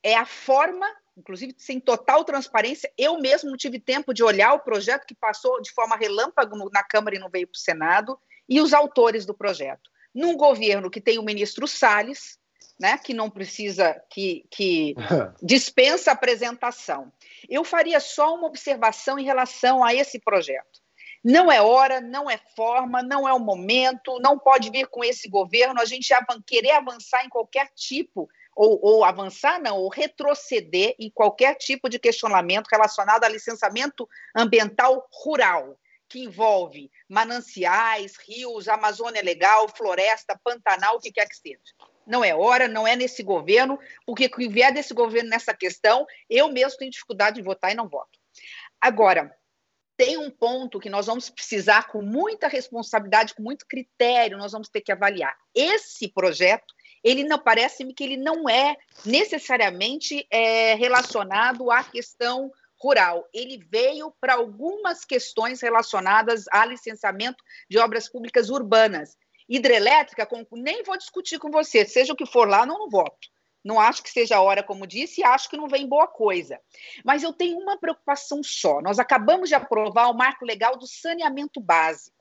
é 0.03 0.15
a 0.15 0.25
forma, 0.25 0.87
inclusive 1.15 1.55
sem 1.59 1.79
total 1.79 2.25
transparência. 2.25 2.91
Eu 2.97 3.21
mesmo 3.21 3.51
não 3.51 3.57
tive 3.59 3.79
tempo 3.79 4.15
de 4.15 4.25
olhar 4.25 4.55
o 4.55 4.61
projeto 4.61 5.05
que 5.05 5.15
passou 5.15 5.61
de 5.61 5.71
forma 5.73 5.95
relâmpago 5.95 6.71
na 6.73 6.83
Câmara 6.83 7.17
e 7.17 7.19
não 7.19 7.29
veio 7.29 7.47
para 7.47 7.59
o 7.59 7.61
Senado, 7.61 8.19
e 8.49 8.61
os 8.61 8.73
autores 8.73 9.25
do 9.25 9.35
projeto. 9.35 9.91
Num 10.15 10.37
governo 10.37 10.91
que 10.91 11.01
tem 11.01 11.19
o 11.19 11.23
ministro 11.23 11.67
Salles, 11.67 12.39
né, 12.79 12.99
que 12.99 13.15
não 13.15 13.31
precisa, 13.31 14.01
que, 14.11 14.45
que 14.51 14.95
dispensa 15.43 16.13
apresentação. 16.13 17.13
Eu 17.49 17.65
faria 17.65 18.01
só 18.01 18.35
uma 18.35 18.47
observação 18.47 19.19
em 19.19 19.25
relação 19.25 19.85
a 19.85 19.95
esse 19.95 20.19
projeto. 20.19 20.83
Não 21.25 21.53
é 21.53 21.63
hora, 21.63 22.01
não 22.01 22.29
é 22.29 22.37
forma, 22.57 23.01
não 23.01 23.29
é 23.29 23.33
o 23.33 23.39
momento, 23.39 24.19
não 24.21 24.37
pode 24.37 24.71
vir 24.71 24.89
com 24.89 25.05
esse 25.05 25.29
governo 25.29 25.81
a 25.81 25.85
gente 25.85 26.13
querer 26.45 26.73
avançar 26.73 27.25
em 27.25 27.29
qualquer 27.29 27.71
tipo, 27.77 28.29
ou, 28.57 28.79
ou 28.83 29.05
avançar, 29.05 29.61
não, 29.61 29.79
ou 29.79 29.89
retroceder 29.89 30.97
em 30.99 31.09
qualquer 31.11 31.55
tipo 31.55 31.89
de 31.89 32.01
questionamento 32.01 32.67
relacionado 32.67 33.23
a 33.23 33.29
licenciamento 33.29 34.09
ambiental 34.35 35.09
rural, 35.13 35.79
que 36.13 36.23
envolve 36.23 36.91
mananciais, 37.09 38.17
rios, 38.19 38.69
Amazônia 38.69 39.23
Legal, 39.23 39.67
floresta, 39.75 40.39
Pantanal, 40.45 40.97
o 40.97 41.01
que 41.01 41.11
quer 41.11 41.27
que 41.27 41.35
seja. 41.35 41.59
Não 42.07 42.23
é 42.23 42.35
hora, 42.35 42.69
não 42.69 42.87
é 42.87 42.95
nesse 42.95 43.23
governo, 43.23 43.79
porque 44.05 44.27
o 44.27 44.31
que 44.31 44.47
vier 44.47 44.75
desse 44.75 44.93
governo 44.93 45.31
nessa 45.31 45.55
questão, 45.55 46.07
eu 46.29 46.53
mesmo 46.53 46.77
tenho 46.77 46.91
dificuldade 46.91 47.37
de 47.37 47.43
votar 47.43 47.73
e 47.73 47.75
não 47.75 47.89
voto. 47.89 48.19
Agora, 48.79 49.35
tem 49.97 50.19
um 50.19 50.31
ponto 50.31 50.79
que 50.79 50.91
nós 50.91 51.07
vamos 51.07 51.31
precisar, 51.31 51.89
com 51.89 52.03
muita 52.03 52.47
responsabilidade, 52.47 53.35
com 53.35 53.43
muito 53.43 53.65
critério, 53.67 54.37
nós 54.37 54.53
vamos 54.53 54.69
ter 54.69 54.83
que 54.83 54.93
avaliar. 54.93 55.35
Esse 55.55 56.13
projeto, 56.13 56.75
ele 57.03 57.25
não 57.25 57.39
parece-me 57.39 57.95
que 57.95 58.05
ele 58.05 58.19
não 58.19 58.51
é 58.51 58.77
necessariamente 59.07 60.27
é, 60.31 60.75
relacionado 60.75 61.71
à 61.71 61.83
questão 61.83 62.53
rural. 62.83 63.29
Ele 63.33 63.65
veio 63.71 64.13
para 64.21 64.35
algumas 64.35 65.05
questões 65.05 65.61
relacionadas 65.61 66.45
a 66.51 66.67
licenciamento 66.67 67.43
de 67.71 67.79
obras 67.79 68.09
públicas 68.09 68.51
urbanas. 68.51 69.17
Hidrelétrica, 69.49 70.29
nem 70.53 70.83
vou 70.83 70.97
discutir 70.97 71.39
com 71.39 71.51
você, 71.51 71.85
seja 71.85 72.13
o 72.13 72.17
que 72.17 72.27
for 72.27 72.49
lá, 72.49 72.67
não, 72.67 72.79
não 72.79 72.91
voto. 72.91 73.29
Não 73.65 73.79
acho 73.79 74.03
que 74.03 74.11
seja 74.11 74.37
a 74.37 74.43
hora, 74.43 74.63
como 74.63 74.87
disse, 74.87 75.21
e 75.21 75.25
acho 75.25 75.49
que 75.49 75.57
não 75.57 75.69
vem 75.69 75.87
boa 75.87 76.09
coisa. 76.09 76.59
Mas 77.05 77.23
eu 77.23 77.33
tenho 77.33 77.59
uma 77.59 77.79
preocupação 77.79 78.43
só. 78.43 78.81
Nós 78.81 78.99
acabamos 78.99 79.49
de 79.49 79.55
aprovar 79.55 80.09
o 80.09 80.17
marco 80.17 80.45
legal 80.45 80.77
do 80.77 80.87
saneamento 80.87 81.61
básico. 81.61 82.17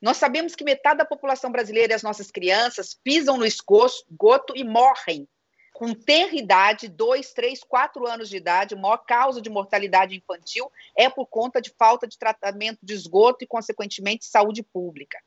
Nós 0.00 0.16
sabemos 0.16 0.54
que 0.54 0.64
metade 0.64 0.98
da 0.98 1.04
população 1.04 1.50
brasileira 1.50 1.92
e 1.92 1.96
as 1.96 2.02
nossas 2.02 2.30
crianças 2.30 2.94
pisam 2.94 3.36
no 3.36 3.44
esgoto 3.44 4.52
e 4.54 4.62
morrem 4.62 5.28
com 5.76 5.92
tenra 5.92 6.34
idade, 6.34 6.88
2, 6.88 7.34
3, 7.34 7.60
4 7.62 8.06
anos 8.06 8.30
de 8.30 8.38
idade, 8.38 8.74
a 8.74 8.78
maior 8.78 8.96
causa 8.96 9.42
de 9.42 9.50
mortalidade 9.50 10.16
infantil 10.16 10.72
é 10.96 11.10
por 11.10 11.26
conta 11.26 11.60
de 11.60 11.70
falta 11.78 12.08
de 12.08 12.18
tratamento 12.18 12.78
de 12.82 12.94
esgoto 12.94 13.44
e, 13.44 13.46
consequentemente, 13.46 14.24
saúde 14.24 14.62
pública. 14.62 15.18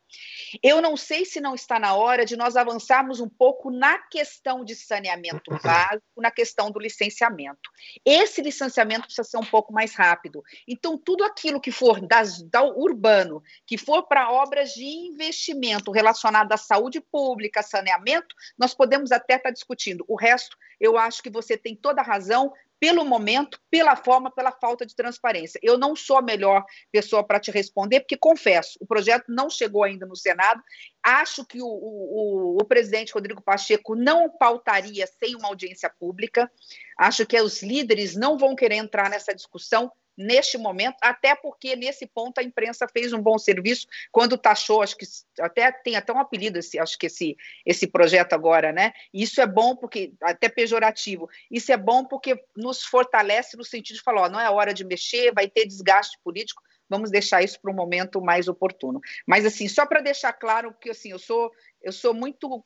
Eu 0.64 0.82
não 0.82 0.98
sei 0.98 1.24
se 1.24 1.40
não 1.40 1.54
está 1.54 1.78
na 1.78 1.94
hora 1.94 2.26
de 2.26 2.36
nós 2.36 2.56
avançarmos 2.56 3.20
um 3.20 3.30
pouco 3.30 3.70
na 3.70 4.00
questão 4.00 4.66
de 4.66 4.74
saneamento 4.74 5.52
básico, 5.64 6.02
na 6.18 6.32
questão 6.32 6.72
do 6.72 6.80
licenciamento. 6.80 7.70
Esse 8.04 8.42
licenciamento 8.42 9.04
precisa 9.04 9.24
ser 9.24 9.38
um 9.38 9.46
pouco 9.46 9.72
mais 9.72 9.94
rápido. 9.94 10.44
Então, 10.68 10.98
tudo 10.98 11.24
aquilo 11.24 11.62
que 11.62 11.72
for 11.72 12.02
das, 12.02 12.42
da 12.42 12.64
urbano, 12.64 13.44
que 13.68 13.78
for 13.78 14.08
para 14.08 14.32
obras 14.32 14.72
de 14.72 14.84
investimento 14.84 15.92
relacionado 15.92 16.52
à 16.52 16.58
saúde 16.58 17.00
pública, 17.00 17.62
saneamento, 17.62 18.34
nós 18.58 18.74
podemos 18.74 19.12
até 19.12 19.36
estar 19.36 19.52
discutindo. 19.52 20.04
O 20.08 20.16
resto 20.16 20.39
eu 20.80 20.98
acho 20.98 21.22
que 21.22 21.30
você 21.30 21.58
tem 21.58 21.76
toda 21.76 22.02
a 22.02 22.06
razão. 22.06 22.54
pelo 22.80 23.04
momento, 23.04 23.60
pela 23.70 23.94
forma, 23.94 24.32
pela 24.32 24.54
falta 24.54 24.86
de 24.86 24.96
transparência. 24.96 25.60
Eu 25.62 25.78
não 25.78 25.98
sou 25.98 26.18
a 26.18 26.22
melhor 26.22 26.64
pessoa 26.90 27.22
para 27.22 27.38
te 27.38 27.52
responder, 27.52 28.00
porque 28.00 28.16
confesso, 28.16 28.78
o 28.80 28.86
projeto 28.86 29.26
não 29.28 29.50
chegou 29.50 29.84
ainda 29.84 30.06
no 30.06 30.16
Senado. 30.16 30.64
Acho 31.04 31.46
que 31.46 31.62
o, 31.62 31.68
o, 31.68 32.58
o 32.58 32.64
presidente 32.64 33.14
Rodrigo 33.14 33.42
Pacheco 33.42 33.96
não 33.96 34.30
pautaria 34.30 35.06
sem 35.08 35.36
uma 35.36 35.50
audiência 35.50 35.94
pública. 36.00 36.50
Acho 36.98 37.26
que 37.26 37.40
os 37.42 37.62
líderes 37.62 38.16
não 38.16 38.38
vão 38.38 38.56
querer 38.56 38.76
entrar 38.76 39.10
nessa 39.10 39.36
discussão 39.36 39.92
neste 40.20 40.58
momento, 40.58 40.98
até 41.02 41.34
porque 41.34 41.78
nesse 41.78 42.06
ponto 42.06 42.40
a 42.40 42.44
imprensa 42.44 42.86
fez 42.92 43.14
um 43.14 43.22
bom 43.22 43.38
serviço 43.38 43.88
quando 44.12 44.38
taxou, 44.38 44.82
acho 44.82 44.98
que 44.98 45.06
até 45.40 45.72
tem 45.72 45.96
até 45.96 46.12
um 46.12 46.20
apelido 46.20 46.60
esse, 46.60 46.78
acho 46.78 46.98
que 46.98 47.06
esse 47.06 47.38
esse 47.66 47.88
projeto 47.88 48.34
agora, 48.34 48.74
né? 48.74 48.92
Isso 49.14 49.40
é 49.40 49.48
bom 49.48 49.78
porque 49.78 50.14
até 50.22 50.50
pejorativo. 50.50 51.30
Isso 51.50 51.72
é 51.72 51.78
bom 51.78 52.04
porque 52.04 52.38
nos 52.56 52.84
fortalece 52.84 53.56
no 53.56 53.64
sentido 53.64 53.96
de 53.96 54.04
falar, 54.04 54.24
ó, 54.24 54.30
não 54.30 54.40
é 54.40 54.50
hora 54.50 54.74
de 54.74 54.84
mexer, 54.84 55.34
vai 55.34 55.48
ter 55.48 55.66
desgaste 55.66 56.20
político, 56.22 56.62
vamos 56.90 57.10
deixar 57.10 57.42
isso 57.42 57.60
para 57.62 57.72
um 57.72 57.76
momento 57.76 58.20
mais 58.22 58.50
oportuno. 58.50 59.00
Mas 59.26 59.46
assim, 59.46 59.70
só 59.70 59.86
para 59.86 60.02
deixar 60.02 60.34
claro 60.34 60.76
que 60.82 60.90
assim, 60.90 61.12
eu 61.12 61.20
sou 61.20 61.50
eu 61.82 61.94
sou 61.94 62.14
muito 62.14 62.62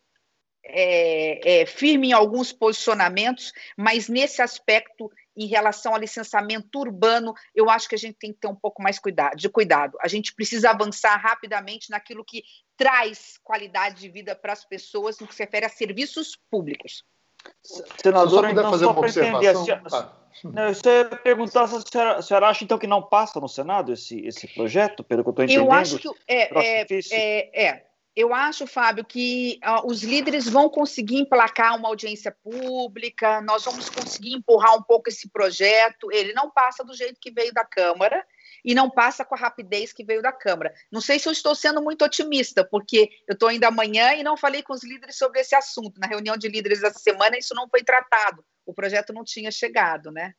é, 0.66 1.62
é, 1.62 1.66
firme 1.66 2.10
em 2.10 2.14
alguns 2.14 2.54
posicionamentos, 2.54 3.52
mas 3.78 4.08
nesse 4.08 4.42
aspecto 4.42 5.12
em 5.36 5.48
relação 5.48 5.94
ao 5.94 6.00
licenciamento 6.00 6.80
urbano, 6.80 7.34
eu 7.56 7.70
acho 7.70 7.90
que 7.90 7.96
a 7.96 7.98
gente 7.98 8.18
tem 8.18 8.32
que 8.32 8.40
ter 8.40 8.48
um 8.48 8.56
pouco 8.56 8.82
mais 8.82 9.00
cuidado, 9.00 9.36
de 9.36 9.50
cuidado. 9.50 9.98
A 10.02 10.08
gente 10.08 10.34
precisa 10.34 10.70
avançar 10.70 11.16
rapidamente 11.18 11.90
naquilo 11.90 12.24
que 12.24 12.44
traz 12.78 13.40
qualidade 13.44 14.00
de 14.00 14.10
vida 14.10 14.36
para 14.36 14.54
as 14.54 14.64
pessoas 14.64 15.20
no 15.20 15.28
que 15.28 15.36
se 15.36 15.44
refere 15.44 15.66
a 15.66 15.70
serviços 15.70 16.38
públicos. 16.50 17.04
Senadora, 18.02 18.52
então, 18.52 18.70
fazer 18.70 18.86
uma 18.86 19.00
observação? 19.00 19.64
Entender, 19.64 19.90
se, 19.90 19.96
ah. 19.96 20.14
não, 20.44 20.74
você 20.74 20.90
ia 20.90 21.06
perguntar 21.18 21.68
se 21.68 21.76
a 21.76 21.82
senhora, 21.82 22.18
a 22.18 22.22
senhora, 22.22 22.48
acha, 22.48 22.64
então, 22.64 22.78
que 22.78 22.88
não 22.88 23.02
passa 23.02 23.40
no 23.40 23.50
Senado 23.50 23.92
esse, 23.92 24.26
esse 24.26 24.48
projeto, 24.48 25.04
pelo 25.04 25.24
que 25.24 25.30
eu 25.30 25.32
estou 25.32 25.46
entendendo? 25.46 25.66
Eu 25.66 25.72
acho 25.72 25.98
que... 25.98 26.08
É, 26.28 26.82
é, 26.82 26.88
é, 27.12 27.66
é, 27.66 27.86
eu 28.16 28.34
acho, 28.34 28.68
Fábio, 28.68 29.04
que 29.04 29.60
uh, 29.66 29.88
os 29.88 30.04
líderes 30.04 30.48
vão 30.48 30.70
conseguir 30.70 31.18
emplacar 31.18 31.76
uma 31.76 31.88
audiência 31.88 32.32
pública, 32.32 33.42
nós 33.42 33.66
vamos 33.66 33.90
conseguir 33.90 34.34
empurrar 34.34 34.78
um 34.78 34.84
pouco 34.84 35.10
esse 35.10 35.28
projeto. 35.30 36.12
Ele 36.12 36.32
não 36.34 36.52
passa 36.52 36.84
do 36.84 36.94
jeito 36.94 37.20
que 37.20 37.32
veio 37.32 37.52
da 37.52 37.66
Câmara 37.66 38.24
e 38.64 38.76
não 38.76 38.88
passa 38.90 39.26
com 39.26 39.34
a 39.34 39.38
rapidez 39.38 39.92
que 39.92 40.04
veio 40.04 40.22
da 40.22 40.32
Câmara. 40.32 40.72
Não 40.92 41.02
sei 41.02 41.18
se 41.18 41.28
eu 41.28 41.32
estou 41.32 41.56
sendo 41.56 41.82
muito 41.82 42.06
otimista, 42.06 42.64
porque 42.64 43.10
eu 43.28 43.34
estou 43.34 43.50
ainda 43.50 43.68
amanhã 43.68 44.14
e 44.14 44.22
não 44.22 44.38
falei 44.38 44.62
com 44.62 44.74
os 44.74 44.84
líderes 44.84 45.18
sobre 45.18 45.40
esse 45.40 45.56
assunto. 45.56 46.00
Na 46.00 46.06
reunião 46.06 46.38
de 46.38 46.48
líderes 46.48 46.84
essa 46.84 47.00
semana, 47.00 47.38
isso 47.38 47.56
não 47.56 47.68
foi 47.68 47.84
tratado. 47.84 48.46
O 48.64 48.76
projeto 48.76 49.12
não 49.12 49.24
tinha 49.24 49.50
chegado, 49.50 50.12
né? 50.12 50.36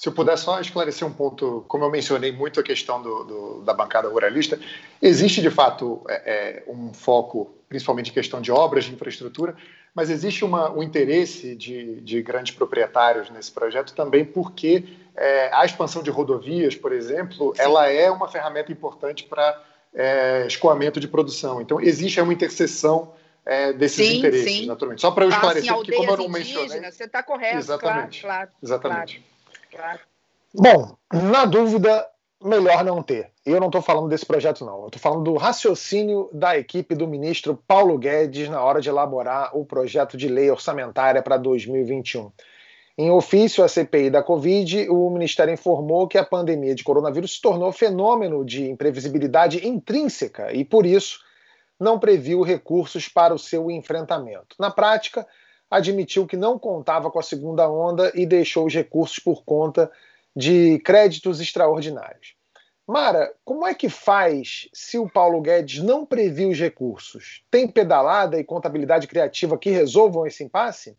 Se 0.00 0.08
eu 0.08 0.14
puder 0.14 0.38
só 0.38 0.58
esclarecer 0.58 1.06
um 1.06 1.12
ponto, 1.12 1.62
como 1.68 1.84
eu 1.84 1.90
mencionei 1.90 2.32
muito 2.32 2.58
a 2.58 2.62
questão 2.62 3.02
do, 3.02 3.22
do, 3.22 3.60
da 3.60 3.74
bancada 3.74 4.08
ruralista, 4.08 4.58
existe 5.02 5.42
de 5.42 5.50
fato 5.50 6.02
é, 6.08 6.14
é, 6.14 6.64
um 6.66 6.90
foco, 6.94 7.54
principalmente 7.68 8.10
em 8.10 8.14
questão 8.14 8.40
de 8.40 8.50
obras 8.50 8.86
de 8.86 8.94
infraestrutura, 8.94 9.54
mas 9.94 10.08
existe 10.08 10.42
uma, 10.42 10.72
um 10.72 10.82
interesse 10.82 11.54
de, 11.54 12.00
de, 12.00 12.22
grandes 12.22 12.54
proprietários 12.54 13.28
nesse 13.28 13.52
projeto 13.52 13.92
também 13.92 14.24
porque 14.24 14.84
é, 15.14 15.50
a 15.52 15.66
expansão 15.66 16.02
de 16.02 16.08
rodovias, 16.08 16.74
por 16.74 16.94
exemplo, 16.94 17.54
Sim. 17.54 17.60
ela 17.60 17.86
é 17.86 18.10
uma 18.10 18.26
ferramenta 18.26 18.72
importante 18.72 19.24
para 19.24 19.62
é, 19.94 20.46
escoamento 20.46 20.98
de 20.98 21.08
produção. 21.08 21.60
Então, 21.60 21.78
existe 21.78 22.18
uma 22.22 22.32
interseção 22.32 23.12
é, 23.44 23.70
desses 23.74 24.06
sim, 24.06 24.16
interesses, 24.16 24.60
sim. 24.60 24.66
naturalmente. 24.66 25.02
Só 25.02 25.10
para 25.10 25.26
eu 25.26 25.28
esclarecer, 25.28 25.70
ah, 25.70 25.74
porque 25.74 25.92
como 25.92 26.10
eu 26.10 26.16
não 26.16 26.28
mencionei... 26.30 26.90
Você 26.90 27.04
está 27.04 27.22
correto, 27.22 27.58
Exatamente. 27.58 28.22
Claro, 28.22 28.46
claro, 28.46 28.50
Exatamente. 28.62 29.18
Claro. 29.18 29.30
Bom, 30.54 30.96
na 31.12 31.44
dúvida, 31.44 32.06
melhor 32.42 32.84
não 32.84 33.02
ter. 33.02 33.30
Eu 33.44 33.60
não 33.60 33.68
estou 33.68 33.82
falando 33.82 34.08
desse 34.08 34.26
projeto, 34.26 34.64
não. 34.64 34.80
Eu 34.80 34.86
estou 34.86 35.00
falando 35.00 35.24
do 35.24 35.36
raciocínio 35.36 36.28
da 36.32 36.56
equipe 36.58 36.94
do 36.94 37.06
ministro 37.06 37.62
Paulo 37.66 37.98
Guedes 37.98 38.48
na 38.48 38.62
hora 38.62 38.80
de 38.80 38.88
elaborar 38.88 39.56
o 39.56 39.64
projeto 39.64 40.16
de 40.16 40.28
lei 40.28 40.50
orçamentária 40.50 41.22
para 41.22 41.36
2021. 41.36 42.30
Em 42.98 43.10
ofício 43.10 43.64
à 43.64 43.68
CPI 43.68 44.10
da 44.10 44.22
Covid, 44.22 44.88
o 44.90 45.08
Ministério 45.08 45.54
informou 45.54 46.06
que 46.06 46.18
a 46.18 46.24
pandemia 46.24 46.74
de 46.74 46.84
coronavírus 46.84 47.36
se 47.36 47.40
tornou 47.40 47.72
fenômeno 47.72 48.44
de 48.44 48.68
imprevisibilidade 48.68 49.66
intrínseca 49.66 50.52
e, 50.52 50.64
por 50.64 50.84
isso, 50.84 51.20
não 51.78 51.98
previu 51.98 52.42
recursos 52.42 53.08
para 53.08 53.32
o 53.32 53.38
seu 53.38 53.70
enfrentamento. 53.70 54.54
Na 54.58 54.70
prática, 54.70 55.26
admitiu 55.70 56.26
que 56.26 56.36
não 56.36 56.58
contava 56.58 57.10
com 57.10 57.18
a 57.18 57.22
segunda 57.22 57.70
onda 57.70 58.10
e 58.14 58.26
deixou 58.26 58.66
os 58.66 58.74
recursos 58.74 59.18
por 59.18 59.44
conta 59.44 59.90
de 60.34 60.78
créditos 60.80 61.40
extraordinários. 61.40 62.34
Mara, 62.86 63.32
como 63.44 63.64
é 63.64 63.72
que 63.72 63.88
faz 63.88 64.68
se 64.74 64.98
o 64.98 65.08
Paulo 65.08 65.40
Guedes 65.40 65.80
não 65.80 66.04
previu 66.04 66.50
os 66.50 66.58
recursos? 66.58 67.44
Tem 67.48 67.68
pedalada 67.68 68.36
e 68.36 68.42
contabilidade 68.42 69.06
criativa 69.06 69.56
que 69.56 69.70
resolvam 69.70 70.26
esse 70.26 70.42
impasse? 70.42 70.98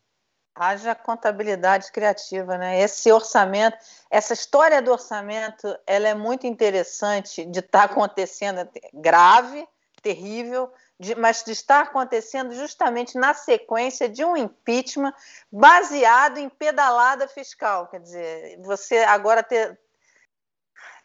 Haja 0.56 0.96
contabilidade 0.96 1.92
criativa, 1.92 2.58
né? 2.58 2.80
Esse 2.80 3.12
orçamento, 3.12 3.78
essa 4.10 4.34
história 4.34 4.82
do 4.82 4.92
orçamento, 4.92 5.78
ela 5.86 6.08
é 6.08 6.14
muito 6.14 6.48
interessante 6.48 7.44
de 7.46 7.60
estar 7.60 7.88
tá 7.88 7.92
acontecendo, 7.92 8.60
é 8.60 8.70
grave, 8.94 9.68
terrível, 10.02 10.72
de, 11.02 11.16
mas 11.16 11.44
de 11.44 11.52
estar 11.52 11.82
acontecendo 11.82 12.54
justamente 12.54 13.18
na 13.18 13.34
sequência 13.34 14.08
de 14.08 14.24
um 14.24 14.38
impeachment 14.38 15.14
baseado 15.52 16.38
em 16.38 16.48
pedalada 16.48 17.28
fiscal. 17.28 17.88
Quer 17.88 18.02
dizer, 18.02 18.60
você 18.62 19.00
agora 19.00 19.42
ter, 19.42 19.80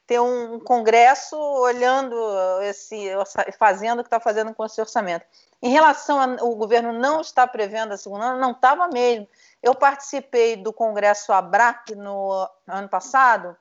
ter 0.07 0.21
um 0.21 0.61
Congresso 0.61 1.35
olhando 1.39 2.15
esse, 2.63 3.09
fazendo 3.59 4.01
o 4.01 4.03
que 4.03 4.09
está 4.09 4.21
fazendo 4.21 4.55
com 4.55 4.67
esse 4.67 4.79
orçamento. 4.79 5.25
Em 5.63 5.71
relação 5.71 6.21
ao 6.21 6.55
governo 6.55 6.93
não 6.93 7.23
está 7.23 7.47
prevendo 7.47 7.93
a 7.93 7.97
segunda, 7.97 8.35
não 8.35 8.51
estava 8.51 8.89
mesmo. 8.89 9.27
Eu 9.63 9.75
participei 9.75 10.57
do 10.57 10.75
Congresso 10.75 11.33
ABRAC 11.33 11.95
no 11.95 12.47
ano 12.69 12.89
passado 12.91 13.57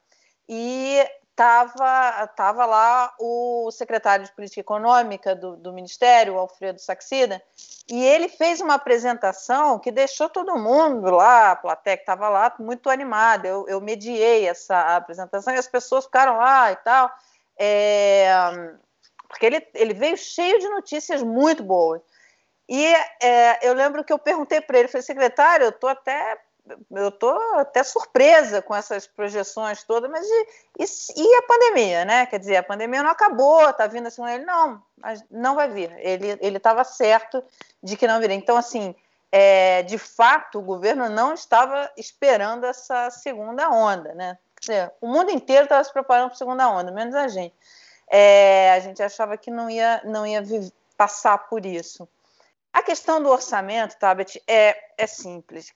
e 0.49 1.01
estava 1.35 2.27
tava 2.27 2.65
lá 2.65 3.13
o 3.19 3.69
secretário 3.69 4.25
de 4.25 4.31
Política 4.31 4.61
Econômica 4.61 5.35
do, 5.35 5.57
do 5.57 5.73
Ministério, 5.73 6.39
Alfredo 6.39 6.79
Saxida, 6.79 7.43
e 7.89 8.03
ele 8.03 8.29
fez 8.29 8.61
uma 8.61 8.75
apresentação 8.75 9.77
que 9.77 9.91
deixou 9.91 10.29
todo 10.29 10.57
mundo 10.57 11.11
lá, 11.11 11.51
a 11.51 11.55
plateia 11.55 11.97
que 11.97 12.03
estava 12.03 12.29
lá, 12.29 12.53
muito 12.57 12.89
animada. 12.89 13.47
Eu, 13.47 13.65
eu 13.67 13.81
mediei 13.81 14.47
essa 14.47 14.95
apresentação 14.95 15.53
e 15.53 15.57
as 15.57 15.67
pessoas 15.67 16.05
ficaram 16.05 16.37
lá 16.37 16.71
e 16.71 16.75
tal, 16.77 17.11
é, 17.59 18.29
porque 19.27 19.45
ele, 19.45 19.67
ele 19.73 19.93
veio 19.93 20.17
cheio 20.17 20.57
de 20.59 20.69
notícias 20.69 21.21
muito 21.21 21.61
boas. 21.61 22.01
E 22.67 22.85
é, 23.21 23.59
eu 23.61 23.73
lembro 23.73 24.03
que 24.03 24.11
eu 24.11 24.17
perguntei 24.17 24.61
para 24.61 24.79
ele, 24.79 24.87
falei, 24.87 25.03
secretário, 25.03 25.65
eu 25.65 25.69
estou 25.69 25.89
até 25.89 26.39
eu 26.91 27.09
estou 27.09 27.37
até 27.55 27.83
surpresa 27.83 28.61
com 28.61 28.75
essas 28.75 29.05
projeções 29.05 29.83
todas, 29.83 30.09
mas 30.09 30.25
e, 30.25 30.47
e, 30.79 30.85
e, 31.15 31.35
a 31.35 31.41
pandemia, 31.43 32.05
né? 32.05 32.25
Quer 32.25 32.39
dizer, 32.39 32.57
a 32.57 32.63
pandemia 32.63 33.03
não 33.03 33.11
acabou, 33.11 33.69
está 33.69 33.85
vindo 33.85 34.07
assim, 34.07 34.25
ele 34.27 34.45
não, 34.45 34.81
não 35.29 35.55
vai 35.55 35.69
vir. 35.69 35.91
Ele 35.99 36.57
estava 36.57 36.83
certo 36.83 37.43
de 37.83 37.95
que 37.95 38.07
não 38.07 38.19
viria. 38.19 38.35
Então, 38.35 38.57
assim, 38.57 38.95
é, 39.31 39.83
de 39.83 39.97
fato, 39.97 40.59
o 40.59 40.63
governo 40.63 41.07
não 41.09 41.33
estava 41.33 41.91
esperando 41.95 42.65
essa 42.65 43.09
segunda 43.11 43.69
onda, 43.69 44.13
né? 44.15 44.37
Dizer, 44.59 44.91
o 44.99 45.07
mundo 45.07 45.29
inteiro 45.29 45.63
estava 45.63 45.83
se 45.83 45.93
preparando 45.93 46.27
para 46.27 46.35
a 46.35 46.37
segunda 46.37 46.69
onda, 46.69 46.91
menos 46.91 47.13
a 47.13 47.27
gente. 47.27 47.53
É, 48.07 48.71
a 48.71 48.79
gente 48.79 49.03
achava 49.03 49.37
que 49.37 49.51
não 49.51 49.69
ia, 49.69 50.01
não 50.03 50.25
ia 50.25 50.43
passar 50.97 51.37
por 51.49 51.65
isso. 51.65 52.07
A 52.73 52.81
questão 52.81 53.21
do 53.21 53.29
orçamento, 53.29 53.97
Tabet, 53.97 54.41
é, 54.47 54.75
é 54.97 55.07
simples 55.07 55.73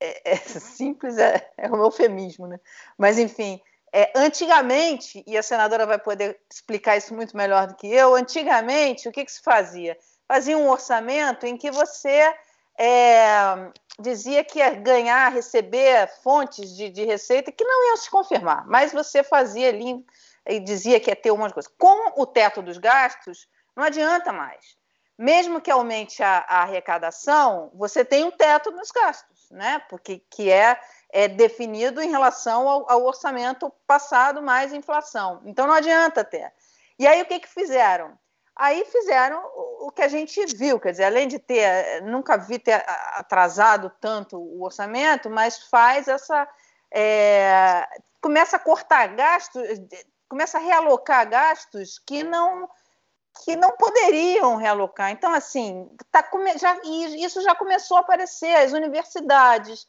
é, 0.00 0.32
é 0.32 0.36
simples, 0.60 1.18
é, 1.18 1.50
é 1.56 1.70
um 1.70 1.82
eufemismo, 1.82 2.46
né? 2.46 2.58
Mas, 2.96 3.18
enfim, 3.18 3.60
é, 3.92 4.12
antigamente, 4.14 5.22
e 5.26 5.36
a 5.36 5.42
senadora 5.42 5.86
vai 5.86 5.98
poder 5.98 6.38
explicar 6.52 6.96
isso 6.96 7.14
muito 7.14 7.36
melhor 7.36 7.66
do 7.66 7.76
que 7.76 7.86
eu, 7.86 8.14
antigamente, 8.14 9.08
o 9.08 9.12
que, 9.12 9.24
que 9.24 9.32
se 9.32 9.42
fazia? 9.42 9.96
Fazia 10.28 10.58
um 10.58 10.68
orçamento 10.68 11.46
em 11.46 11.56
que 11.56 11.70
você 11.70 12.34
é, 12.78 13.70
dizia 13.98 14.44
que 14.44 14.58
ia 14.58 14.74
ganhar, 14.74 15.32
receber 15.32 16.08
fontes 16.22 16.76
de, 16.76 16.90
de, 16.90 17.04
receita 17.04 17.52
que 17.52 17.64
não 17.64 17.88
iam 17.88 17.96
se 17.96 18.10
confirmar, 18.10 18.66
mas 18.66 18.92
você 18.92 19.22
fazia 19.22 19.68
ali 19.68 20.04
e 20.46 20.60
dizia 20.60 21.00
que 21.00 21.10
ia 21.10 21.16
ter 21.16 21.30
uma 21.30 21.50
coisa. 21.50 21.70
Com 21.78 22.20
o 22.20 22.26
teto 22.26 22.60
dos 22.60 22.76
gastos, 22.76 23.48
não 23.74 23.84
adianta 23.84 24.32
mais. 24.32 24.76
Mesmo 25.18 25.60
que 25.60 25.70
aumente 25.70 26.22
a, 26.22 26.44
a 26.46 26.62
arrecadação, 26.62 27.70
você 27.74 28.04
tem 28.04 28.24
um 28.24 28.30
teto 28.30 28.70
nos 28.70 28.90
gastos 28.90 29.35
né? 29.50 29.80
Porque 29.88 30.22
que 30.30 30.50
é, 30.50 30.78
é 31.10 31.28
definido 31.28 32.02
em 32.02 32.10
relação 32.10 32.68
ao, 32.68 32.90
ao, 32.90 33.04
orçamento 33.04 33.72
passado 33.86 34.42
mais 34.42 34.72
inflação. 34.72 35.40
Então 35.44 35.66
não 35.66 35.74
adianta 35.74 36.24
ter. 36.24 36.52
E 36.98 37.06
aí 37.06 37.22
o 37.22 37.26
que, 37.26 37.40
que 37.40 37.48
fizeram? 37.48 38.18
Aí 38.54 38.84
fizeram 38.86 39.42
o, 39.80 39.92
que 39.92 40.00
a 40.00 40.08
gente 40.08 40.44
viu, 40.56 40.80
quer 40.80 40.92
dizer, 40.92 41.04
além 41.04 41.28
de 41.28 41.38
ter, 41.38 42.02
nunca 42.02 42.38
vi 42.38 42.58
ter 42.58 42.82
atrasado 43.12 43.92
tanto 44.00 44.38
o 44.38 44.64
orçamento, 44.64 45.28
mas 45.28 45.58
faz 45.64 46.08
essa 46.08 46.48
é, 46.90 47.86
começa 48.20 48.56
a 48.56 48.60
cortar 48.60 49.08
gastos, 49.08 49.62
começa 50.28 50.58
a 50.58 50.60
realocar 50.60 51.28
gastos 51.28 51.98
que 51.98 52.22
não 52.22 52.68
que 53.44 53.56
não 53.56 53.72
poderiam 53.72 54.56
realocar. 54.56 55.10
Então, 55.10 55.32
assim, 55.32 55.88
tá, 56.10 56.24
já, 56.58 56.78
isso 56.84 57.42
já 57.42 57.54
começou 57.54 57.96
a 57.96 58.00
aparecer, 58.00 58.54
as 58.56 58.72
universidades, 58.72 59.86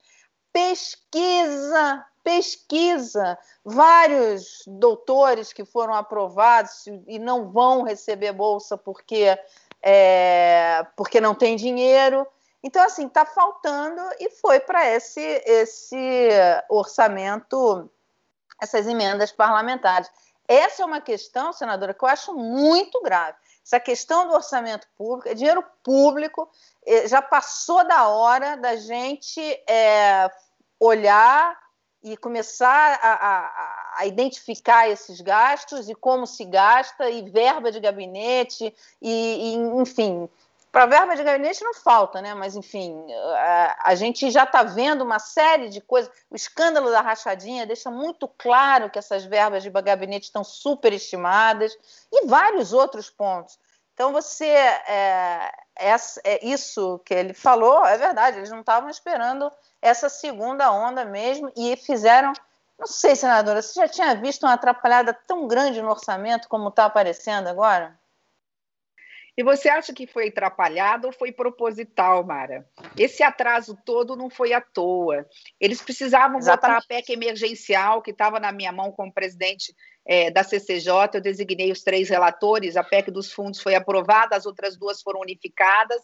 pesquisa, 0.52 2.06
pesquisa. 2.24 3.38
Vários 3.64 4.64
doutores 4.68 5.54
que 5.54 5.64
foram 5.64 5.94
aprovados 5.94 6.86
e 7.08 7.20
não 7.20 7.52
vão 7.52 7.84
receber 7.84 8.32
bolsa 8.32 8.78
porque, 8.78 9.38
é, 9.82 10.86
porque 10.96 11.22
não 11.22 11.36
tem 11.36 11.56
dinheiro. 11.56 12.28
Então, 12.64 12.84
assim, 12.84 13.08
está 13.08 13.26
faltando 13.26 14.02
e 14.20 14.30
foi 14.30 14.60
para 14.60 14.86
esse, 14.90 15.22
esse 15.46 16.30
orçamento, 16.70 17.90
essas 18.62 18.88
emendas 18.88 19.32
parlamentares. 19.32 20.10
Essa 20.48 20.84
é 20.84 20.86
uma 20.86 21.02
questão, 21.02 21.52
senadora, 21.52 21.94
que 21.94 22.04
eu 22.04 22.08
acho 22.08 22.34
muito 22.34 23.02
grave. 23.02 23.38
Essa 23.66 23.80
questão 23.80 24.28
do 24.28 24.34
orçamento 24.34 24.88
público, 24.96 25.28
é 25.28 25.34
dinheiro 25.34 25.64
público, 25.84 26.50
é, 26.86 27.08
já 27.08 27.22
passou 27.22 27.86
da 27.86 28.08
hora 28.08 28.56
da 28.56 28.78
gente 28.78 29.42
é, 29.70 30.32
olhar 30.80 31.58
e 32.02 32.16
começar 32.16 33.00
a, 33.02 33.14
a, 33.14 33.94
a, 33.98 34.06
identificar 34.06 34.88
esses 34.90 35.20
gastos 35.20 35.90
e 35.90 35.96
como 35.96 36.26
se 36.26 36.46
gasta, 36.46 37.10
e 37.10 37.30
verba 37.30 37.72
de 37.72 37.82
gabinete, 37.82 38.74
e, 39.02 39.12
e 39.12 39.56
enfim, 39.56 40.30
para 40.78 40.86
verba 40.86 41.16
de 41.16 41.24
gabinete 41.24 41.64
não 41.64 41.74
falta, 41.74 42.22
né? 42.22 42.36
Mas, 42.36 42.56
enfim, 42.56 43.04
a, 43.36 43.90
a 43.90 43.96
gente 43.96 44.30
já 44.30 44.44
está 44.44 44.62
vendo 44.62 45.04
uma 45.04 45.18
série 45.18 45.70
de 45.70 45.82
coisas. 45.82 46.12
O 46.30 46.36
escândalo 46.36 46.92
da 46.92 47.02
rachadinha 47.02 47.66
deixa 47.66 47.90
muito 47.90 48.28
claro 48.28 48.88
que 48.88 49.00
essas 49.00 49.26
verbas 49.26 49.64
de 49.64 49.72
gabinete 49.72 50.26
estão 50.26 50.44
superestimadas 50.44 51.76
e 52.12 52.28
vários 52.28 52.74
outros 52.74 53.10
pontos. 53.10 53.58
Então, 53.96 54.14
você. 54.14 54.46
É, 54.46 55.52
é, 55.80 56.46
isso 56.46 57.02
que 57.04 57.12
ele 57.16 57.34
falou 57.34 57.84
é 57.84 57.98
verdade, 57.98 58.38
eles 58.38 58.52
não 58.52 58.60
estavam 58.60 58.88
esperando 58.88 59.52
essa 59.82 60.10
segunda 60.10 60.72
onda 60.72 61.04
mesmo 61.06 61.52
e 61.58 61.76
fizeram. 61.76 62.34
Não 62.78 62.86
sei, 62.86 63.16
senadora, 63.16 63.64
você 63.64 63.80
já 63.80 63.88
tinha 63.88 64.14
visto 64.14 64.44
uma 64.44 64.54
atrapalhada 64.54 65.12
tão 65.12 65.48
grande 65.48 65.82
no 65.82 65.90
orçamento 65.90 66.48
como 66.48 66.70
está 66.70 66.86
aparecendo 66.86 67.48
agora? 67.48 67.97
E 69.38 69.44
você 69.44 69.70
acha 69.70 69.94
que 69.94 70.08
foi 70.08 70.30
atrapalhado 70.30 71.06
ou 71.06 71.14
foi 71.14 71.32
proposital, 71.32 72.26
Mara? 72.26 72.68
Esse 72.98 73.22
atraso 73.22 73.78
todo 73.86 74.16
não 74.16 74.32
foi 74.32 74.52
à 74.52 74.60
toa. 74.60 75.28
Eles 75.62 75.80
precisavam 75.80 76.40
Exatamente. 76.40 76.82
votar 76.82 76.98
a 76.98 77.02
PEC 77.02 77.14
emergencial, 77.14 78.02
que 78.02 78.10
estava 78.10 78.40
na 78.40 78.52
minha 78.52 78.72
mão 78.72 78.92
como 78.92 79.14
presidente 79.14 79.76
é, 80.08 80.32
da 80.32 80.44
CCJ. 80.44 80.92
Eu 81.14 81.22
designei 81.22 81.72
os 81.72 81.84
três 81.84 82.10
relatores. 82.10 82.76
A 82.76 82.84
PEC 82.84 83.12
dos 83.12 83.32
fundos 83.32 83.62
foi 83.62 83.76
aprovada, 83.76 84.36
as 84.36 84.48
outras 84.48 84.76
duas 84.76 85.04
foram 85.04 85.20
unificadas. 85.20 86.02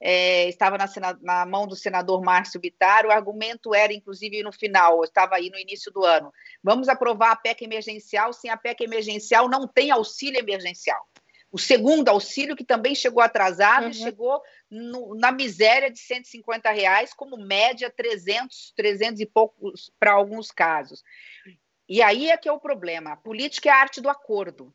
É, 0.00 0.48
estava 0.48 0.78
na, 0.78 0.86
na, 1.22 1.44
mão 1.44 1.66
do 1.66 1.74
senador 1.74 2.22
Márcio 2.22 2.60
Bittar. 2.60 3.04
O 3.04 3.10
argumento 3.10 3.74
era, 3.74 3.92
inclusive, 3.92 4.44
no 4.44 4.52
final, 4.52 5.02
estava 5.02 5.34
aí 5.34 5.50
no 5.50 5.58
início 5.58 5.90
do 5.90 6.04
ano: 6.04 6.32
vamos 6.62 6.88
aprovar 6.88 7.32
a 7.32 7.36
PEC 7.36 7.64
emergencial. 7.64 8.32
Sem 8.32 8.48
a 8.48 8.56
PEC 8.56 8.84
emergencial, 8.84 9.48
não 9.48 9.66
tem 9.66 9.90
auxílio 9.90 10.38
emergencial 10.38 11.04
o 11.50 11.58
segundo 11.58 12.08
auxílio, 12.08 12.56
que 12.56 12.64
também 12.64 12.94
chegou 12.94 13.22
atrasado 13.22 13.84
uhum. 13.84 13.90
e 13.90 13.94
chegou 13.94 14.42
no, 14.70 15.14
na 15.14 15.30
miséria 15.30 15.90
de 15.90 15.98
150 15.98 16.70
reais, 16.70 17.14
como 17.14 17.36
média 17.36 17.90
300, 17.90 18.72
300 18.76 19.20
e 19.20 19.26
poucos 19.26 19.90
para 19.98 20.12
alguns 20.12 20.50
casos. 20.50 21.02
E 21.88 22.02
aí 22.02 22.30
é 22.30 22.36
que 22.36 22.48
é 22.48 22.52
o 22.52 22.60
problema. 22.60 23.12
A 23.12 23.16
política 23.16 23.68
é 23.68 23.72
a 23.72 23.78
arte 23.78 24.00
do 24.00 24.08
acordo. 24.08 24.72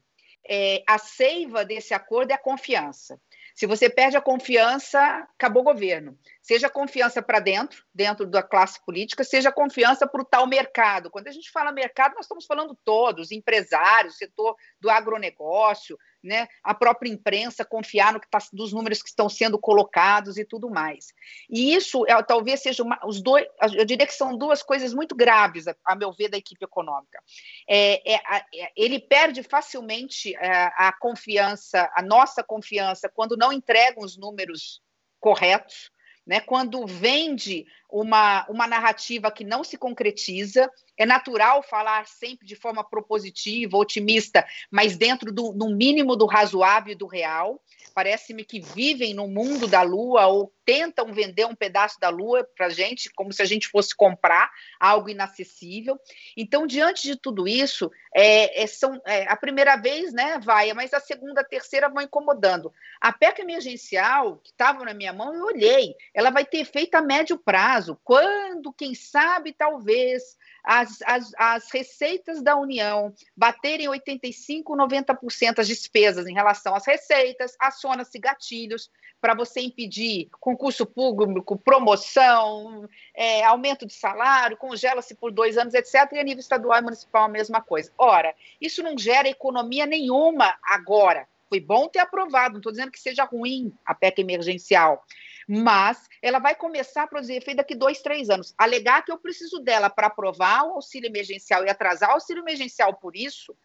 É, 0.47 0.81
a 0.87 0.97
seiva 0.97 1.63
desse 1.63 1.93
acordo 1.93 2.31
é 2.31 2.33
a 2.33 2.37
confiança. 2.37 3.19
Se 3.53 3.67
você 3.67 3.89
perde 3.89 4.17
a 4.17 4.21
confiança, 4.21 4.99
acabou 5.35 5.61
o 5.61 5.65
governo. 5.65 6.17
Seja 6.41 6.69
confiança 6.69 7.21
para 7.21 7.39
dentro, 7.39 7.85
dentro 7.93 8.25
da 8.25 8.41
classe 8.41 8.83
política, 8.83 9.23
seja 9.23 9.51
confiança 9.51 10.07
para 10.07 10.21
o 10.21 10.25
tal 10.25 10.47
mercado. 10.47 11.11
Quando 11.11 11.27
a 11.27 11.31
gente 11.31 11.51
fala 11.51 11.71
mercado, 11.71 12.15
nós 12.15 12.25
estamos 12.25 12.45
falando 12.45 12.77
todos, 12.83 13.31
empresários, 13.31 14.17
setor 14.17 14.55
do 14.81 14.89
agronegócio, 14.89 15.97
né, 16.23 16.47
a 16.63 16.73
própria 16.73 17.09
imprensa 17.09 17.65
confiar 17.65 18.13
no 18.13 18.19
que 18.19 18.29
tá, 18.29 18.39
dos 18.51 18.73
números 18.73 19.01
que 19.01 19.09
estão 19.09 19.29
sendo 19.29 19.57
colocados 19.57 20.37
e 20.37 20.45
tudo 20.45 20.69
mais. 20.69 21.07
E 21.49 21.73
isso 21.73 22.05
é, 22.07 22.21
talvez 22.23 22.61
seja 22.61 22.83
uma, 22.83 22.99
os 23.05 23.21
dois, 23.21 23.45
eu 23.73 23.85
diria 23.85 24.05
que 24.05 24.13
são 24.13 24.37
duas 24.37 24.61
coisas 24.61 24.93
muito 24.93 25.15
graves, 25.15 25.67
a, 25.67 25.75
a 25.85 25.95
meu 25.95 26.11
ver, 26.11 26.29
da 26.29 26.37
equipe 26.37 26.63
econômica. 26.63 27.21
É, 27.67 28.13
é, 28.13 28.15
é 28.15 28.71
ele 28.75 28.99
perde 28.99 29.41
facilmente 29.43 30.35
é, 30.35 30.71
a 30.75 30.91
confiança, 30.99 31.91
a 31.95 32.01
nossa 32.01 32.43
confiança, 32.43 33.09
quando 33.09 33.37
não 33.37 33.51
entregam 33.51 34.03
os 34.03 34.17
números 34.17 34.81
corretos, 35.19 35.91
né, 36.25 36.39
quando 36.39 36.85
vende 36.85 37.65
uma, 37.91 38.45
uma 38.47 38.67
narrativa 38.67 39.29
que 39.29 39.43
não 39.43 39.63
se 39.63 39.77
concretiza, 39.77 40.71
é 40.97 41.05
natural 41.05 41.63
falar 41.63 42.07
sempre 42.07 42.45
de 42.45 42.55
forma 42.55 42.83
propositiva, 42.83 43.77
otimista, 43.77 44.45
mas 44.69 44.95
dentro 44.95 45.31
do 45.31 45.69
mínimo 45.69 46.15
do 46.15 46.25
razoável 46.25 46.93
e 46.93 46.97
do 46.97 47.07
real. 47.07 47.61
Parece-me 47.93 48.45
que 48.45 48.59
vivem 48.59 49.13
no 49.13 49.27
mundo 49.27 49.67
da 49.67 49.81
lua 49.81 50.27
ou 50.27 50.53
tentam 50.63 51.11
vender 51.11 51.45
um 51.45 51.55
pedaço 51.55 51.99
da 51.99 52.09
lua 52.09 52.47
para 52.55 52.67
a 52.67 52.69
gente, 52.69 53.09
como 53.15 53.33
se 53.33 53.41
a 53.41 53.45
gente 53.45 53.67
fosse 53.67 53.95
comprar 53.95 54.49
algo 54.79 55.09
inacessível. 55.09 55.99
Então, 56.37 56.67
diante 56.67 57.03
de 57.03 57.15
tudo 57.17 57.47
isso, 57.47 57.91
é, 58.15 58.63
é, 58.63 58.67
são, 58.67 59.01
é, 59.05 59.27
a 59.27 59.35
primeira 59.35 59.75
vez 59.75 60.13
né, 60.13 60.39
vai, 60.39 60.71
mas 60.73 60.93
a 60.93 60.99
segunda, 60.99 61.41
a 61.41 61.45
terceira 61.45 61.89
vão 61.89 62.03
incomodando. 62.03 62.71
A 63.01 63.11
PEC 63.11 63.41
emergencial, 63.41 64.37
que 64.37 64.51
estava 64.51 64.85
na 64.85 64.93
minha 64.93 65.11
mão, 65.11 65.33
eu 65.33 65.45
olhei, 65.45 65.95
ela 66.13 66.29
vai 66.29 66.45
ter 66.45 66.59
efeito 66.59 66.95
a 66.95 67.01
médio 67.01 67.37
prazo, 67.37 67.80
quando, 68.03 68.73
quem 68.73 68.93
sabe, 68.93 69.53
talvez, 69.53 70.37
as, 70.63 71.01
as, 71.03 71.31
as 71.37 71.71
receitas 71.71 72.41
da 72.41 72.55
União 72.55 73.13
baterem 73.35 73.87
85%, 73.87 74.63
90% 74.65 75.59
as 75.59 75.67
despesas 75.67 76.27
em 76.27 76.33
relação 76.33 76.75
às 76.75 76.85
receitas, 76.85 77.55
aciona-se 77.59 78.19
gatilhos 78.19 78.89
para 79.21 79.35
você 79.35 79.61
impedir 79.61 80.29
concurso 80.39 80.85
público, 80.85 81.57
promoção, 81.57 82.89
é, 83.13 83.43
aumento 83.43 83.85
de 83.85 83.93
salário, 83.93 84.57
congela-se 84.57 85.13
por 85.13 85.31
dois 85.31 85.57
anos, 85.57 85.75
etc. 85.75 86.11
E 86.13 86.19
a 86.19 86.23
nível 86.23 86.39
estadual 86.39 86.79
e 86.79 86.81
municipal 86.81 87.25
a 87.25 87.29
mesma 87.29 87.61
coisa. 87.61 87.91
Ora, 87.97 88.33
isso 88.59 88.81
não 88.81 88.97
gera 88.97 89.29
economia 89.29 89.85
nenhuma 89.85 90.57
agora. 90.63 91.27
Foi 91.47 91.59
bom 91.59 91.87
ter 91.87 91.99
aprovado, 91.99 92.53
não 92.53 92.59
estou 92.59 92.71
dizendo 92.71 92.91
que 92.91 92.99
seja 92.99 93.25
ruim 93.25 93.73
a 93.85 93.93
PEC 93.93 94.19
emergencial, 94.19 95.05
mas 95.47 96.07
ela 96.21 96.39
vai 96.39 96.55
começar 96.55 97.03
a 97.03 97.07
produzir 97.07 97.35
efeito 97.35 97.57
daqui 97.57 97.75
dois, 97.75 98.01
três 98.01 98.29
anos. 98.29 98.53
Alegar 98.57 99.03
que 99.03 99.11
eu 99.11 99.17
preciso 99.17 99.59
dela 99.59 99.89
para 99.89 100.07
aprovar 100.07 100.63
o 100.63 100.73
auxílio 100.73 101.07
emergencial 101.07 101.65
e 101.65 101.69
atrasar 101.69 102.09
o 102.09 102.13
auxílio 102.13 102.43
emergencial 102.43 102.95
por 102.95 103.15
isso, 103.15 103.55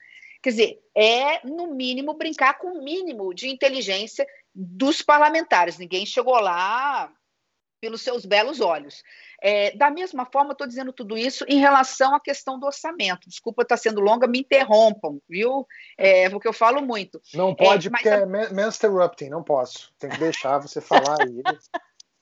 quer 0.42 0.50
dizer, 0.50 0.80
é, 0.96 1.46
no 1.46 1.74
mínimo, 1.74 2.14
brincar 2.14 2.58
com 2.58 2.68
o 2.68 2.82
mínimo 2.82 3.34
de 3.34 3.48
inteligência 3.48 4.26
dos 4.54 5.02
parlamentares. 5.02 5.78
Ninguém 5.78 6.06
chegou 6.06 6.38
lá 6.40 7.12
pelos 7.80 8.02
seus 8.02 8.24
belos 8.24 8.60
olhos. 8.60 9.02
É, 9.40 9.76
da 9.76 9.90
mesma 9.90 10.24
forma, 10.24 10.52
estou 10.52 10.66
dizendo 10.66 10.92
tudo 10.92 11.16
isso 11.16 11.44
em 11.48 11.60
relação 11.60 12.14
à 12.14 12.20
questão 12.20 12.58
do 12.58 12.66
orçamento. 12.66 13.28
Desculpa 13.28 13.62
estar 13.62 13.76
tá 13.76 13.82
sendo 13.82 14.00
longa, 14.00 14.26
me 14.26 14.40
interrompam, 14.40 15.20
viu? 15.28 15.66
É, 15.96 16.28
porque 16.30 16.48
eu 16.48 16.52
falo 16.52 16.82
muito. 16.82 17.20
Não 17.34 17.54
pode, 17.54 17.88
é, 17.88 17.90
porque 17.90 18.08
a... 18.08 18.16
é 18.16 18.26
master 18.26 18.86
interrupting, 18.96 19.28
não 19.28 19.42
posso. 19.42 19.92
Tem 19.98 20.10
que 20.10 20.18
deixar 20.18 20.58
você 20.58 20.80
falar 20.80 21.16
aí. 21.20 21.42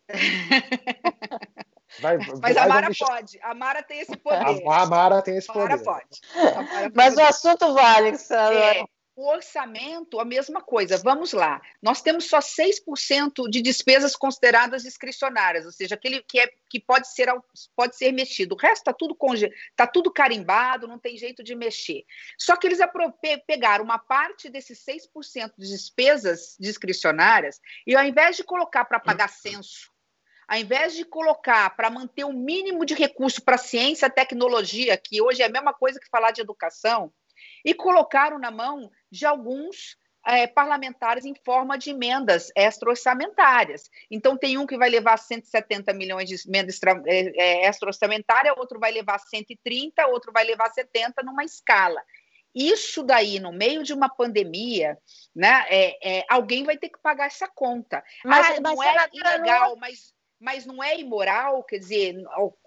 Vai, 2.00 2.18
Mas 2.18 2.40
vai, 2.40 2.58
a 2.58 2.66
Mara 2.66 2.88
pode, 2.98 3.38
a 3.40 3.54
Mara 3.54 3.80
tem 3.80 4.00
esse 4.00 4.16
poder. 4.16 4.66
A, 4.68 4.82
a 4.82 4.86
Mara 4.86 5.22
tem 5.22 5.36
esse 5.36 5.46
poder. 5.46 5.60
A 5.60 5.76
Mara 5.76 5.82
pode. 5.84 6.20
A 6.34 6.62
Mara 6.62 6.92
Mas 6.92 7.16
o 7.16 7.20
assunto 7.20 7.72
vale, 7.72 8.18
senadora. 8.18 8.58
É, 8.58 8.84
o 9.16 9.28
orçamento, 9.28 10.18
a 10.18 10.24
mesma 10.24 10.60
coisa. 10.60 10.98
Vamos 10.98 11.32
lá. 11.32 11.62
Nós 11.80 12.02
temos 12.02 12.28
só 12.28 12.40
6% 12.40 13.48
de 13.48 13.62
despesas 13.62 14.16
consideradas 14.16 14.82
discricionárias, 14.82 15.64
ou 15.64 15.72
seja, 15.72 15.94
aquele 15.94 16.22
que, 16.22 16.40
é, 16.40 16.50
que 16.68 16.80
pode, 16.80 17.12
ser, 17.12 17.28
pode 17.76 17.96
ser 17.96 18.12
mexido. 18.12 18.54
O 18.54 18.58
resto 18.58 18.78
está 18.78 18.92
tudo, 18.92 19.16
tá 19.76 19.86
tudo 19.86 20.12
carimbado, 20.12 20.88
não 20.88 20.98
tem 20.98 21.16
jeito 21.16 21.44
de 21.44 21.54
mexer. 21.54 22.04
Só 22.38 22.56
que 22.56 22.66
eles 22.66 22.80
pegaram 23.46 23.84
uma 23.84 23.98
parte 23.98 24.50
desses 24.50 24.84
6% 24.84 25.52
de 25.56 25.68
despesas 25.68 26.56
discricionárias 26.58 27.60
e, 27.86 27.94
ao 27.94 28.04
invés 28.04 28.36
de 28.36 28.42
colocar 28.42 28.84
para 28.84 28.98
pagar 28.98 29.28
censo, 29.28 29.92
ao 30.48 30.58
invés 30.58 30.94
de 30.94 31.04
colocar 31.04 31.70
para 31.76 31.88
manter 31.88 32.24
o 32.24 32.32
mínimo 32.32 32.84
de 32.84 32.94
recurso 32.94 33.42
para 33.42 33.56
ciência, 33.56 34.10
tecnologia, 34.10 34.96
que 34.96 35.22
hoje 35.22 35.40
é 35.40 35.46
a 35.46 35.50
mesma 35.50 35.72
coisa 35.72 36.00
que 36.00 36.08
falar 36.08 36.32
de 36.32 36.40
educação, 36.40 37.12
e 37.64 37.72
colocaram 37.74 38.38
na 38.38 38.50
mão 38.50 38.90
de 39.10 39.24
alguns 39.24 39.96
é, 40.26 40.46
parlamentares 40.46 41.24
em 41.24 41.34
forma 41.44 41.76
de 41.76 41.90
emendas 41.90 42.50
extra-orçamentárias. 42.56 43.90
Então, 44.10 44.36
tem 44.36 44.56
um 44.56 44.66
que 44.66 44.78
vai 44.78 44.88
levar 44.88 45.18
170 45.18 45.92
milhões 45.92 46.28
de 46.28 46.36
emenda 46.48 46.72
é, 47.06 47.32
é, 47.36 47.66
extra-orçamentária, 47.66 48.54
outro 48.56 48.80
vai 48.80 48.90
levar 48.90 49.18
130, 49.18 50.06
outro 50.08 50.32
vai 50.32 50.44
levar 50.44 50.70
70 50.70 51.22
numa 51.22 51.44
escala. 51.44 52.02
Isso 52.54 53.02
daí, 53.02 53.40
no 53.40 53.52
meio 53.52 53.82
de 53.82 53.92
uma 53.92 54.08
pandemia, 54.08 54.96
né, 55.34 55.66
é, 55.68 56.18
é, 56.18 56.24
alguém 56.28 56.62
vai 56.62 56.78
ter 56.78 56.88
que 56.88 57.00
pagar 57.02 57.26
essa 57.26 57.48
conta. 57.48 58.02
Mas, 58.24 58.58
ah, 58.58 58.60
não 58.60 58.82
é 58.82 59.08
ilegal, 59.12 59.70
não... 59.70 59.76
mas 59.76 60.14
mas 60.44 60.66
não 60.66 60.84
é 60.84 61.00
imoral, 61.00 61.64
quer 61.64 61.78
dizer, 61.78 62.14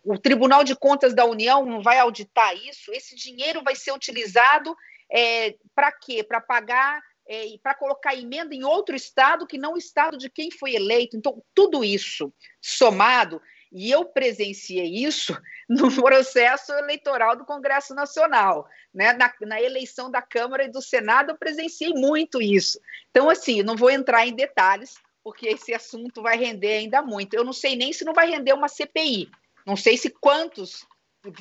o, 0.04 0.18
Tribunal 0.18 0.64
de 0.64 0.76
Contas 0.76 1.14
da 1.14 1.26
União 1.26 1.64
não 1.64 1.80
vai 1.80 2.00
auditar 2.00 2.56
isso, 2.56 2.92
esse 2.92 3.16
dinheiro 3.16 3.62
vai 3.64 3.76
ser 3.76 3.92
utilizado 3.92 4.76
é, 5.12 5.56
para 5.76 5.92
quê? 5.92 6.24
Para 6.24 6.42
pagar 6.42 7.00
é, 7.30 7.46
para 7.62 7.76
colocar 7.76 8.16
emenda 8.16 8.56
em 8.56 8.64
outro 8.64 8.96
estado 8.96 9.46
que 9.46 9.58
não 9.58 9.74
o 9.74 9.78
estado 9.78 10.18
de 10.18 10.30
quem 10.30 10.50
foi 10.50 10.76
eleito. 10.76 11.16
Então, 11.18 11.44
tudo 11.54 11.84
isso 11.84 12.34
somado, 12.62 13.42
e 13.70 13.92
eu 13.92 14.06
presenciei 14.06 15.04
isso 15.04 15.38
no 15.68 15.94
processo 15.94 16.72
eleitoral 16.74 17.36
do 17.36 17.46
Congresso 17.46 17.94
Nacional, 17.94 18.66
né? 18.94 19.12
na, 19.14 19.32
na 19.42 19.62
eleição 19.62 20.10
da 20.10 20.22
Câmara 20.22 20.64
e 20.64 20.72
do 20.72 20.82
Senado, 20.82 21.32
eu 21.32 21.38
presenciei 21.38 21.94
muito 21.94 22.42
isso. 22.42 22.80
Então, 23.12 23.30
assim, 23.30 23.62
não 23.62 23.76
vou 23.76 23.92
entrar 23.92 24.26
em 24.26 24.34
detalhes, 24.34 24.96
porque 25.28 25.46
esse 25.50 25.74
assunto 25.74 26.22
vai 26.22 26.38
render 26.38 26.72
ainda 26.72 27.02
muito. 27.02 27.34
Eu 27.34 27.44
não 27.44 27.52
sei 27.52 27.76
nem 27.76 27.92
se 27.92 28.06
não 28.06 28.14
vai 28.14 28.30
render 28.30 28.54
uma 28.54 28.70
CPI, 28.70 29.30
não 29.66 29.76
sei 29.76 29.98
se 29.98 30.10
quantos 30.10 30.88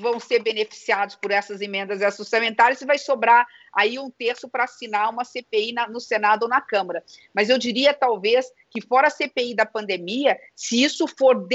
vão 0.01 0.18
ser 0.18 0.43
beneficiados 0.43 1.14
por 1.14 1.30
essas 1.30 1.61
emendas 1.61 2.01
orçamentárias 2.18 2.82
e 2.82 2.84
vai 2.84 2.99
sobrar 2.99 3.47
aí 3.72 3.97
um 3.97 4.11
terço 4.11 4.49
para 4.49 4.64
assinar 4.64 5.09
uma 5.09 5.24
CPI 5.24 5.72
na, 5.72 5.87
no 5.87 6.01
Senado 6.01 6.43
ou 6.43 6.49
na 6.49 6.61
Câmara. 6.61 7.05
Mas 7.32 7.49
eu 7.49 7.59
diria, 7.59 7.95
talvez, 7.95 8.51
que 8.72 8.80
fora 8.80 9.07
a 9.07 9.11
CPI 9.11 9.55
da 9.55 9.64
pandemia, 9.64 10.37
se 10.57 10.82
isso 10.82 11.07
for, 11.07 11.47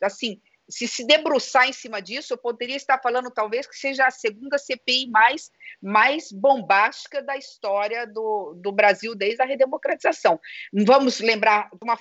assim, 0.00 0.40
se 0.70 0.86
se 0.86 1.06
debruçar 1.06 1.68
em 1.68 1.72
cima 1.72 2.00
disso, 2.00 2.32
eu 2.32 2.38
poderia 2.38 2.76
estar 2.76 3.00
falando, 3.00 3.30
talvez, 3.30 3.66
que 3.66 3.76
seja 3.76 4.06
a 4.06 4.10
segunda 4.10 4.58
CPI 4.58 5.10
mais, 5.10 5.50
mais 5.82 6.30
bombástica 6.30 7.22
da 7.22 7.36
história 7.36 8.06
do, 8.06 8.54
do 8.54 8.72
Brasil 8.72 9.14
desde 9.14 9.42
a 9.42 9.46
redemocratização. 9.46 10.40
Vamos 10.72 11.20
lembrar, 11.20 11.68
de 11.70 11.78
uma 11.82 11.98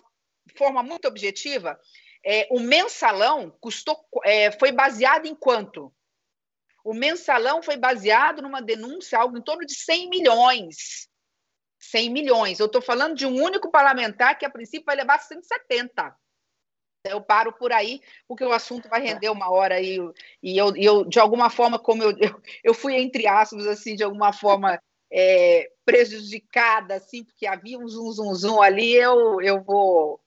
forma 0.55 0.83
muito 0.83 1.07
objetiva, 1.07 1.79
é, 2.25 2.47
o 2.51 2.59
mensalão 2.59 3.49
custou, 3.61 3.97
é, 4.23 4.51
foi 4.51 4.71
baseado 4.71 5.25
em 5.25 5.35
quanto? 5.35 5.93
O 6.83 6.93
mensalão 6.93 7.61
foi 7.61 7.77
baseado 7.77 8.41
numa 8.41 8.61
denúncia, 8.61 9.19
algo 9.19 9.37
em 9.37 9.41
torno 9.41 9.65
de 9.65 9.75
100 9.75 10.09
milhões. 10.09 11.09
100 11.79 12.09
milhões. 12.09 12.59
Eu 12.59 12.65
estou 12.65 12.81
falando 12.81 13.15
de 13.15 13.25
um 13.25 13.41
único 13.41 13.71
parlamentar 13.71 14.37
que, 14.37 14.45
a 14.45 14.49
princípio, 14.49 14.85
vai 14.85 14.95
levar 14.95 15.19
170. 15.19 16.13
Eu 17.09 17.21
paro 17.21 17.51
por 17.53 17.71
aí, 17.71 18.01
porque 18.27 18.43
o 18.43 18.53
assunto 18.53 18.87
vai 18.89 19.01
render 19.01 19.29
uma 19.29 19.51
hora 19.51 19.81
e, 19.81 19.99
e 20.41 20.57
eu, 20.57 20.75
eu, 20.75 21.05
de 21.05 21.19
alguma 21.19 21.49
forma, 21.49 21.79
como 21.79 22.03
eu, 22.03 22.11
eu, 22.19 22.41
eu 22.63 22.73
fui, 22.73 22.95
entre 22.95 23.27
aspas, 23.27 23.65
assim, 23.67 23.95
de 23.95 24.03
alguma 24.03 24.31
forma 24.33 24.79
é, 25.11 25.69
prejudicada, 25.85 26.95
assim, 26.95 27.23
porque 27.23 27.47
havia 27.47 27.79
um 27.79 27.87
zum, 27.87 28.11
zum, 28.11 28.33
zum 28.35 28.61
ali, 28.61 28.93
eu, 28.93 29.41
eu 29.41 29.61
vou 29.63 30.19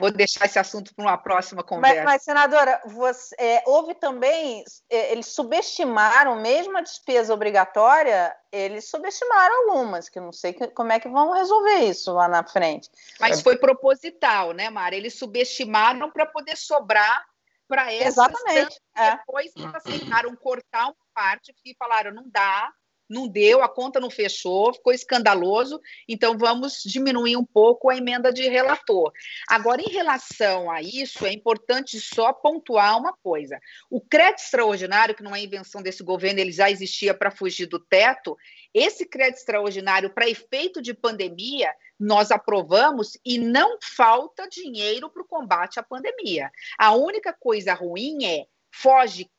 Vou 0.00 0.10
deixar 0.10 0.46
esse 0.46 0.58
assunto 0.58 0.94
para 0.94 1.04
uma 1.04 1.18
próxima 1.18 1.62
conversa. 1.62 1.96
Mas, 1.96 2.04
mas 2.04 2.22
senadora, 2.22 2.80
você, 2.86 3.34
é, 3.38 3.62
houve 3.66 3.94
também, 3.94 4.64
é, 4.88 5.12
eles 5.12 5.26
subestimaram, 5.26 6.36
mesmo 6.40 6.76
a 6.78 6.80
despesa 6.80 7.34
obrigatória, 7.34 8.34
eles 8.50 8.88
subestimaram 8.88 9.68
algumas, 9.68 10.08
que 10.08 10.18
não 10.18 10.32
sei 10.32 10.54
que, 10.54 10.68
como 10.68 10.90
é 10.90 10.98
que 10.98 11.08
vão 11.08 11.32
resolver 11.32 11.80
isso 11.80 12.12
lá 12.12 12.26
na 12.28 12.42
frente. 12.42 12.88
Mas 13.20 13.42
foi 13.42 13.58
proposital, 13.58 14.52
né, 14.52 14.70
Mara? 14.70 14.96
Eles 14.96 15.18
subestimaram 15.18 16.10
para 16.10 16.24
poder 16.24 16.56
sobrar 16.56 17.22
para 17.68 17.92
essas. 17.92 18.08
Exatamente. 18.08 18.80
É. 18.96 19.16
Depois 19.16 19.52
eles 19.54 19.74
aceitaram 19.74 20.34
cortar 20.36 20.86
uma 20.86 20.96
parte, 21.14 21.52
porque 21.52 21.76
falaram, 21.78 22.12
não 22.12 22.24
dá, 22.26 22.72
não 23.08 23.28
deu, 23.28 23.62
a 23.62 23.68
conta 23.68 24.00
não 24.00 24.10
fechou, 24.10 24.72
ficou 24.72 24.92
escandaloso, 24.92 25.80
então 26.08 26.36
vamos 26.38 26.82
diminuir 26.84 27.36
um 27.36 27.44
pouco 27.44 27.90
a 27.90 27.96
emenda 27.96 28.32
de 28.32 28.48
relator. 28.48 29.12
Agora, 29.48 29.82
em 29.82 29.90
relação 29.90 30.70
a 30.70 30.80
isso, 30.80 31.26
é 31.26 31.32
importante 31.32 32.00
só 32.00 32.32
pontuar 32.32 32.98
uma 32.98 33.12
coisa: 33.12 33.58
o 33.90 34.00
crédito 34.00 34.42
extraordinário, 34.44 35.14
que 35.14 35.22
não 35.22 35.34
é 35.34 35.40
invenção 35.40 35.82
desse 35.82 36.02
governo, 36.02 36.40
ele 36.40 36.52
já 36.52 36.70
existia 36.70 37.14
para 37.14 37.30
fugir 37.30 37.66
do 37.66 37.78
teto, 37.78 38.36
esse 38.72 39.06
crédito 39.06 39.38
extraordinário, 39.38 40.10
para 40.10 40.28
efeito 40.28 40.82
de 40.82 40.94
pandemia, 40.94 41.72
nós 41.98 42.30
aprovamos 42.30 43.16
e 43.24 43.38
não 43.38 43.78
falta 43.80 44.48
dinheiro 44.48 45.08
para 45.08 45.22
o 45.22 45.28
combate 45.28 45.78
à 45.78 45.82
pandemia. 45.82 46.50
A 46.78 46.94
única 46.94 47.32
coisa 47.32 47.72
ruim 47.72 48.24
é 48.24 48.46
foge 48.74 49.30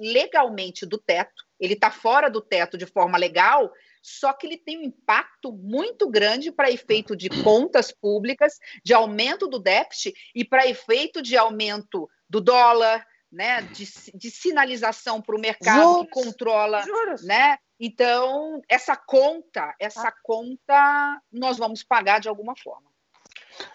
legalmente 0.00 0.86
do 0.86 0.96
teto, 0.96 1.47
ele 1.58 1.74
está 1.74 1.90
fora 1.90 2.30
do 2.30 2.40
teto 2.40 2.78
de 2.78 2.86
forma 2.86 3.18
legal, 3.18 3.72
só 4.02 4.32
que 4.32 4.46
ele 4.46 4.56
tem 4.56 4.78
um 4.78 4.82
impacto 4.82 5.52
muito 5.52 6.08
grande 6.08 6.52
para 6.52 6.70
efeito 6.70 7.16
de 7.16 7.28
contas 7.42 7.92
públicas, 7.92 8.58
de 8.84 8.94
aumento 8.94 9.46
do 9.46 9.58
déficit 9.58 10.14
e 10.34 10.44
para 10.44 10.66
efeito 10.66 11.20
de 11.20 11.36
aumento 11.36 12.08
do 12.28 12.40
dólar, 12.40 13.04
né, 13.30 13.62
de, 13.62 13.84
de 14.14 14.30
sinalização 14.30 15.20
para 15.20 15.36
o 15.36 15.40
mercado 15.40 15.82
Juros. 15.82 16.04
que 16.04 16.10
controla, 16.10 16.82
Juros. 16.82 17.24
né? 17.24 17.58
Então 17.78 18.62
essa 18.68 18.96
conta, 18.96 19.74
essa 19.78 20.08
ah. 20.08 20.14
conta 20.22 21.20
nós 21.30 21.58
vamos 21.58 21.82
pagar 21.82 22.20
de 22.20 22.28
alguma 22.28 22.56
forma. 22.56 22.90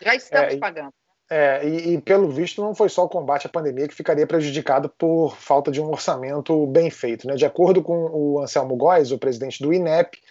Já 0.01 0.15
estamos 0.15 0.55
é, 0.55 0.57
pagando. 0.57 0.93
É, 1.35 1.67
e, 1.67 1.93
e, 1.95 2.01
pelo 2.01 2.29
visto 2.29 2.61
não 2.61 2.75
foi 2.75 2.89
só 2.89 3.05
o 3.05 3.09
combate 3.09 3.47
à 3.47 3.49
pandemia 3.49 3.87
que 3.87 3.95
ficaria 3.95 4.27
prejudicado 4.27 4.87
por 4.87 5.35
falta 5.35 5.71
de 5.71 5.81
um 5.81 5.89
orçamento 5.89 6.67
bem 6.67 6.91
feito. 6.91 7.25
Né? 7.25 7.33
De 7.33 7.43
acordo 7.43 7.81
com 7.81 8.05
o 8.11 8.39
Anselmo 8.39 8.75
Góes, 8.75 9.11
o 9.11 9.17
presidente 9.17 9.63
do 9.63 9.73
INEP, 9.73 10.21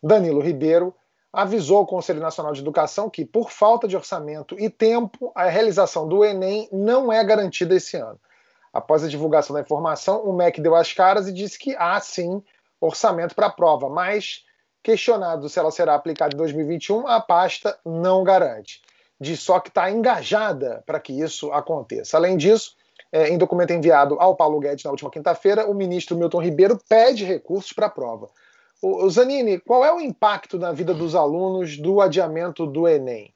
Danilo 0.00 0.40
Ribeiro, 0.40 0.94
avisou 1.32 1.78
ao 1.78 1.86
Conselho 1.86 2.20
Nacional 2.20 2.52
de 2.52 2.60
Educação 2.60 3.10
que, 3.10 3.24
por 3.24 3.50
falta 3.50 3.88
de 3.88 3.96
orçamento 3.96 4.56
e 4.56 4.70
tempo, 4.70 5.32
a 5.34 5.46
realização 5.46 6.06
do 6.06 6.24
Enem 6.24 6.68
não 6.70 7.12
é 7.12 7.24
garantida 7.24 7.74
esse 7.74 7.96
ano. 7.96 8.20
Após 8.72 9.02
a 9.02 9.08
divulgação 9.08 9.54
da 9.54 9.60
informação, 9.60 10.22
o 10.22 10.32
MEC 10.32 10.60
deu 10.60 10.76
as 10.76 10.92
caras 10.92 11.26
e 11.26 11.32
disse 11.32 11.58
que 11.58 11.74
há 11.74 11.98
sim 11.98 12.40
orçamento 12.80 13.34
para 13.34 13.46
a 13.46 13.52
prova, 13.52 13.88
mas, 13.88 14.44
questionado 14.84 15.48
se 15.48 15.58
ela 15.58 15.72
será 15.72 15.96
aplicada 15.96 16.32
em 16.32 16.38
2021, 16.38 17.08
a 17.08 17.20
pasta 17.20 17.76
não 17.84 18.22
garante 18.22 18.80
de 19.24 19.36
só 19.36 19.58
que 19.58 19.70
está 19.70 19.90
engajada 19.90 20.84
para 20.86 21.00
que 21.00 21.12
isso 21.12 21.50
aconteça. 21.50 22.16
Além 22.16 22.36
disso, 22.36 22.76
é, 23.10 23.28
em 23.28 23.38
documento 23.38 23.72
enviado 23.72 24.16
ao 24.20 24.36
Paulo 24.36 24.60
Guedes 24.60 24.84
na 24.84 24.90
última 24.90 25.10
quinta-feira, 25.10 25.68
o 25.68 25.74
ministro 25.74 26.16
Milton 26.16 26.42
Ribeiro 26.42 26.78
pede 26.88 27.24
recursos 27.24 27.72
para 27.72 27.86
a 27.86 27.90
prova. 27.90 28.28
O, 28.82 29.08
Zanini, 29.08 29.58
qual 29.58 29.84
é 29.84 29.92
o 29.92 30.00
impacto 30.00 30.58
na 30.58 30.70
vida 30.70 30.92
dos 30.92 31.14
alunos 31.14 31.78
do 31.78 32.00
adiamento 32.00 32.66
do 32.66 32.86
Enem? 32.86 33.33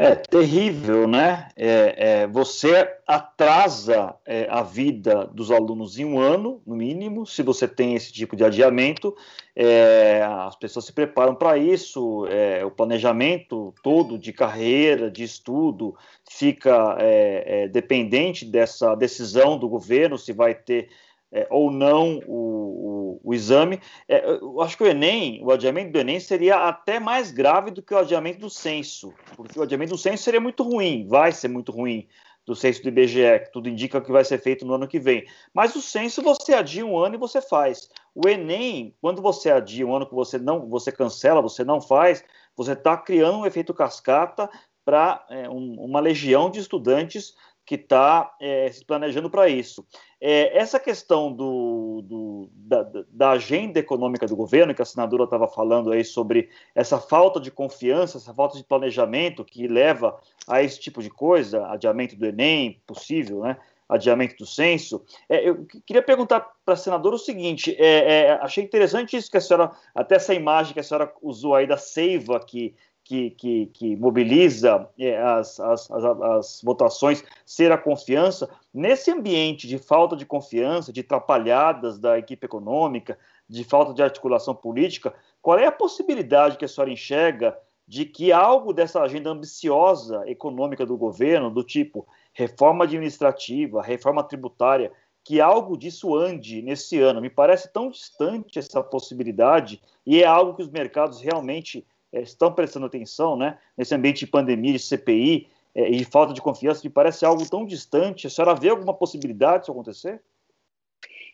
É 0.00 0.14
terrível, 0.14 1.08
né? 1.08 1.48
É, 1.56 2.20
é, 2.20 2.26
você 2.28 2.88
atrasa 3.04 4.14
é, 4.24 4.46
a 4.48 4.62
vida 4.62 5.26
dos 5.26 5.50
alunos 5.50 5.98
em 5.98 6.04
um 6.04 6.20
ano, 6.20 6.62
no 6.64 6.76
mínimo, 6.76 7.26
se 7.26 7.42
você 7.42 7.66
tem 7.66 7.96
esse 7.96 8.12
tipo 8.12 8.36
de 8.36 8.44
adiamento. 8.44 9.16
É, 9.56 10.22
as 10.22 10.54
pessoas 10.54 10.84
se 10.84 10.92
preparam 10.92 11.34
para 11.34 11.58
isso, 11.58 12.28
é, 12.28 12.64
o 12.64 12.70
planejamento 12.70 13.74
todo 13.82 14.16
de 14.16 14.32
carreira, 14.32 15.10
de 15.10 15.24
estudo, 15.24 15.96
fica 16.30 16.96
é, 17.00 17.66
dependente 17.66 18.44
dessa 18.44 18.94
decisão 18.94 19.58
do 19.58 19.68
governo, 19.68 20.16
se 20.16 20.32
vai 20.32 20.54
ter 20.54 20.90
é, 21.32 21.46
ou 21.50 21.70
não 21.70 22.20
o, 22.26 23.20
o, 23.22 23.30
o 23.30 23.34
exame. 23.34 23.80
É, 24.08 24.30
eu 24.30 24.60
acho 24.60 24.76
que 24.76 24.82
o 24.82 24.86
Enem, 24.86 25.40
o 25.44 25.50
adiamento 25.50 25.92
do 25.92 25.98
Enem 25.98 26.20
seria 26.20 26.68
até 26.68 26.98
mais 26.98 27.30
grave 27.30 27.70
do 27.70 27.82
que 27.82 27.94
o 27.94 27.98
adiamento 27.98 28.40
do 28.40 28.50
censo, 28.50 29.12
porque 29.36 29.58
o 29.58 29.62
adiamento 29.62 29.92
do 29.92 29.98
censo 29.98 30.22
seria 30.22 30.40
muito 30.40 30.62
ruim, 30.62 31.06
vai 31.06 31.32
ser 31.32 31.48
muito 31.48 31.72
ruim 31.72 32.08
do 32.48 32.56
censo 32.56 32.82
do 32.82 32.88
IBGE, 32.88 33.40
que 33.44 33.52
tudo 33.52 33.68
indica 33.68 34.00
que 34.00 34.10
vai 34.10 34.24
ser 34.24 34.38
feito 34.38 34.64
no 34.64 34.72
ano 34.72 34.88
que 34.88 34.98
vem. 34.98 35.26
Mas 35.52 35.76
o 35.76 35.82
censo 35.82 36.22
você 36.22 36.54
adia 36.54 36.84
um 36.84 36.96
ano 36.96 37.16
e 37.16 37.18
você 37.18 37.42
faz. 37.42 37.90
O 38.14 38.26
Enem, 38.26 38.94
quando 39.02 39.20
você 39.20 39.50
adia 39.50 39.86
um 39.86 39.94
ano 39.94 40.06
que 40.06 40.14
você 40.14 40.38
não, 40.38 40.66
você 40.66 40.90
cancela, 40.90 41.42
você 41.42 41.62
não 41.62 41.78
faz, 41.78 42.24
você 42.56 42.72
está 42.72 42.96
criando 42.96 43.40
um 43.40 43.46
efeito 43.46 43.74
cascata 43.74 44.48
para 44.82 45.26
é, 45.28 45.46
um, 45.50 45.74
uma 45.78 46.00
legião 46.00 46.50
de 46.50 46.60
estudantes 46.60 47.34
que 47.68 47.74
está 47.74 48.34
é, 48.40 48.72
se 48.72 48.82
planejando 48.82 49.28
para 49.28 49.46
isso. 49.46 49.86
É, 50.18 50.56
essa 50.56 50.80
questão 50.80 51.30
do, 51.30 52.00
do 52.02 52.48
da, 52.54 52.82
da, 53.10 53.30
agenda 53.32 53.78
econômica 53.78 54.26
do 54.26 54.34
governo, 54.34 54.74
que 54.74 54.80
a 54.80 54.86
senadora 54.86 55.24
estava 55.24 55.46
falando 55.46 55.92
aí 55.92 56.02
sobre 56.02 56.48
essa 56.74 56.98
falta 56.98 57.38
de 57.38 57.50
confiança, 57.50 58.16
essa 58.16 58.32
falta 58.32 58.56
de 58.56 58.64
planejamento 58.64 59.44
que 59.44 59.68
leva 59.68 60.18
a 60.48 60.62
esse 60.62 60.80
tipo 60.80 61.02
de 61.02 61.10
coisa, 61.10 61.66
adiamento 61.66 62.16
do 62.16 62.24
Enem, 62.24 62.80
possível, 62.86 63.40
né? 63.40 63.58
adiamento 63.86 64.36
do 64.36 64.46
censo. 64.46 65.04
É, 65.28 65.46
eu 65.46 65.66
queria 65.86 66.02
perguntar 66.02 66.40
para 66.64 66.72
a 66.72 66.76
senadora 66.76 67.16
o 67.16 67.18
seguinte: 67.18 67.76
é, 67.78 68.28
é, 68.28 68.32
achei 68.40 68.64
interessante 68.64 69.14
isso 69.14 69.30
que 69.30 69.36
a 69.36 69.40
senhora, 69.42 69.72
até 69.94 70.16
essa 70.16 70.32
imagem 70.32 70.72
que 70.72 70.80
a 70.80 70.82
senhora 70.82 71.12
usou 71.22 71.54
aí 71.54 71.66
da 71.66 71.76
seiva 71.76 72.40
que, 72.40 72.74
que, 73.08 73.30
que, 73.30 73.66
que 73.72 73.96
mobiliza 73.96 74.86
é, 74.98 75.16
as, 75.16 75.58
as, 75.58 75.90
as, 75.90 76.04
as, 76.04 76.60
votações, 76.62 77.24
ser 77.42 77.72
a 77.72 77.78
confiança. 77.78 78.50
Nesse 78.72 79.10
ambiente 79.10 79.66
de 79.66 79.78
falta 79.78 80.14
de 80.14 80.26
confiança, 80.26 80.92
de 80.92 81.00
atrapalhadas 81.00 81.98
da 81.98 82.18
equipe 82.18 82.44
econômica, 82.44 83.18
de 83.48 83.64
falta 83.64 83.94
de 83.94 84.02
articulação 84.02 84.54
política, 84.54 85.14
qual 85.40 85.58
é 85.58 85.64
a 85.64 85.72
possibilidade 85.72 86.58
que 86.58 86.66
a 86.66 86.68
senhora 86.68 86.92
enxerga 86.92 87.58
de 87.86 88.04
que 88.04 88.30
algo 88.30 88.74
dessa 88.74 89.00
agenda 89.00 89.30
ambiciosa 89.30 90.22
econômica 90.26 90.84
do 90.84 90.94
governo, 90.94 91.50
do 91.50 91.64
tipo 91.64 92.06
reforma 92.34 92.84
administrativa, 92.84 93.80
reforma 93.80 94.22
tributária, 94.22 94.92
que 95.24 95.40
algo 95.40 95.78
disso 95.78 96.14
ande 96.14 96.60
nesse 96.60 97.00
ano. 97.00 97.22
Me 97.22 97.30
parece 97.30 97.72
tão 97.72 97.90
distante 97.90 98.58
essa 98.58 98.82
possibilidade 98.82 99.80
e 100.04 100.22
é 100.22 100.26
algo 100.26 100.54
que 100.54 100.62
os 100.62 100.68
mercados 100.68 101.22
realmente 101.22 101.86
estão 102.12 102.52
prestando 102.52 102.86
atenção, 102.86 103.36
né? 103.36 103.58
Nesse 103.76 103.94
ambiente 103.94 104.20
de 104.20 104.26
pandemia, 104.26 104.72
de 104.72 104.78
CPI 104.78 105.48
é, 105.74 105.88
e 105.88 106.04
falta 106.04 106.32
de 106.32 106.40
confiança, 106.40 106.82
me 106.84 106.90
parece 106.90 107.24
algo 107.24 107.48
tão 107.48 107.64
distante. 107.64 108.26
A 108.26 108.30
senhora 108.30 108.54
vê 108.54 108.68
alguma 108.68 108.94
possibilidade 108.94 109.60
disso 109.60 109.72
acontecer? 109.72 110.22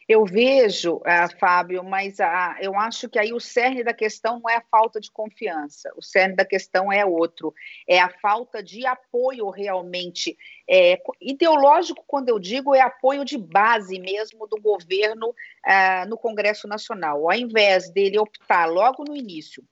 Eu 0.07 0.27
vejo, 0.27 0.97
uh, 0.97 1.39
Fábio, 1.41 1.83
mas 1.83 2.19
uh, 2.19 2.61
eu 2.61 2.79
acho 2.79 3.09
que 3.09 3.19
aí 3.19 3.33
o 3.33 3.41
cerne 3.41 3.83
da 3.83 3.95
questão 3.95 4.39
não 4.39 4.51
é 4.51 4.57
a 4.57 4.65
falta 4.71 5.01
de 5.01 5.11
confiança, 5.11 5.91
o 5.97 6.03
cerne 6.03 6.37
da 6.37 6.45
questão 6.45 6.93
é 6.93 7.07
outro, 7.07 7.55
é 7.89 7.99
a 7.99 8.11
falta 8.11 8.63
de 8.63 8.85
apoio 8.85 9.49
realmente 9.49 10.37
é, 10.69 11.01
ideológico, 11.19 12.05
quando 12.07 12.29
eu 12.29 12.39
digo, 12.39 12.75
é 12.75 12.83
apoio 12.83 13.25
de 13.25 13.39
base 13.39 13.99
mesmo 13.99 14.47
do 14.47 14.61
governo 14.61 15.31
uh, 15.31 16.07
no 16.07 16.19
Congresso 16.19 16.69
Nacional. 16.69 17.31
Ao 17.31 17.35
invés 17.35 17.91
dele 17.91 18.19
optar 18.19 18.67
logo 18.67 19.05
no 19.05 19.17
início 19.17 19.65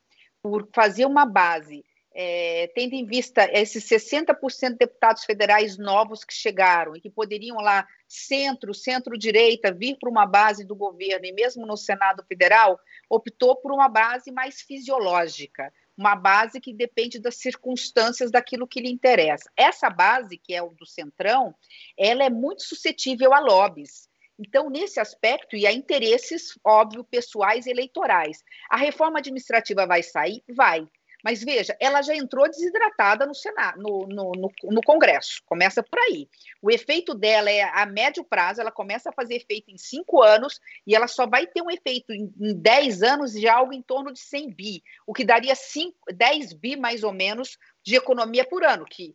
por 0.43 0.69
fazer 0.73 1.07
uma 1.07 1.25
base 1.25 1.85
é, 2.15 2.71
tendo 2.75 2.95
em 2.95 3.07
vista 3.07 3.49
esses 3.53 3.85
60% 3.85 4.73
de 4.73 4.77
deputados 4.77 5.25
federais 5.25 5.79
novos 5.79 6.25
que 6.25 6.35
chegaram 6.35 6.95
e 6.95 7.01
que 7.01 7.11
poderiam 7.11 7.57
lá, 7.57 7.87
centro, 8.07 8.75
centro-direita, 8.75 9.73
vir 9.73 9.97
para 9.99 10.11
uma 10.11 10.27
base 10.27 10.65
do 10.65 10.75
governo, 10.75 11.25
e 11.25 11.33
mesmo 11.33 11.67
no 11.67 11.77
Senado 11.77 12.23
Federal, 12.25 12.79
optou 13.09 13.57
por 13.57 13.73
uma 13.73 13.89
base 13.89 14.31
mais 14.31 14.61
fisiológica, 14.61 15.73
uma 15.97 16.15
base 16.15 16.61
que 16.61 16.73
depende 16.73 17.19
das 17.19 17.37
circunstâncias 17.37 18.31
daquilo 18.31 18.69
que 18.69 18.81
lhe 18.81 18.91
interessa. 18.91 19.51
Essa 19.57 19.89
base, 19.89 20.37
que 20.37 20.55
é 20.55 20.63
o 20.63 20.71
do 20.71 20.87
Centrão, 20.87 21.55
ela 21.97 22.25
é 22.25 22.31
muito 22.31 22.63
suscetível 22.63 23.33
a 23.33 23.41
lobbies. 23.41 24.12
Então, 24.39 24.71
nesse 24.71 24.99
aspecto, 24.99 25.57
e 25.57 25.67
a 25.67 25.73
interesses, 25.73 26.59
óbvio, 26.65 27.05
pessoais 27.05 27.67
eleitorais. 27.67 28.43
A 28.71 28.77
reforma 28.77 29.19
administrativa 29.19 29.87
vai 29.87 30.03
sair? 30.03 30.43
Vai 30.49 30.89
mas 31.23 31.43
veja, 31.43 31.77
ela 31.79 32.03
já 32.03 32.15
entrou 32.15 32.49
desidratada 32.49 33.25
no 33.25 33.35
Senado, 33.35 33.81
no, 33.81 34.07
no, 34.09 34.33
no, 34.33 34.51
no, 34.65 34.83
Congresso. 34.83 35.41
Começa 35.47 35.83
por 35.83 35.99
aí. 36.01 36.29
O 36.61 36.71
efeito 36.71 37.15
dela 37.15 37.51
é 37.51 37.63
a 37.63 37.87
médio 37.87 38.25
prazo, 38.25 38.61
ela 38.61 38.73
começa 38.73 39.11
a 39.11 39.13
fazer 39.13 39.37
efeito 39.37 39.71
em 39.71 39.79
cinco 39.79 40.21
anos 40.21 40.61
e 40.87 40.95
ela 40.95 41.07
só 41.07 41.27
vai 41.27 41.47
ter 41.47 41.63
um 41.63 41.71
efeito 41.71 42.13
em, 42.13 42.33
em 42.41 42.55
10 42.55 43.03
anos 43.03 43.33
de 43.33 43.49
algo 43.49 43.73
em 43.73 43.83
torno 43.83 44.13
de 44.13 44.19
100 44.19 44.53
bi, 44.53 44.83
o 45.07 45.13
que 45.13 45.25
daria 45.25 45.55
5, 45.55 45.97
10 46.13 46.53
bi 46.55 46.77
mais 46.77 47.05
ou 47.05 47.13
menos 47.13 47.57
de 47.85 47.95
economia 47.95 48.45
por 48.45 48.65
ano, 48.65 48.85
que 48.85 49.15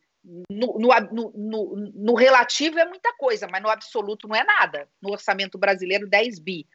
no, 0.50 0.78
no, 0.78 1.32
no, 1.34 1.92
no, 1.96 2.16
relativo 2.16 2.78
é 2.78 2.86
muita 2.86 3.14
coisa, 3.14 3.48
mas 3.50 3.62
no 3.62 3.70
absoluto 3.70 4.28
não 4.28 4.36
é 4.36 4.44
nada. 4.44 4.90
No 5.02 5.12
orçamento 5.12 5.58
brasileiro, 5.58 6.08
10 6.08 6.40
bi. 6.40 6.68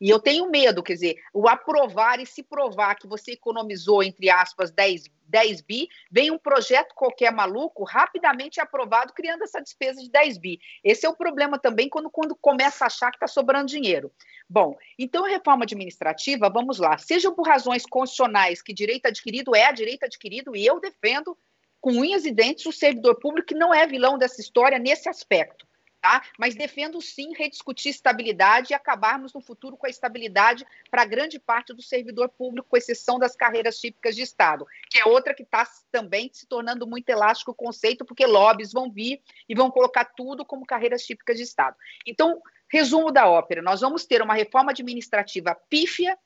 E 0.00 0.08
eu 0.08 0.20
tenho 0.20 0.48
medo, 0.48 0.82
quer 0.82 0.94
dizer, 0.94 1.16
o 1.34 1.48
aprovar 1.48 2.20
e 2.20 2.26
se 2.26 2.42
provar 2.42 2.94
que 2.94 3.08
você 3.08 3.32
economizou, 3.32 4.02
entre 4.02 4.30
aspas, 4.30 4.70
10, 4.70 5.10
10 5.26 5.60
bi, 5.62 5.88
vem 6.10 6.30
um 6.30 6.38
projeto 6.38 6.94
qualquer 6.94 7.32
maluco, 7.32 7.82
rapidamente 7.82 8.60
aprovado, 8.60 9.12
criando 9.12 9.42
essa 9.42 9.60
despesa 9.60 10.00
de 10.00 10.08
10 10.08 10.38
bi. 10.38 10.60
Esse 10.84 11.04
é 11.04 11.08
o 11.08 11.16
problema 11.16 11.58
também 11.58 11.88
quando, 11.88 12.08
quando 12.10 12.36
começa 12.36 12.84
a 12.84 12.86
achar 12.86 13.10
que 13.10 13.16
está 13.16 13.26
sobrando 13.26 13.66
dinheiro. 13.66 14.12
Bom, 14.48 14.76
então 14.98 15.24
a 15.24 15.28
reforma 15.28 15.64
administrativa, 15.64 16.48
vamos 16.48 16.78
lá, 16.78 16.96
sejam 16.96 17.34
por 17.34 17.46
razões 17.46 17.84
constitucionais, 17.84 18.62
que 18.62 18.72
direito 18.72 19.06
adquirido 19.06 19.54
é 19.54 19.72
direito 19.72 20.04
adquirido, 20.04 20.54
e 20.54 20.64
eu 20.64 20.80
defendo 20.80 21.36
com 21.80 21.92
unhas 21.92 22.24
e 22.24 22.30
dentes 22.30 22.66
o 22.66 22.72
servidor 22.72 23.16
público, 23.16 23.48
que 23.48 23.54
não 23.54 23.74
é 23.74 23.86
vilão 23.86 24.18
dessa 24.18 24.40
história 24.40 24.78
nesse 24.78 25.08
aspecto. 25.08 25.66
Tá? 26.00 26.22
Mas 26.38 26.54
defendo 26.54 26.98
sim 27.02 27.34
rediscutir 27.36 27.90
estabilidade 27.90 28.72
e 28.72 28.74
acabarmos 28.74 29.34
no 29.34 29.40
futuro 29.42 29.76
com 29.76 29.86
a 29.86 29.90
estabilidade 29.90 30.66
para 30.90 31.04
grande 31.04 31.38
parte 31.38 31.74
do 31.74 31.82
servidor 31.82 32.30
público, 32.30 32.68
com 32.70 32.76
exceção 32.76 33.18
das 33.18 33.36
carreiras 33.36 33.78
típicas 33.78 34.16
de 34.16 34.22
Estado, 34.22 34.66
que 34.88 34.98
é 34.98 35.04
outra 35.04 35.34
que 35.34 35.42
está 35.42 35.68
também 35.92 36.30
se 36.32 36.46
tornando 36.46 36.86
muito 36.86 37.10
elástico 37.10 37.50
o 37.50 37.54
conceito, 37.54 38.02
porque 38.02 38.24
lobbies 38.24 38.72
vão 38.72 38.90
vir 38.90 39.20
e 39.46 39.54
vão 39.54 39.70
colocar 39.70 40.06
tudo 40.06 40.42
como 40.42 40.64
carreiras 40.64 41.04
típicas 41.04 41.36
de 41.36 41.42
Estado. 41.42 41.76
Então, 42.06 42.40
resumo 42.70 43.12
da 43.12 43.28
ópera: 43.28 43.60
nós 43.60 43.82
vamos 43.82 44.06
ter 44.06 44.22
uma 44.22 44.32
reforma 44.32 44.70
administrativa 44.70 45.54
pífia, 45.68 46.16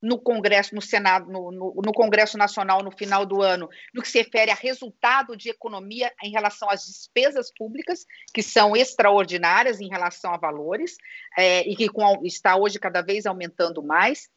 no 0.00 0.18
Congresso, 0.18 0.74
no 0.74 0.80
Senado, 0.80 1.30
no, 1.30 1.50
no, 1.50 1.74
no, 1.84 1.92
Congresso 1.92 2.38
Nacional 2.38 2.82
no 2.82 2.90
final 2.90 3.26
do 3.26 3.42
ano, 3.42 3.68
no 3.92 4.00
que 4.00 4.08
se 4.08 4.18
refere 4.18 4.50
a 4.50 4.54
resultado 4.54 5.36
de 5.36 5.50
economia 5.50 6.12
em 6.22 6.30
relação 6.30 6.70
às 6.70 6.86
despesas 6.86 7.52
públicas, 7.52 8.04
que 8.32 8.42
são 8.42 8.76
extraordinárias 8.76 9.80
em 9.80 9.88
relação 9.88 10.32
a 10.32 10.38
valores, 10.38 10.96
é, 11.36 11.68
e 11.68 11.74
que 11.74 11.88
com, 11.88 12.24
está 12.24 12.56
hoje 12.56 12.78
cada 12.78 13.02
vez 13.02 13.26
aumentando 13.26 13.82
mais. 13.82 14.28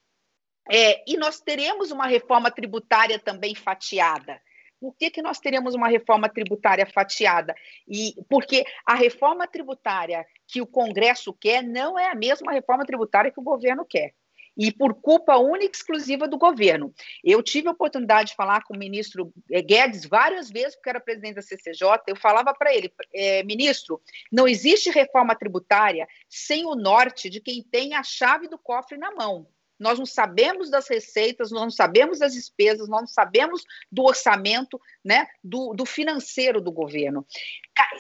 É, 0.70 1.03
e 1.07 1.18
nós 1.18 1.39
teremos 1.39 1.91
uma 1.91 2.07
reforma 2.07 2.49
tributária 2.49 3.20
também 3.20 3.53
fatiada. 3.53 4.41
Por 4.80 4.95
que, 4.95 5.12
que 5.12 5.22
nós 5.22 5.39
teremos 5.39 5.76
uma 5.76 5.88
reforma 5.88 6.28
tributária 6.28 6.88
fatiada? 6.88 7.53
E 7.88 8.16
porque 8.28 8.66
a 8.84 8.95
reforma 8.95 9.47
tributária 9.47 10.26
que 10.47 10.59
o 10.59 10.66
Congresso 10.66 11.32
quer 11.34 11.62
não 11.62 11.99
é 11.99 12.09
a 12.09 12.16
mesma 12.16 12.51
reforma 12.51 12.84
tributária 12.84 13.32
que 13.32 13.39
o 13.39 13.43
governo 13.43 13.86
quer 13.86 14.16
e 14.58 14.72
por 14.72 14.93
culpa 14.93 15.38
única 15.38 15.74
e 15.74 15.78
exclusiva 15.78 16.28
do 16.28 16.38
governo. 16.38 16.93
Eu 17.24 17.41
tive 17.41 17.68
a 17.68 17.72
oportunidade 17.72 18.30
de 18.30 18.36
falar 18.36 18.64
com 18.64 18.76
o 18.76 18.78
ministro 18.78 19.34
eh, 19.49 19.62
Guedes 19.62 20.06
várias 20.06 20.49
vezes, 20.49 20.76
porque 20.76 20.89
era 20.89 20.99
presidente 20.99 21.36
da 21.36 21.41
CCJ, 21.41 21.88
eu 22.08 22.16
falava 22.16 22.54
para 22.54 22.74
ele, 22.74 22.91
é, 23.14 23.43
ministro, 23.43 24.02
não 24.32 24.47
existe 24.47 24.89
reforma 24.89 25.36
tributária 25.36 26.08
sem 26.30 26.66
o 26.66 26.76
norte 26.76 27.30
de 27.30 27.39
quem 27.39 27.64
tem 27.64 27.93
a 27.93 28.04
chave 28.04 28.47
do 28.47 28.58
cofre 28.58 28.97
na 28.97 29.12
mão 29.12 29.47
nós 29.82 29.98
não 29.98 30.06
sabemos 30.06 30.70
das 30.70 30.88
receitas, 30.88 31.50
nós 31.50 31.64
não 31.64 31.72
sabemos 31.72 32.20
das 32.20 32.34
despesas, 32.34 32.88
nós 32.88 33.02
não 33.02 33.08
sabemos 33.08 33.64
do 33.92 34.04
orçamento, 34.04 34.80
né, 35.04 35.28
do, 35.44 35.74
do 35.74 35.88
financeiro 35.88 36.62
do 36.62 36.72
governo. 36.72 37.26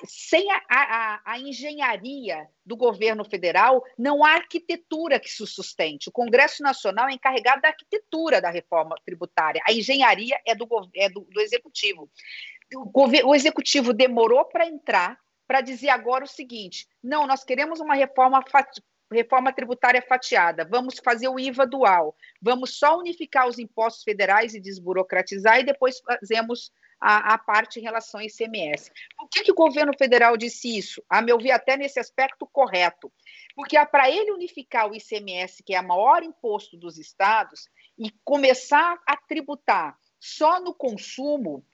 Sem 0.05 0.51
a, 0.51 0.61
a, 0.69 1.21
a, 1.25 1.39
engenharia 1.39 2.47
do 2.63 2.77
governo 2.77 3.25
federal, 3.25 3.83
não 3.97 4.23
há 4.23 4.33
arquitetura 4.33 5.19
que 5.19 5.29
se 5.29 5.45
sustente. 5.47 6.07
O 6.07 6.11
Congresso 6.11 6.61
Nacional 6.61 7.09
é 7.09 7.13
encarregado 7.13 7.63
da 7.63 7.69
arquitetura 7.69 8.39
da 8.39 8.51
reforma 8.51 8.95
tributária, 9.03 9.63
a 9.67 9.73
engenharia 9.73 10.39
é 10.45 10.53
do, 10.53 10.67
é 10.95 11.09
do, 11.09 11.21
do 11.21 11.41
executivo. 11.41 12.07
O, 12.75 13.29
o 13.29 13.35
executivo 13.35 13.91
demorou 13.91 14.45
para 14.45 14.67
entrar 14.67 15.17
para 15.47 15.59
dizer 15.59 15.89
agora 15.89 16.23
o 16.23 16.27
seguinte: 16.27 16.87
não, 17.03 17.27
nós 17.27 17.43
queremos 17.43 17.81
uma 17.81 17.95
reforma 17.95 18.41
reforma 19.11 19.53
tributária 19.53 20.01
fatiada, 20.01 20.65
vamos 20.65 20.99
fazer 21.03 21.27
o 21.27 21.39
IVA 21.39 21.65
dual, 21.65 22.15
vamos 22.41 22.77
só 22.77 22.97
unificar 22.97 23.47
os 23.47 23.59
impostos 23.59 24.03
federais 24.03 24.53
e 24.53 24.59
desburocratizar 24.59 25.59
e 25.59 25.63
depois 25.63 25.99
fazemos 25.99 26.71
a, 27.01 27.33
a 27.33 27.37
parte 27.37 27.79
em 27.79 27.83
relação 27.83 28.19
ao 28.19 28.25
ICMS. 28.25 28.91
Por 29.17 29.27
que, 29.27 29.43
que 29.43 29.51
o 29.51 29.55
governo 29.55 29.91
federal 29.97 30.37
disse 30.37 30.77
isso? 30.77 31.03
A 31.09 31.21
meu 31.21 31.39
ver, 31.39 31.51
até 31.51 31.75
nesse 31.75 31.99
aspecto 31.99 32.47
correto. 32.47 33.11
Porque 33.55 33.75
para 33.87 34.09
ele 34.09 34.31
unificar 34.31 34.89
o 34.89 34.95
ICMS, 34.95 35.63
que 35.63 35.73
é 35.73 35.81
o 35.81 35.87
maior 35.87 36.23
imposto 36.23 36.77
dos 36.77 36.99
estados, 36.99 37.67
e 37.97 38.11
começar 38.23 39.01
a 39.05 39.17
tributar 39.17 39.97
só 40.19 40.59
no 40.59 40.73
consumo, 40.73 41.65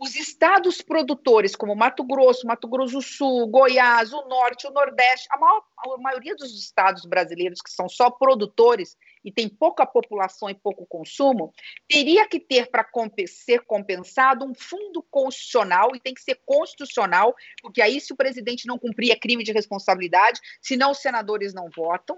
os 0.00 0.14
estados 0.14 0.82
produtores, 0.82 1.56
como 1.56 1.74
Mato 1.74 2.04
Grosso, 2.04 2.46
Mato 2.46 2.68
Grosso 2.68 2.94
do 2.94 3.02
Sul, 3.02 3.46
Goiás, 3.46 4.12
o 4.12 4.22
Norte, 4.28 4.66
o 4.66 4.70
Nordeste, 4.70 5.26
a, 5.30 5.38
maior, 5.38 5.62
a 5.78 5.98
maioria 5.98 6.34
dos 6.34 6.58
estados 6.58 7.04
brasileiros 7.06 7.60
que 7.60 7.70
são 7.70 7.88
só 7.88 8.10
produtores 8.10 8.96
e 9.24 9.32
tem 9.32 9.48
pouca 9.48 9.84
população 9.84 10.48
e 10.48 10.54
pouco 10.54 10.86
consumo, 10.86 11.52
teria 11.88 12.28
que 12.28 12.38
ter 12.38 12.70
para 12.70 12.86
ser 13.26 13.64
compensado 13.64 14.44
um 14.44 14.54
fundo 14.54 15.02
constitucional, 15.10 15.96
e 15.96 16.00
tem 16.00 16.14
que 16.14 16.22
ser 16.22 16.40
constitucional, 16.46 17.34
porque 17.60 17.82
aí, 17.82 18.00
se 18.00 18.12
o 18.12 18.16
presidente 18.16 18.68
não 18.68 18.78
cumprir, 18.78 19.10
é 19.10 19.16
crime 19.16 19.42
de 19.42 19.50
responsabilidade, 19.50 20.40
senão 20.62 20.92
os 20.92 20.98
senadores 20.98 21.52
não 21.52 21.68
votam 21.74 22.16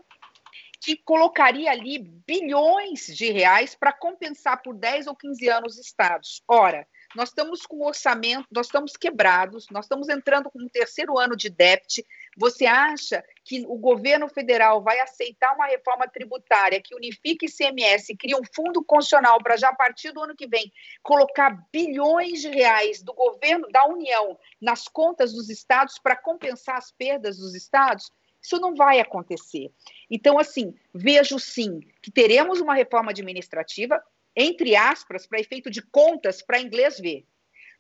que 0.81 0.97
colocaria 0.97 1.70
ali 1.70 1.99
bilhões 1.99 3.07
de 3.07 3.33
reais 3.33 3.74
para 3.74 3.93
compensar 3.93 4.62
por 4.62 4.74
10 4.74 5.09
ou 5.09 5.16
15 5.16 5.49
anos 5.49 5.72
os 5.74 5.87
estados. 5.87 6.43
Ora, 6.47 6.87
nós 7.15 7.31
estamos 7.31 7.63
com 7.63 7.85
orçamento, 7.85 8.47
nós 8.51 8.67
estamos 8.67 8.97
quebrados, 8.97 9.67
nós 9.71 9.87
estamos 9.87 10.09
entrando 10.09 10.51
com 10.51 10.61
um 10.61 10.69
terceiro 10.69 11.19
ano 11.19 11.37
de 11.37 11.49
déficit, 11.49 12.07
Você 12.37 12.67
acha 12.67 13.25
que 13.45 13.65
o 13.67 13.77
governo 13.77 14.29
federal 14.29 14.83
vai 14.83 15.01
aceitar 15.01 15.55
uma 15.55 15.67
reforma 15.67 16.07
tributária 16.07 16.81
que 16.83 16.95
unifique 16.95 17.47
ICMS 17.47 18.17
cria 18.17 18.37
um 18.37 18.45
fundo 18.55 18.85
constitucional 18.85 19.43
para 19.43 19.57
já 19.57 19.71
a 19.71 19.75
partir 19.75 20.13
do 20.13 20.23
ano 20.23 20.37
que 20.37 20.47
vem 20.47 20.71
colocar 21.03 21.67
bilhões 21.73 22.41
de 22.43 22.49
reais 22.49 23.03
do 23.03 23.15
governo 23.15 23.67
da 23.69 23.87
União 23.87 24.39
nas 24.61 24.87
contas 24.87 25.33
dos 25.33 25.49
estados 25.49 25.99
para 25.99 26.17
compensar 26.17 26.77
as 26.77 26.93
perdas 26.93 27.39
dos 27.39 27.55
estados? 27.55 28.13
Isso 28.43 28.61
não 28.61 28.75
vai 28.75 29.01
acontecer. 29.01 29.73
Então, 30.11 30.39
assim, 30.39 30.75
vejo 30.95 31.39
sim 31.39 31.81
que 32.01 32.11
teremos 32.11 32.61
uma 32.61 32.75
reforma 32.75 33.11
administrativa, 33.11 34.03
entre 34.39 34.76
aspas, 34.76 35.26
para 35.26 35.41
efeito 35.41 35.68
de 35.68 35.82
contas, 35.82 36.41
para 36.41 36.61
inglês 36.61 37.01
ver. 37.01 37.26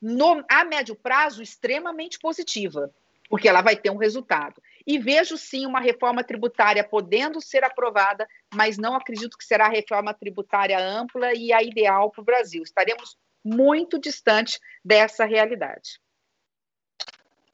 No, 0.02 0.44
a 0.50 0.64
médio 0.64 0.96
prazo, 0.96 1.40
extremamente 1.40 2.18
positiva, 2.18 2.92
porque 3.30 3.48
ela 3.48 3.62
vai 3.62 3.76
ter 3.76 3.90
um 3.90 3.96
resultado. 3.96 4.60
E 4.84 4.98
vejo 4.98 5.38
sim 5.38 5.66
uma 5.66 5.78
reforma 5.78 6.24
tributária 6.24 6.82
podendo 6.82 7.40
ser 7.40 7.62
aprovada, 7.62 8.26
mas 8.52 8.76
não 8.76 8.96
acredito 8.96 9.38
que 9.38 9.44
será 9.44 9.66
a 9.66 9.70
reforma 9.70 10.12
tributária 10.12 10.78
ampla 10.80 11.32
e 11.32 11.52
a 11.52 11.62
ideal 11.62 12.10
para 12.10 12.22
o 12.22 12.24
Brasil. 12.24 12.62
Estaremos 12.64 13.16
muito 13.44 13.98
distante 14.00 14.58
dessa 14.84 15.24
realidade. 15.24 16.00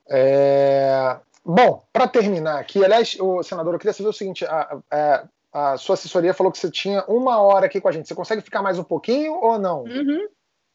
É... 0.08 1.18
Bom, 1.44 1.86
para 1.92 2.08
terminar 2.08 2.58
aqui, 2.58 2.82
aliás, 2.82 3.18
o 3.20 3.42
senador, 3.42 3.74
eu 3.74 3.78
queria 3.78 3.92
saber 3.92 4.08
o 4.08 4.14
seguinte: 4.14 4.46
a, 4.46 4.80
a, 4.90 5.28
a, 5.54 5.76
sua 5.76 5.94
assessoria 5.94 6.34
falou 6.34 6.50
que 6.50 6.58
você 6.58 6.68
tinha 6.68 7.04
uma 7.06 7.40
hora 7.40 7.66
aqui 7.66 7.80
com 7.80 7.88
a 7.88 7.92
gente. 7.92 8.08
Você 8.08 8.14
consegue 8.14 8.42
ficar 8.42 8.60
mais 8.60 8.76
um 8.76 8.82
pouquinho 8.82 9.34
ou 9.34 9.56
não? 9.56 9.84
Uhum. 9.84 10.26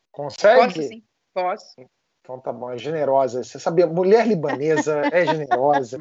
Consegue? 0.10 0.64
Posso, 0.64 0.88
sim. 0.88 1.04
Posso. 1.34 1.76
Então 2.22 2.40
tá 2.40 2.54
bom, 2.54 2.72
é 2.72 2.78
generosa. 2.78 3.44
Você 3.44 3.60
sabia, 3.60 3.86
mulher 3.86 4.26
libanesa 4.26 5.02
é 5.12 5.26
generosa. 5.26 6.00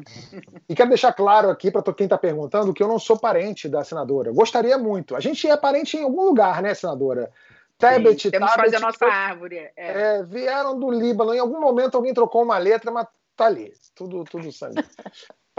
E 0.69 0.73
quero 0.73 0.87
deixar 0.87 1.11
claro 1.11 1.49
aqui 1.49 1.69
para 1.69 1.81
quem 1.93 2.05
está 2.05 2.17
perguntando 2.17 2.73
que 2.73 2.81
eu 2.81 2.87
não 2.87 2.97
sou 2.97 3.19
parente 3.19 3.67
da 3.67 3.83
senadora. 3.83 4.31
Gostaria 4.31 4.77
muito. 4.77 5.13
A 5.13 5.19
gente 5.19 5.45
é 5.45 5.57
parente 5.57 5.97
em 5.97 6.03
algum 6.03 6.23
lugar, 6.23 6.61
né, 6.61 6.73
senadora? 6.73 7.29
Tebet, 7.77 8.23
Sim, 8.23 8.31
temos 8.31 8.51
que 8.51 8.61
fazer 8.61 8.75
a 8.77 8.79
nossa 8.79 9.05
árvore. 9.05 9.57
É. 9.57 9.71
É, 9.75 10.23
vieram 10.23 10.79
do 10.79 10.89
Líbano. 10.89 11.33
Em 11.33 11.39
algum 11.39 11.59
momento 11.59 11.95
alguém 11.95 12.13
trocou 12.13 12.43
uma 12.43 12.57
letra, 12.57 12.91
mas 12.91 13.07
tá 13.35 13.45
ali. 13.45 13.73
Tudo, 13.93 14.23
tudo 14.23 14.51
sangue. 14.53 14.85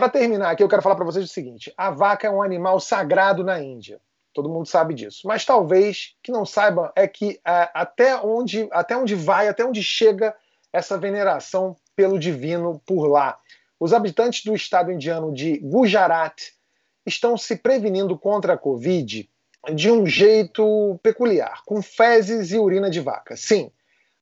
Para 0.01 0.09
terminar 0.09 0.51
aqui, 0.51 0.63
eu 0.63 0.69
quero 0.69 0.81
falar 0.81 0.97
para 0.97 1.05
vocês 1.05 1.27
o 1.27 1.29
seguinte: 1.29 1.71
a 1.77 1.91
vaca 1.91 2.27
é 2.27 2.31
um 2.31 2.43
animal 2.43 2.81
sagrado 2.81 3.45
na 3.45 3.63
Índia. 3.63 4.01
Todo 4.33 4.49
mundo 4.49 4.67
sabe 4.67 4.95
disso. 4.95 5.29
Mas 5.29 5.45
talvez 5.45 6.15
que 6.23 6.33
não 6.33 6.47
saibam 6.47 6.91
é 6.97 7.07
que 7.07 7.39
até, 7.45 8.17
onde, 8.17 8.67
até 8.73 8.97
onde 8.97 9.15
vai, 9.15 9.47
até 9.47 9.63
onde 9.63 9.83
chega 9.83 10.35
essa 10.73 10.97
veneração 10.97 11.77
pelo 11.95 12.19
divino 12.19 12.81
por 12.87 13.07
lá. 13.09 13.39
Os 13.79 13.93
habitantes 13.93 14.43
do 14.43 14.55
estado 14.55 14.91
indiano 14.91 15.35
de 15.35 15.59
Gujarat 15.59 16.41
estão 17.05 17.37
se 17.37 17.57
prevenindo 17.57 18.19
contra 18.19 18.55
a 18.55 18.59
Covid 18.59 19.29
de 19.75 19.91
um 19.91 20.07
jeito 20.07 20.99
peculiar, 21.03 21.61
com 21.67 21.83
fezes 21.83 22.53
e 22.53 22.59
urina 22.59 22.89
de 22.89 23.01
vaca. 23.01 23.37
Sim, 23.37 23.71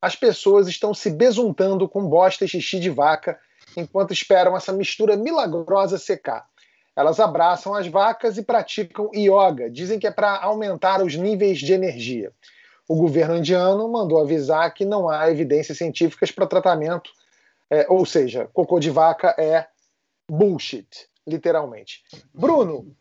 as 0.02 0.16
pessoas 0.16 0.66
estão 0.66 0.92
se 0.92 1.08
besuntando 1.08 1.88
com 1.88 2.08
bosta 2.08 2.44
e 2.44 2.48
xixi 2.48 2.80
de 2.80 2.90
vaca 2.90 3.38
enquanto 3.78 4.12
esperam 4.12 4.56
essa 4.56 4.72
mistura 4.72 5.16
milagrosa 5.16 5.98
secar. 5.98 6.46
Elas 6.94 7.20
abraçam 7.20 7.74
as 7.74 7.86
vacas 7.86 8.36
e 8.36 8.42
praticam 8.42 9.10
yoga. 9.14 9.70
Dizem 9.70 9.98
que 9.98 10.06
é 10.06 10.10
para 10.10 10.36
aumentar 10.42 11.02
os 11.02 11.14
níveis 11.14 11.58
de 11.58 11.72
energia. 11.72 12.32
O 12.88 12.96
governo 12.96 13.36
indiano 13.36 13.88
mandou 13.88 14.20
avisar 14.20 14.72
que 14.74 14.84
não 14.84 15.08
há 15.08 15.30
evidências 15.30 15.78
científicas 15.78 16.32
para 16.32 16.46
tratamento, 16.46 17.10
é, 17.70 17.86
ou 17.88 18.04
seja, 18.04 18.48
cocô 18.52 18.80
de 18.80 18.90
vaca 18.90 19.34
é 19.38 19.66
bullshit, 20.28 20.88
literalmente. 21.26 22.02
Bruno, 22.34 22.96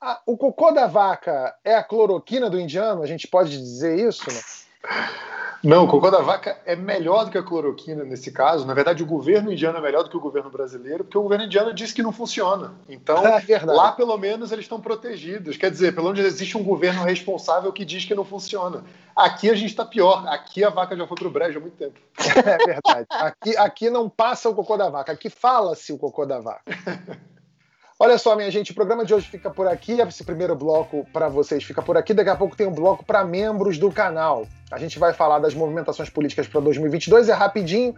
a, 0.00 0.20
o 0.26 0.36
cocô 0.36 0.70
da 0.70 0.86
vaca 0.86 1.56
é 1.64 1.74
a 1.74 1.82
cloroquina 1.82 2.48
do 2.48 2.60
indiano? 2.60 3.02
A 3.02 3.06
gente 3.06 3.26
pode 3.26 3.50
dizer 3.50 3.98
isso? 3.98 4.24
Não? 4.30 5.34
Não, 5.64 5.84
o 5.84 5.88
cocô 5.88 6.10
da 6.10 6.20
vaca 6.20 6.58
é 6.66 6.76
melhor 6.76 7.24
do 7.24 7.30
que 7.30 7.38
a 7.38 7.42
cloroquina 7.42 8.04
nesse 8.04 8.30
caso. 8.30 8.66
Na 8.66 8.74
verdade, 8.74 9.02
o 9.02 9.06
governo 9.06 9.50
indiano 9.50 9.78
é 9.78 9.80
melhor 9.80 10.02
do 10.02 10.10
que 10.10 10.16
o 10.16 10.20
governo 10.20 10.50
brasileiro, 10.50 11.04
porque 11.04 11.16
o 11.16 11.22
governo 11.22 11.46
indiano 11.46 11.72
diz 11.72 11.90
que 11.90 12.02
não 12.02 12.12
funciona. 12.12 12.74
Então, 12.86 13.24
é 13.26 13.64
lá 13.64 13.92
pelo 13.92 14.14
menos 14.18 14.52
eles 14.52 14.66
estão 14.66 14.78
protegidos. 14.78 15.56
Quer 15.56 15.70
dizer, 15.70 15.94
pelo 15.94 16.12
menos 16.12 16.26
existe 16.26 16.58
um 16.58 16.62
governo 16.62 17.02
responsável 17.02 17.72
que 17.72 17.82
diz 17.82 18.04
que 18.04 18.14
não 18.14 18.26
funciona. 18.26 18.84
Aqui 19.16 19.48
a 19.48 19.54
gente 19.54 19.70
está 19.70 19.86
pior. 19.86 20.26
Aqui 20.28 20.62
a 20.62 20.68
vaca 20.68 20.94
já 20.94 21.06
foi 21.06 21.16
para 21.16 21.28
o 21.28 21.30
brejo 21.30 21.58
há 21.58 21.62
muito 21.62 21.76
tempo. 21.76 21.98
É 22.44 22.58
verdade. 22.58 23.06
Aqui, 23.08 23.56
aqui 23.56 23.90
não 23.90 24.08
passa 24.08 24.50
o 24.50 24.54
cocô 24.54 24.76
da 24.76 24.90
vaca, 24.90 25.12
aqui 25.12 25.30
fala-se 25.30 25.92
o 25.92 25.98
cocô 25.98 26.26
da 26.26 26.40
vaca. 26.40 26.62
Olha 28.04 28.18
só, 28.18 28.36
minha 28.36 28.50
gente, 28.50 28.70
o 28.70 28.74
programa 28.74 29.02
de 29.02 29.14
hoje 29.14 29.26
fica 29.26 29.48
por 29.48 29.66
aqui. 29.66 29.98
Esse 29.98 30.22
primeiro 30.22 30.54
bloco 30.54 31.06
para 31.10 31.26
vocês 31.26 31.64
fica 31.64 31.80
por 31.80 31.96
aqui. 31.96 32.12
Daqui 32.12 32.28
a 32.28 32.36
pouco 32.36 32.54
tem 32.54 32.66
um 32.66 32.70
bloco 32.70 33.02
para 33.02 33.24
membros 33.24 33.78
do 33.78 33.90
canal. 33.90 34.46
A 34.70 34.78
gente 34.78 34.98
vai 34.98 35.14
falar 35.14 35.38
das 35.38 35.54
movimentações 35.54 36.10
políticas 36.10 36.46
para 36.46 36.60
2022. 36.60 37.30
É 37.30 37.32
rapidinho, 37.32 37.94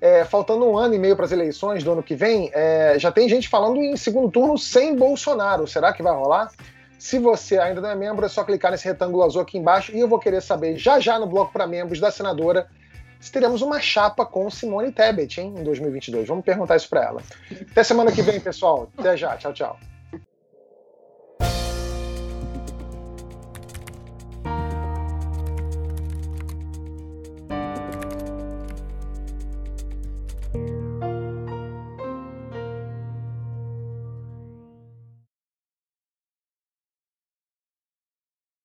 é, 0.00 0.24
faltando 0.24 0.66
um 0.66 0.78
ano 0.78 0.94
e 0.94 0.98
meio 0.98 1.14
para 1.14 1.26
as 1.26 1.32
eleições 1.32 1.84
do 1.84 1.92
ano 1.92 2.02
que 2.02 2.14
vem. 2.14 2.50
É, 2.54 2.98
já 2.98 3.12
tem 3.12 3.28
gente 3.28 3.50
falando 3.50 3.82
em 3.82 3.98
segundo 3.98 4.30
turno 4.30 4.56
sem 4.56 4.96
Bolsonaro. 4.96 5.66
Será 5.66 5.92
que 5.92 6.02
vai 6.02 6.14
rolar? 6.14 6.50
Se 6.98 7.18
você 7.18 7.58
ainda 7.58 7.82
não 7.82 7.90
é 7.90 7.94
membro, 7.94 8.24
é 8.24 8.30
só 8.30 8.42
clicar 8.42 8.70
nesse 8.70 8.86
retângulo 8.86 9.22
azul 9.22 9.42
aqui 9.42 9.58
embaixo. 9.58 9.94
E 9.94 10.00
eu 10.00 10.08
vou 10.08 10.18
querer 10.18 10.40
saber 10.40 10.78
já 10.78 10.98
já 10.98 11.18
no 11.18 11.26
bloco 11.26 11.52
para 11.52 11.66
membros 11.66 12.00
da 12.00 12.10
senadora 12.10 12.66
se 13.20 13.30
teremos 13.30 13.60
uma 13.60 13.78
chapa 13.78 14.24
com 14.24 14.50
Simone 14.50 14.90
Tebet 14.90 15.40
hein, 15.40 15.54
em 15.58 15.62
2022. 15.62 16.26
Vamos 16.26 16.44
perguntar 16.44 16.76
isso 16.76 16.88
para 16.88 17.04
ela. 17.04 17.22
Até 17.70 17.84
semana 17.84 18.10
que 18.10 18.22
vem, 18.22 18.40
pessoal. 18.40 18.90
Até 18.96 19.16
já. 19.16 19.36
Tchau, 19.36 19.52
tchau. 19.52 19.78